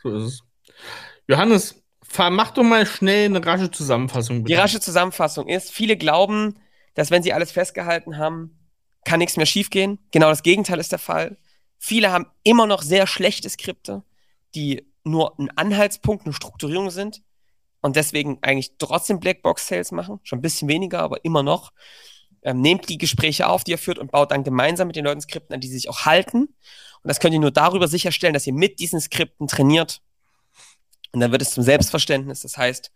So 0.03 0.17
ist 0.17 0.25
es. 0.25 0.43
Johannes, 1.29 1.83
mach 2.17 2.51
doch 2.51 2.65
mal 2.65 2.87
schnell 2.87 3.27
eine 3.27 3.45
rasche 3.45 3.71
Zusammenfassung. 3.71 4.39
Bitte. 4.43 4.55
Die 4.55 4.61
rasche 4.61 4.81
Zusammenfassung 4.81 5.47
ist, 5.49 5.71
viele 5.71 5.97
glauben, 5.97 6.59
dass 6.95 7.11
wenn 7.11 7.23
sie 7.23 7.33
alles 7.33 7.53
festgehalten 7.53 8.19
haben, 8.19 8.59
kann 9.05 9.21
nichts 9.21 9.37
mehr 9.37 9.47
schiefgehen. 9.47 9.99
Genau 10.11 10.29
das 10.29 10.43
Gegenteil 10.43 10.81
ist 10.81 10.91
der 10.91 10.99
Fall. 10.99 11.39
Viele 11.79 12.11
haben 12.11 12.27
immer 12.43 12.67
noch 12.67 12.83
sehr 12.83 13.07
schlechte 13.07 13.49
Skripte, 13.49 14.03
die 14.55 14.88
nur 15.05 15.39
ein 15.39 15.51
Anhaltspunkt, 15.57 16.25
eine 16.25 16.35
Strukturierung 16.35 16.91
sind 16.91 17.23
und 17.81 17.97
deswegen 17.97 18.39
eigentlich 18.43 18.73
trotzdem 18.79 19.21
Blackbox-Sales 19.21 19.93
machen. 19.93 20.21
Schon 20.23 20.39
ein 20.39 20.43
bisschen 20.43 20.69
weniger, 20.69 21.01
aber 21.01 21.25
immer 21.25 21.43
noch. 21.43 21.73
Ähm, 22.43 22.61
nehmt 22.61 22.89
die 22.89 22.99
Gespräche 22.99 23.49
auf, 23.49 23.65
die 23.65 23.73
ihr 23.73 23.79
führt 23.79 23.99
und 23.99 24.13
baut 24.13 24.31
dann 24.31 24.45
gemeinsam 24.45 24.87
mit 24.87 24.97
den 24.97 25.05
Leuten 25.05 25.21
Skripten, 25.21 25.55
an 25.55 25.61
die 25.61 25.69
sich 25.69 25.89
auch 25.89 26.05
halten. 26.05 26.43
Und 26.43 27.09
das 27.09 27.21
könnt 27.21 27.35
ihr 27.35 27.41
nur 27.41 27.51
darüber 27.51 27.89
sicherstellen, 27.89 28.35
dass 28.35 28.47
ihr 28.47 28.53
mit 28.53 28.81
diesen 28.81 29.01
Skripten 29.01 29.49
trainiert. 29.49 30.03
Und 31.13 31.21
dann 31.21 31.33
wird 31.33 31.43
es 31.43 31.53
zum 31.53 31.65
Selbstverständnis. 31.65 32.41
Das 32.41 32.57
heißt, 32.57 32.93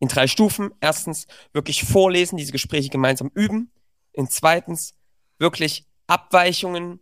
in 0.00 0.08
drei 0.08 0.26
Stufen. 0.26 0.72
Erstens 0.80 1.26
wirklich 1.52 1.84
vorlesen, 1.84 2.36
diese 2.36 2.52
Gespräche 2.52 2.88
gemeinsam 2.88 3.30
üben. 3.34 3.70
In 4.12 4.28
zweitens 4.28 4.94
wirklich 5.38 5.86
Abweichungen 6.06 7.00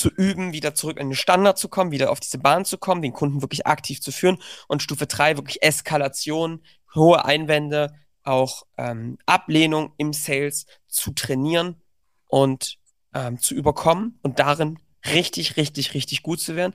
zu 0.00 0.10
üben, 0.10 0.52
wieder 0.52 0.74
zurück 0.74 0.98
in 0.98 1.10
den 1.10 1.14
Standard 1.14 1.58
zu 1.58 1.68
kommen, 1.68 1.90
wieder 1.90 2.10
auf 2.10 2.20
diese 2.20 2.38
Bahn 2.38 2.64
zu 2.64 2.78
kommen, 2.78 3.02
den 3.02 3.12
Kunden 3.12 3.42
wirklich 3.42 3.66
aktiv 3.66 4.00
zu 4.00 4.12
führen. 4.12 4.38
Und 4.66 4.82
Stufe 4.82 5.06
drei 5.06 5.36
wirklich 5.36 5.62
Eskalation, 5.62 6.62
hohe 6.94 7.24
Einwände, 7.24 7.92
auch 8.22 8.64
ähm, 8.78 9.18
Ablehnung 9.26 9.92
im 9.98 10.12
Sales 10.12 10.66
zu 10.88 11.12
trainieren 11.12 11.82
und 12.26 12.78
ähm, 13.14 13.38
zu 13.40 13.54
überkommen 13.54 14.18
und 14.22 14.38
darin 14.38 14.78
richtig, 15.06 15.56
richtig, 15.56 15.94
richtig 15.94 16.22
gut 16.22 16.40
zu 16.40 16.56
werden. 16.56 16.74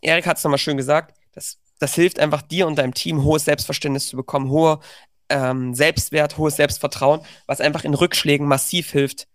Erik 0.00 0.26
hat 0.26 0.38
es 0.38 0.44
nochmal 0.44 0.58
schön 0.58 0.76
gesagt, 0.76 1.16
das, 1.32 1.58
das 1.78 1.94
hilft 1.94 2.18
einfach 2.18 2.42
dir 2.42 2.66
und 2.66 2.76
deinem 2.76 2.94
Team, 2.94 3.22
hohes 3.22 3.44
Selbstverständnis 3.44 4.08
zu 4.08 4.16
bekommen, 4.16 4.50
hoher 4.50 4.80
ähm, 5.28 5.74
Selbstwert, 5.74 6.38
hohes 6.38 6.56
Selbstvertrauen, 6.56 7.20
was 7.46 7.60
einfach 7.60 7.84
in 7.84 7.94
Rückschlägen 7.94 8.46
massiv 8.46 8.90
hilft, 8.90 9.26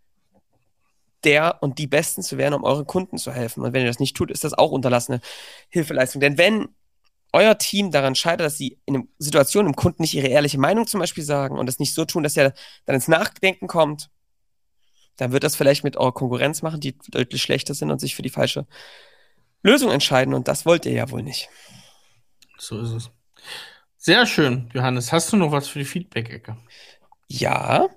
der 1.23 1.61
und 1.61 1.77
die 1.77 1.87
Besten 1.87 2.23
zu 2.23 2.37
werden, 2.37 2.53
um 2.53 2.63
euren 2.63 2.87
Kunden 2.87 3.17
zu 3.17 3.31
helfen. 3.31 3.63
Und 3.63 3.73
wenn 3.73 3.81
ihr 3.81 3.87
das 3.87 3.99
nicht 3.99 4.15
tut, 4.15 4.31
ist 4.31 4.43
das 4.43 4.53
auch 4.53 4.71
unterlassene 4.71 5.21
Hilfeleistung. 5.69 6.21
Denn 6.21 6.37
wenn 6.37 6.69
euer 7.33 7.57
Team 7.57 7.91
daran 7.91 8.15
scheitert, 8.15 8.45
dass 8.45 8.57
sie 8.57 8.79
in 8.85 8.95
einer 8.95 9.05
Situation 9.17 9.65
im 9.65 9.75
Kunden 9.75 10.01
nicht 10.01 10.13
ihre 10.13 10.27
ehrliche 10.27 10.59
Meinung 10.59 10.87
zum 10.87 10.99
Beispiel 10.99 11.23
sagen 11.23 11.57
und 11.57 11.69
es 11.69 11.79
nicht 11.79 11.93
so 11.93 12.05
tun, 12.05 12.23
dass 12.23 12.35
er 12.35 12.53
dann 12.85 12.95
ins 12.95 13.07
Nachdenken 13.07 13.67
kommt, 13.67 14.09
dann 15.17 15.31
wird 15.31 15.43
das 15.43 15.55
vielleicht 15.55 15.83
mit 15.83 15.97
eurer 15.97 16.13
Konkurrenz 16.13 16.61
machen, 16.61 16.79
die 16.79 16.97
deutlich 17.09 17.41
schlechter 17.41 17.73
sind 17.73 17.91
und 17.91 17.99
sich 17.99 18.15
für 18.15 18.21
die 18.21 18.29
falsche 18.29 18.65
Lösung 19.63 19.91
entscheiden. 19.91 20.33
Und 20.33 20.47
das 20.47 20.65
wollt 20.65 20.85
ihr 20.85 20.93
ja 20.93 21.09
wohl 21.09 21.23
nicht. 21.23 21.49
So 22.57 22.79
ist 22.79 22.91
es. 22.91 23.11
Sehr 23.97 24.25
schön, 24.25 24.69
Johannes. 24.73 25.11
Hast 25.11 25.31
du 25.31 25.37
noch 25.37 25.51
was 25.51 25.67
für 25.67 25.79
die 25.79 25.85
Feedback-Ecke? 25.85 26.57
Ja. 27.27 27.87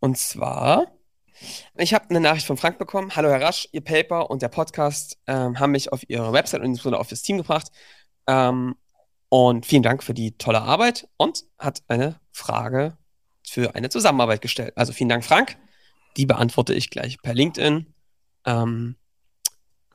Und 0.00 0.16
zwar 0.16 0.86
ich 1.76 1.94
habe 1.94 2.10
eine 2.10 2.20
Nachricht 2.20 2.46
von 2.46 2.56
Frank 2.56 2.78
bekommen. 2.78 3.14
Hallo 3.14 3.28
Herr 3.28 3.40
Rasch, 3.40 3.68
Ihr 3.72 3.80
Paper 3.80 4.30
und 4.30 4.42
der 4.42 4.48
Podcast 4.48 5.18
ähm, 5.26 5.58
haben 5.58 5.72
mich 5.72 5.92
auf 5.92 6.02
Ihre 6.08 6.32
Website 6.32 6.60
und 6.60 6.66
insbesondere 6.66 7.00
auf 7.00 7.08
das 7.08 7.22
Team 7.22 7.38
gebracht. 7.38 7.68
Ähm, 8.26 8.74
und 9.28 9.66
vielen 9.66 9.82
Dank 9.82 10.02
für 10.02 10.14
die 10.14 10.36
tolle 10.38 10.62
Arbeit 10.62 11.08
und 11.16 11.44
hat 11.58 11.82
eine 11.88 12.20
Frage 12.32 12.96
für 13.46 13.74
eine 13.74 13.88
Zusammenarbeit 13.88 14.40
gestellt. 14.40 14.72
Also 14.76 14.92
vielen 14.92 15.08
Dank, 15.08 15.24
Frank. 15.24 15.56
Die 16.16 16.26
beantworte 16.26 16.74
ich 16.74 16.90
gleich 16.90 17.20
per 17.20 17.34
LinkedIn. 17.34 17.86
Ähm, 18.46 18.96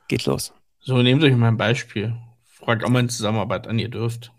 geht 0.07 0.25
los. 0.25 0.53
So, 0.79 1.01
nehmt 1.01 1.23
euch 1.23 1.35
mal 1.35 1.47
ein 1.47 1.57
Beispiel. 1.57 2.15
Fragt 2.45 2.83
auch 2.83 2.89
mal 2.89 2.99
eine 2.99 3.07
Zusammenarbeit 3.07 3.67
an, 3.67 3.79
ihr 3.79 3.89
dürft. 3.89 4.31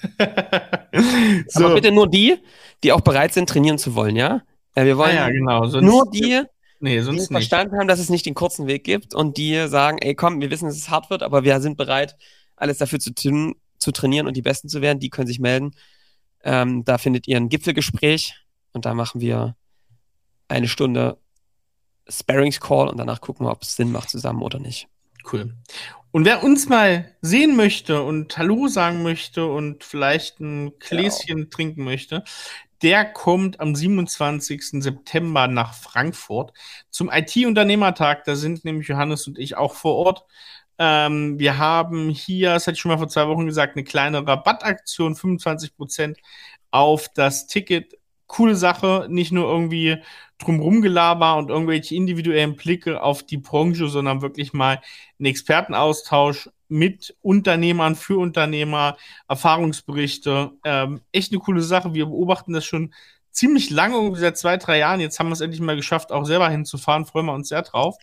so. 1.48 1.64
Aber 1.64 1.74
bitte 1.74 1.90
nur 1.90 2.08
die, 2.08 2.36
die 2.82 2.92
auch 2.92 3.00
bereit 3.00 3.34
sind, 3.34 3.48
trainieren 3.48 3.78
zu 3.78 3.94
wollen, 3.94 4.16
ja? 4.16 4.42
Ja, 4.76 4.84
wir 4.84 4.96
wollen 4.96 5.16
ah, 5.16 5.26
ja, 5.26 5.30
genau. 5.30 5.66
sonst, 5.66 5.84
nur 5.84 6.10
die, 6.10 6.42
nee, 6.80 7.00
die 7.00 7.20
verstanden 7.26 7.78
haben, 7.78 7.88
dass 7.88 7.98
es 7.98 8.10
nicht 8.10 8.26
den 8.26 8.34
kurzen 8.34 8.66
Weg 8.66 8.84
gibt 8.84 9.14
und 9.14 9.36
die 9.36 9.68
sagen, 9.68 9.98
ey 9.98 10.14
komm, 10.14 10.40
wir 10.40 10.50
wissen, 10.50 10.66
dass 10.66 10.76
es 10.76 10.88
hart 10.88 11.10
wird, 11.10 11.22
aber 11.22 11.44
wir 11.44 11.60
sind 11.60 11.76
bereit, 11.76 12.16
alles 12.56 12.78
dafür 12.78 13.00
zu 13.00 13.12
tun, 13.12 13.56
zu 13.78 13.92
trainieren 13.92 14.26
und 14.26 14.36
die 14.36 14.42
Besten 14.42 14.68
zu 14.68 14.80
werden, 14.80 15.00
die 15.00 15.10
können 15.10 15.26
sich 15.26 15.40
melden. 15.40 15.72
Ähm, 16.42 16.84
da 16.84 16.98
findet 16.98 17.26
ihr 17.26 17.36
ein 17.36 17.48
Gipfelgespräch 17.48 18.34
und 18.72 18.84
da 18.84 18.94
machen 18.94 19.20
wir 19.20 19.56
eine 20.48 20.68
Stunde 20.68 21.18
Sparings 22.08 22.60
Call 22.60 22.88
und 22.88 22.98
danach 22.98 23.20
gucken 23.20 23.46
wir, 23.46 23.50
ob 23.50 23.62
es 23.62 23.76
Sinn 23.76 23.92
macht 23.92 24.10
zusammen 24.10 24.42
oder 24.42 24.58
nicht. 24.58 24.88
Cool. 25.30 25.54
Und 26.10 26.24
wer 26.24 26.42
uns 26.42 26.68
mal 26.68 27.14
sehen 27.20 27.54
möchte 27.54 28.02
und 28.02 28.38
Hallo 28.38 28.68
sagen 28.68 29.02
möchte 29.02 29.46
und 29.46 29.84
vielleicht 29.84 30.40
ein 30.40 30.78
Gläschen 30.78 31.36
genau. 31.36 31.48
trinken 31.50 31.84
möchte, 31.84 32.24
der 32.82 33.04
kommt 33.04 33.60
am 33.60 33.74
27. 33.74 34.82
September 34.82 35.48
nach 35.48 35.74
Frankfurt 35.74 36.52
zum 36.90 37.10
IT-Unternehmertag. 37.10 38.24
Da 38.24 38.36
sind 38.36 38.64
nämlich 38.64 38.88
Johannes 38.88 39.26
und 39.26 39.38
ich 39.38 39.56
auch 39.56 39.74
vor 39.74 39.94
Ort. 39.96 40.24
Ähm, 40.78 41.38
wir 41.38 41.58
haben 41.58 42.08
hier, 42.08 42.54
das 42.54 42.66
hatte 42.66 42.74
ich 42.74 42.80
schon 42.80 42.90
mal 42.90 42.98
vor 42.98 43.08
zwei 43.08 43.26
Wochen 43.26 43.46
gesagt, 43.46 43.76
eine 43.76 43.84
kleine 43.84 44.26
Rabattaktion, 44.26 45.16
25 45.16 45.76
Prozent 45.76 46.18
auf 46.70 47.08
das 47.14 47.46
Ticket. 47.46 47.98
Coole 48.26 48.56
Sache, 48.56 49.06
nicht 49.08 49.32
nur 49.32 49.48
irgendwie 49.48 49.96
drumherum 50.36 50.82
gelaber 50.82 51.36
und 51.36 51.48
irgendwelche 51.48 51.94
individuellen 51.94 52.56
Blicke 52.56 53.02
auf 53.02 53.24
die 53.24 53.38
Branche, 53.38 53.88
sondern 53.88 54.22
wirklich 54.22 54.52
mal 54.52 54.80
ein 55.18 55.24
Expertenaustausch 55.24 56.50
mit 56.68 57.16
Unternehmern, 57.22 57.96
für 57.96 58.18
Unternehmer, 58.18 58.96
Erfahrungsberichte. 59.28 60.52
Ähm, 60.64 61.00
echt 61.12 61.32
eine 61.32 61.40
coole 61.40 61.62
Sache. 61.62 61.94
Wir 61.94 62.06
beobachten 62.06 62.52
das 62.52 62.64
schon 62.64 62.94
ziemlich 63.30 63.70
lange, 63.70 64.14
seit 64.16 64.36
zwei, 64.36 64.56
drei 64.56 64.78
Jahren. 64.78 65.00
Jetzt 65.00 65.18
haben 65.18 65.28
wir 65.28 65.34
es 65.34 65.40
endlich 65.40 65.60
mal 65.60 65.76
geschafft, 65.76 66.12
auch 66.12 66.24
selber 66.24 66.48
hinzufahren. 66.48 67.06
Freuen 67.06 67.26
wir 67.26 67.34
uns 67.34 67.48
sehr 67.48 67.62
drauf. 67.62 67.96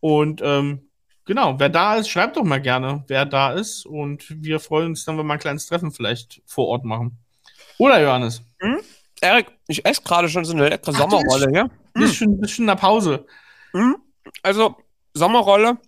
Und 0.00 0.40
ähm, 0.42 0.88
genau, 1.24 1.58
wer 1.58 1.68
da 1.68 1.96
ist, 1.96 2.08
schreibt 2.08 2.36
doch 2.36 2.44
mal 2.44 2.60
gerne, 2.60 3.04
wer 3.06 3.26
da 3.26 3.52
ist. 3.52 3.86
Und 3.86 4.24
wir 4.42 4.60
freuen 4.60 4.88
uns 4.88 5.04
dann, 5.04 5.18
wenn 5.18 5.26
wir 5.26 5.34
ein 5.34 5.38
kleines 5.38 5.66
Treffen 5.66 5.92
vielleicht 5.92 6.42
vor 6.46 6.68
Ort 6.68 6.84
machen. 6.84 7.18
Oder 7.78 8.02
Johannes? 8.02 8.42
Hm? 8.60 8.80
Erik, 9.20 9.52
ich 9.68 9.84
esse 9.84 10.02
gerade 10.02 10.28
schon 10.28 10.44
so 10.44 10.52
eine 10.52 10.68
leckere 10.68 10.92
Ach, 10.94 10.98
Sommerrolle 10.98 11.48
hier. 11.50 11.70
Bist, 11.92 12.16
schon, 12.16 12.40
bist 12.40 12.54
schon 12.54 12.64
in 12.64 12.68
der 12.68 12.76
Pause. 12.76 13.26
Hm? 13.72 13.96
Also, 14.42 14.76
Sommerrolle 15.12 15.78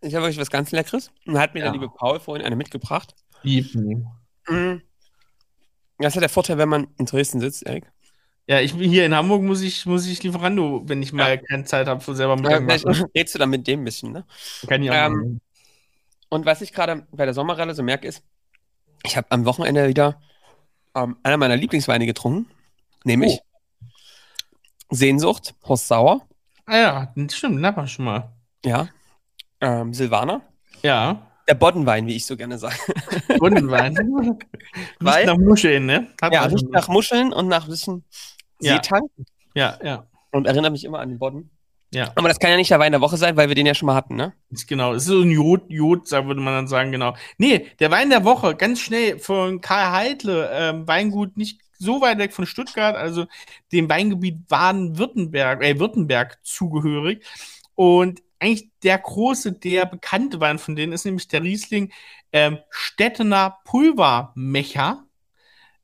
ich 0.00 0.14
habe 0.14 0.26
euch 0.26 0.38
was 0.38 0.50
ganz 0.50 0.70
Leckeres. 0.72 1.10
Und 1.26 1.38
hat 1.38 1.54
mir 1.54 1.60
ja. 1.60 1.66
der 1.66 1.72
liebe 1.72 1.88
Paul 1.88 2.20
vorhin 2.20 2.44
eine 2.44 2.56
mitgebracht. 2.56 3.14
Mhm. 3.42 4.82
Das 5.98 6.14
hat 6.14 6.22
der 6.22 6.28
Vorteil, 6.28 6.58
wenn 6.58 6.68
man 6.68 6.88
in 6.98 7.06
Dresden 7.06 7.40
sitzt, 7.40 7.64
Erik. 7.64 7.90
Ja, 8.46 8.58
ich 8.60 8.72
hier 8.72 9.06
in 9.06 9.14
Hamburg 9.14 9.42
muss 9.42 9.60
ich, 9.60 9.86
muss 9.86 10.06
ich 10.06 10.22
Lieferando, 10.22 10.82
wenn 10.86 11.02
ich 11.02 11.12
mal 11.12 11.34
ja. 11.34 11.36
keine 11.36 11.64
Zeit 11.64 11.86
habe, 11.86 12.00
für 12.00 12.16
selber 12.16 12.36
Mittag 12.36 12.68
ja, 12.68 12.90
machen. 12.90 13.06
Redest 13.14 13.34
du 13.34 13.38
dann 13.38 13.50
mit 13.50 13.66
dem 13.66 13.82
ein 13.82 13.84
bisschen, 13.84 14.12
ne? 14.12 14.24
Kann 14.66 14.82
ich 14.82 14.90
auch 14.90 14.94
ähm, 14.94 15.40
Und 16.30 16.46
was 16.46 16.62
ich 16.62 16.72
gerade 16.72 17.06
bei 17.12 17.26
der 17.26 17.34
Sommerrelle 17.34 17.74
so 17.74 17.82
merke, 17.82 18.08
ist, 18.08 18.24
ich 19.04 19.16
habe 19.16 19.30
am 19.30 19.44
Wochenende 19.44 19.86
wieder 19.86 20.20
ähm, 20.96 21.16
einer 21.22 21.36
meiner 21.36 21.56
Lieblingsweine 21.56 22.06
getrunken, 22.06 22.50
nämlich 23.04 23.38
oh. 23.40 23.86
Sehnsucht, 24.90 25.54
Horst 25.64 25.86
Sauer. 25.86 26.26
Ah 26.66 26.76
ja, 26.76 27.14
stimmt, 27.30 27.60
ne, 27.60 27.86
schon 27.86 28.04
mal. 28.06 28.32
Ja, 28.64 28.88
ähm, 29.60 29.94
Silvaner. 29.94 30.42
Ja. 30.82 31.26
Der 31.48 31.54
Boddenwein, 31.54 32.06
wie 32.06 32.16
ich 32.16 32.26
so 32.26 32.36
gerne 32.36 32.58
sage. 32.58 32.76
Boddenwein. 33.38 33.96
Weil, 35.00 35.26
nach 35.26 35.36
Muscheln, 35.36 35.86
ne? 35.86 36.08
Hat 36.20 36.32
ja, 36.32 36.44
riecht 36.44 36.70
nach 36.70 36.88
Muscheln 36.88 37.32
und 37.32 37.48
nach 37.48 37.64
ein 37.64 37.70
bisschen 37.70 38.04
Seetank. 38.58 39.10
Ja, 39.54 39.78
ja. 39.82 40.06
Und 40.30 40.46
erinnert 40.46 40.72
mich 40.72 40.84
immer 40.84 41.00
an 41.00 41.08
den 41.08 41.18
Bodden. 41.18 41.50
Ja. 41.92 42.12
Aber 42.14 42.28
das 42.28 42.38
kann 42.38 42.50
ja 42.50 42.56
nicht 42.56 42.70
der 42.70 42.78
Wein 42.78 42.92
der 42.92 43.00
Woche 43.00 43.16
sein, 43.16 43.36
weil 43.36 43.48
wir 43.48 43.56
den 43.56 43.66
ja 43.66 43.74
schon 43.74 43.86
mal 43.86 43.96
hatten, 43.96 44.14
ne? 44.14 44.32
Genau, 44.68 44.92
es 44.94 45.02
ist 45.02 45.08
so 45.08 45.22
ein 45.22 45.30
Jod, 45.30 45.64
Jod, 45.68 46.08
würde 46.10 46.40
man 46.40 46.54
dann 46.54 46.68
sagen, 46.68 46.92
genau. 46.92 47.16
Nee, 47.36 47.66
der 47.80 47.90
Wein 47.90 48.10
der 48.10 48.24
Woche, 48.24 48.54
ganz 48.54 48.80
schnell 48.80 49.18
von 49.18 49.60
Karl 49.60 49.90
Heidle, 49.92 50.50
ähm, 50.52 50.86
Weingut 50.86 51.36
nicht 51.36 51.60
so 51.78 52.00
weit 52.00 52.18
weg 52.18 52.32
von 52.32 52.46
Stuttgart, 52.46 52.94
also 52.94 53.26
dem 53.72 53.88
Weingebiet 53.88 54.46
Baden-Württemberg, 54.46 55.64
äh, 55.64 55.80
Württemberg 55.80 56.38
zugehörig. 56.44 57.24
Und 57.74 58.22
eigentlich 58.40 58.70
der 58.82 58.98
große, 58.98 59.52
der 59.52 59.86
bekannte 59.86 60.40
Wein 60.40 60.58
von 60.58 60.74
denen 60.74 60.92
ist 60.92 61.04
nämlich 61.04 61.28
der 61.28 61.42
Riesling 61.42 61.92
ähm, 62.32 62.58
Stettener 62.70 63.58
Pulvermecher. 63.64 65.04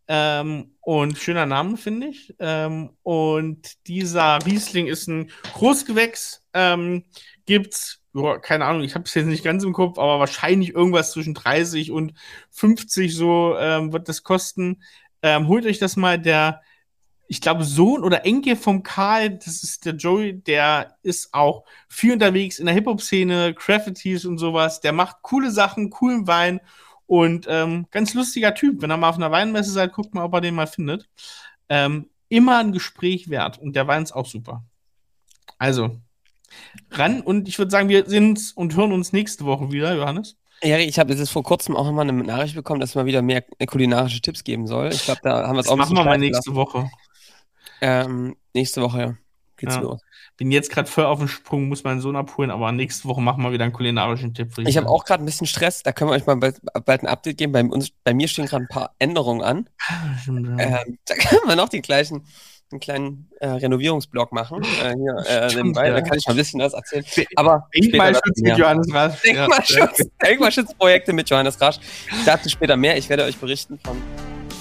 Ähm, 0.09 0.77
und 0.81 1.19
schöner 1.19 1.47
Name, 1.47 1.77
finde 1.77 2.09
ich. 2.09 2.35
Ähm, 2.39 2.91
und 3.03 3.87
dieser 3.89 4.39
Riesling 4.47 4.87
ist 4.87 5.09
ein 5.09 5.31
Großgewächs. 5.55 6.45
Ähm, 6.55 7.05
gibt's, 7.45 8.03
oh, 8.15 8.37
keine 8.41 8.67
Ahnung, 8.67 8.83
ich 8.83 8.95
habe 8.95 9.05
es 9.05 9.15
jetzt 9.15 9.27
nicht 9.27 9.45
ganz 9.45 9.65
im 9.65 9.73
Kopf, 9.73 9.99
aber 9.99 10.21
wahrscheinlich 10.21 10.75
irgendwas 10.75 11.11
zwischen 11.11 11.35
30 11.35 11.91
und 11.91 12.15
50 12.51 13.15
so 13.15 13.57
ähm, 13.59 13.93
wird 13.93 14.09
das 14.09 14.23
kosten. 14.23 14.83
Ähm, 15.23 15.49
holt 15.49 15.67
euch 15.67 15.79
das 15.79 15.97
mal. 15.97 16.19
Der 16.21 16.63
ich 17.29 17.41
glaube, 17.41 17.65
Sohn 17.65 18.05
oder 18.05 18.25
Enkel 18.25 18.57
vom 18.57 18.83
Karl, 18.83 19.31
das 19.31 19.63
ist 19.63 19.85
der 19.85 19.95
Joey, 19.95 20.41
der 20.43 20.97
ist 21.03 21.35
auch 21.35 21.65
viel 21.89 22.13
unterwegs 22.13 22.59
in 22.59 22.67
der 22.67 22.75
Hip-Hop-Szene, 22.75 23.55
Graffitis 23.55 24.25
und 24.25 24.39
sowas. 24.39 24.81
Der 24.81 24.93
macht 24.93 25.23
coole 25.23 25.51
Sachen, 25.51 25.91
coolen 25.91 26.27
Wein 26.27 26.61
Und 27.07 27.47
ähm, 27.49 27.87
ganz 27.91 28.15
lustiger 28.15 28.55
Typ. 28.55 28.83
Wenn 28.83 28.91
ihr 28.91 28.97
mal 28.97 29.09
auf 29.09 29.17
einer 29.17 29.31
Weinmesse 29.31 29.71
seid, 29.71 29.93
guckt 29.93 30.15
mal, 30.15 30.25
ob 30.25 30.35
er 30.35 30.41
den 30.41 30.55
mal 30.55 30.67
findet. 30.67 31.09
Ähm, 31.69 32.11
immer 32.29 32.59
ein 32.59 32.73
Gespräch 32.73 33.31
wert. 33.31 33.59
Und 33.59 33.77
der 33.77 33.87
Wein 33.87 34.03
ist 34.03 34.13
auch 34.13 34.27
super. 34.27 34.65
Also, 35.59 36.01
ran. 36.91 37.21
Und 37.21 37.49
ich 37.49 37.59
würde 37.59 37.71
sagen, 37.71 37.89
wir 37.89 38.07
sind 38.07 38.53
und 38.57 38.77
hören 38.77 38.93
uns 38.93 39.13
nächste 39.13 39.45
Woche 39.45 39.71
wieder, 39.71 39.95
Johannes. 39.95 40.37
Ja, 40.63 40.79
ich 40.79 40.99
habe 40.99 41.13
jetzt 41.13 41.31
vor 41.31 41.43
kurzem 41.43 41.77
auch 41.77 41.85
nochmal 41.85 42.09
eine 42.09 42.25
Nachricht 42.25 42.55
bekommen, 42.55 42.81
dass 42.81 42.95
mal 42.95 43.07
wieder 43.07 43.23
mehr 43.23 43.43
kulinarische 43.67 44.21
Tipps 44.21 44.43
geben 44.43 44.67
soll. 44.67 44.89
Ich 44.93 45.05
glaube, 45.05 45.21
da 45.23 45.47
haben 45.47 45.57
wir 45.57 45.61
es 45.61 45.69
auch 45.69 45.77
machen 45.77 45.97
wir 45.97 46.05
mal 46.05 46.19
nächste 46.19 46.51
lassen. 46.51 46.57
Woche. 46.57 46.91
Ähm, 47.81 48.37
nächste 48.55 48.83
Woche 48.83 49.19
geht's 49.57 49.75
ja. 49.75 49.81
los. 49.81 50.01
Bin 50.37 50.51
jetzt 50.51 50.71
gerade 50.71 50.89
voll 50.89 51.07
auf 51.07 51.19
dem 51.19 51.29
Sprung, 51.29 51.69
muss 51.69 51.83
meinen 51.85 52.01
Sohn 52.01 52.17
abholen, 52.17 52.51
aber 52.51 52.71
nächste 52.73 53.09
Woche 53.09 53.23
machen 53.23 53.43
wir 53.43 53.53
wieder 53.53 53.65
einen 53.65 53.73
kulinarischen 53.73 54.35
Tipp. 54.35 54.53
Ich, 54.59 54.69
ich 54.69 54.77
habe 54.77 54.89
auch 54.89 55.05
gerade 55.05 55.23
ein 55.23 55.27
bisschen 55.27 55.47
Stress, 55.47 55.83
da 55.83 55.93
können 55.93 56.11
wir 56.11 56.15
euch 56.15 56.27
mal 56.27 56.37
bald, 56.37 56.61
bald 56.85 57.03
ein 57.03 57.07
Update 57.07 57.39
geben. 57.39 57.53
Bei, 57.53 57.65
uns, 57.65 57.91
bei 58.05 58.13
mir 58.13 58.29
stehen 58.29 58.47
gerade 58.47 58.65
ein 58.65 58.69
paar 58.69 58.95
Änderungen 58.99 59.43
an. 59.43 59.69
ähm, 60.29 60.57
da 61.07 61.15
können 61.15 61.47
wir 61.47 61.57
noch 61.57 61.69
die 61.69 61.81
gleichen 61.81 62.25
einen 62.73 62.81
kleinen 62.81 63.31
äh, 63.41 63.47
Renovierungsblog 63.47 64.33
machen. 64.33 64.63
Äh, 64.63 64.95
hier, 64.97 65.25
äh, 65.29 65.55
nebenbei, 65.55 65.89
ja. 65.89 65.95
da 65.95 66.01
kann 66.01 66.19
ich 66.19 66.27
mal 66.27 66.33
ein 66.33 66.37
bisschen 66.37 66.61
was 66.61 66.73
erzählen. 66.73 67.05
Aber 67.37 67.69
Denkmalschutz 67.73 68.41
mit 68.41 68.59
Johannes 68.59 68.93
Rasch. 68.93 69.23
Denkmalschutz, 69.23 69.99
ja. 69.99 70.05
Denkmalschutzprojekte 70.27 71.13
mit 71.13 71.31
Johannes 71.31 71.61
Rasch. 71.61 71.79
Dazu 72.25 72.49
später 72.49 72.77
mehr. 72.77 72.97
Ich 72.97 73.09
werde 73.09 73.23
euch 73.23 73.37
berichten 73.37 73.79
von 73.79 73.97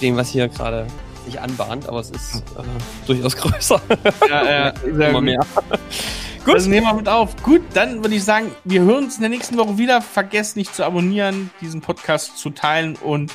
dem, 0.00 0.16
was 0.16 0.28
hier 0.28 0.46
gerade 0.48 0.86
sich 1.26 1.40
anbahnt, 1.40 1.88
aber 1.88 2.00
es 2.00 2.10
ist 2.10 2.36
äh, 2.36 2.62
durchaus 3.06 3.36
größer. 3.36 3.80
Ja, 4.28 4.50
ja, 4.50 4.68
immer 4.86 5.20
mehr. 5.20 5.40
Gut. 6.46 6.54
Das 6.54 6.66
nehmen 6.66 6.86
wir 6.86 6.94
mit 6.94 7.08
auf. 7.08 7.34
Gut, 7.42 7.62
dann 7.74 8.04
würde 8.04 8.14
ich 8.14 8.22
sagen, 8.22 8.52
wir 8.62 8.82
hören 8.82 9.06
uns 9.06 9.16
in 9.16 9.22
der 9.22 9.30
nächsten 9.30 9.58
Woche 9.58 9.78
wieder. 9.78 10.00
Vergesst 10.00 10.56
nicht 10.56 10.76
zu 10.76 10.84
abonnieren, 10.84 11.50
diesen 11.60 11.80
Podcast 11.80 12.38
zu 12.38 12.50
teilen 12.50 12.94
und 12.94 13.32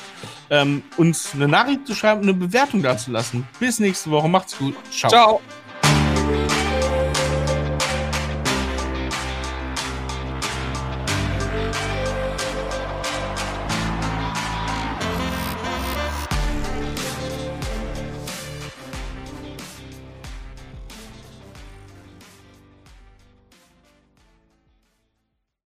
ähm, 0.48 0.82
uns 0.96 1.34
eine 1.34 1.46
Nachricht 1.46 1.86
zu 1.86 1.94
schreiben, 1.94 2.22
eine 2.22 2.32
Bewertung 2.32 2.82
dazulassen. 2.82 3.46
Bis 3.60 3.80
nächste 3.80 4.10
Woche. 4.10 4.28
Macht's 4.28 4.56
gut. 4.56 4.74
Ciao. 4.90 5.10
Ciao. 5.10 5.40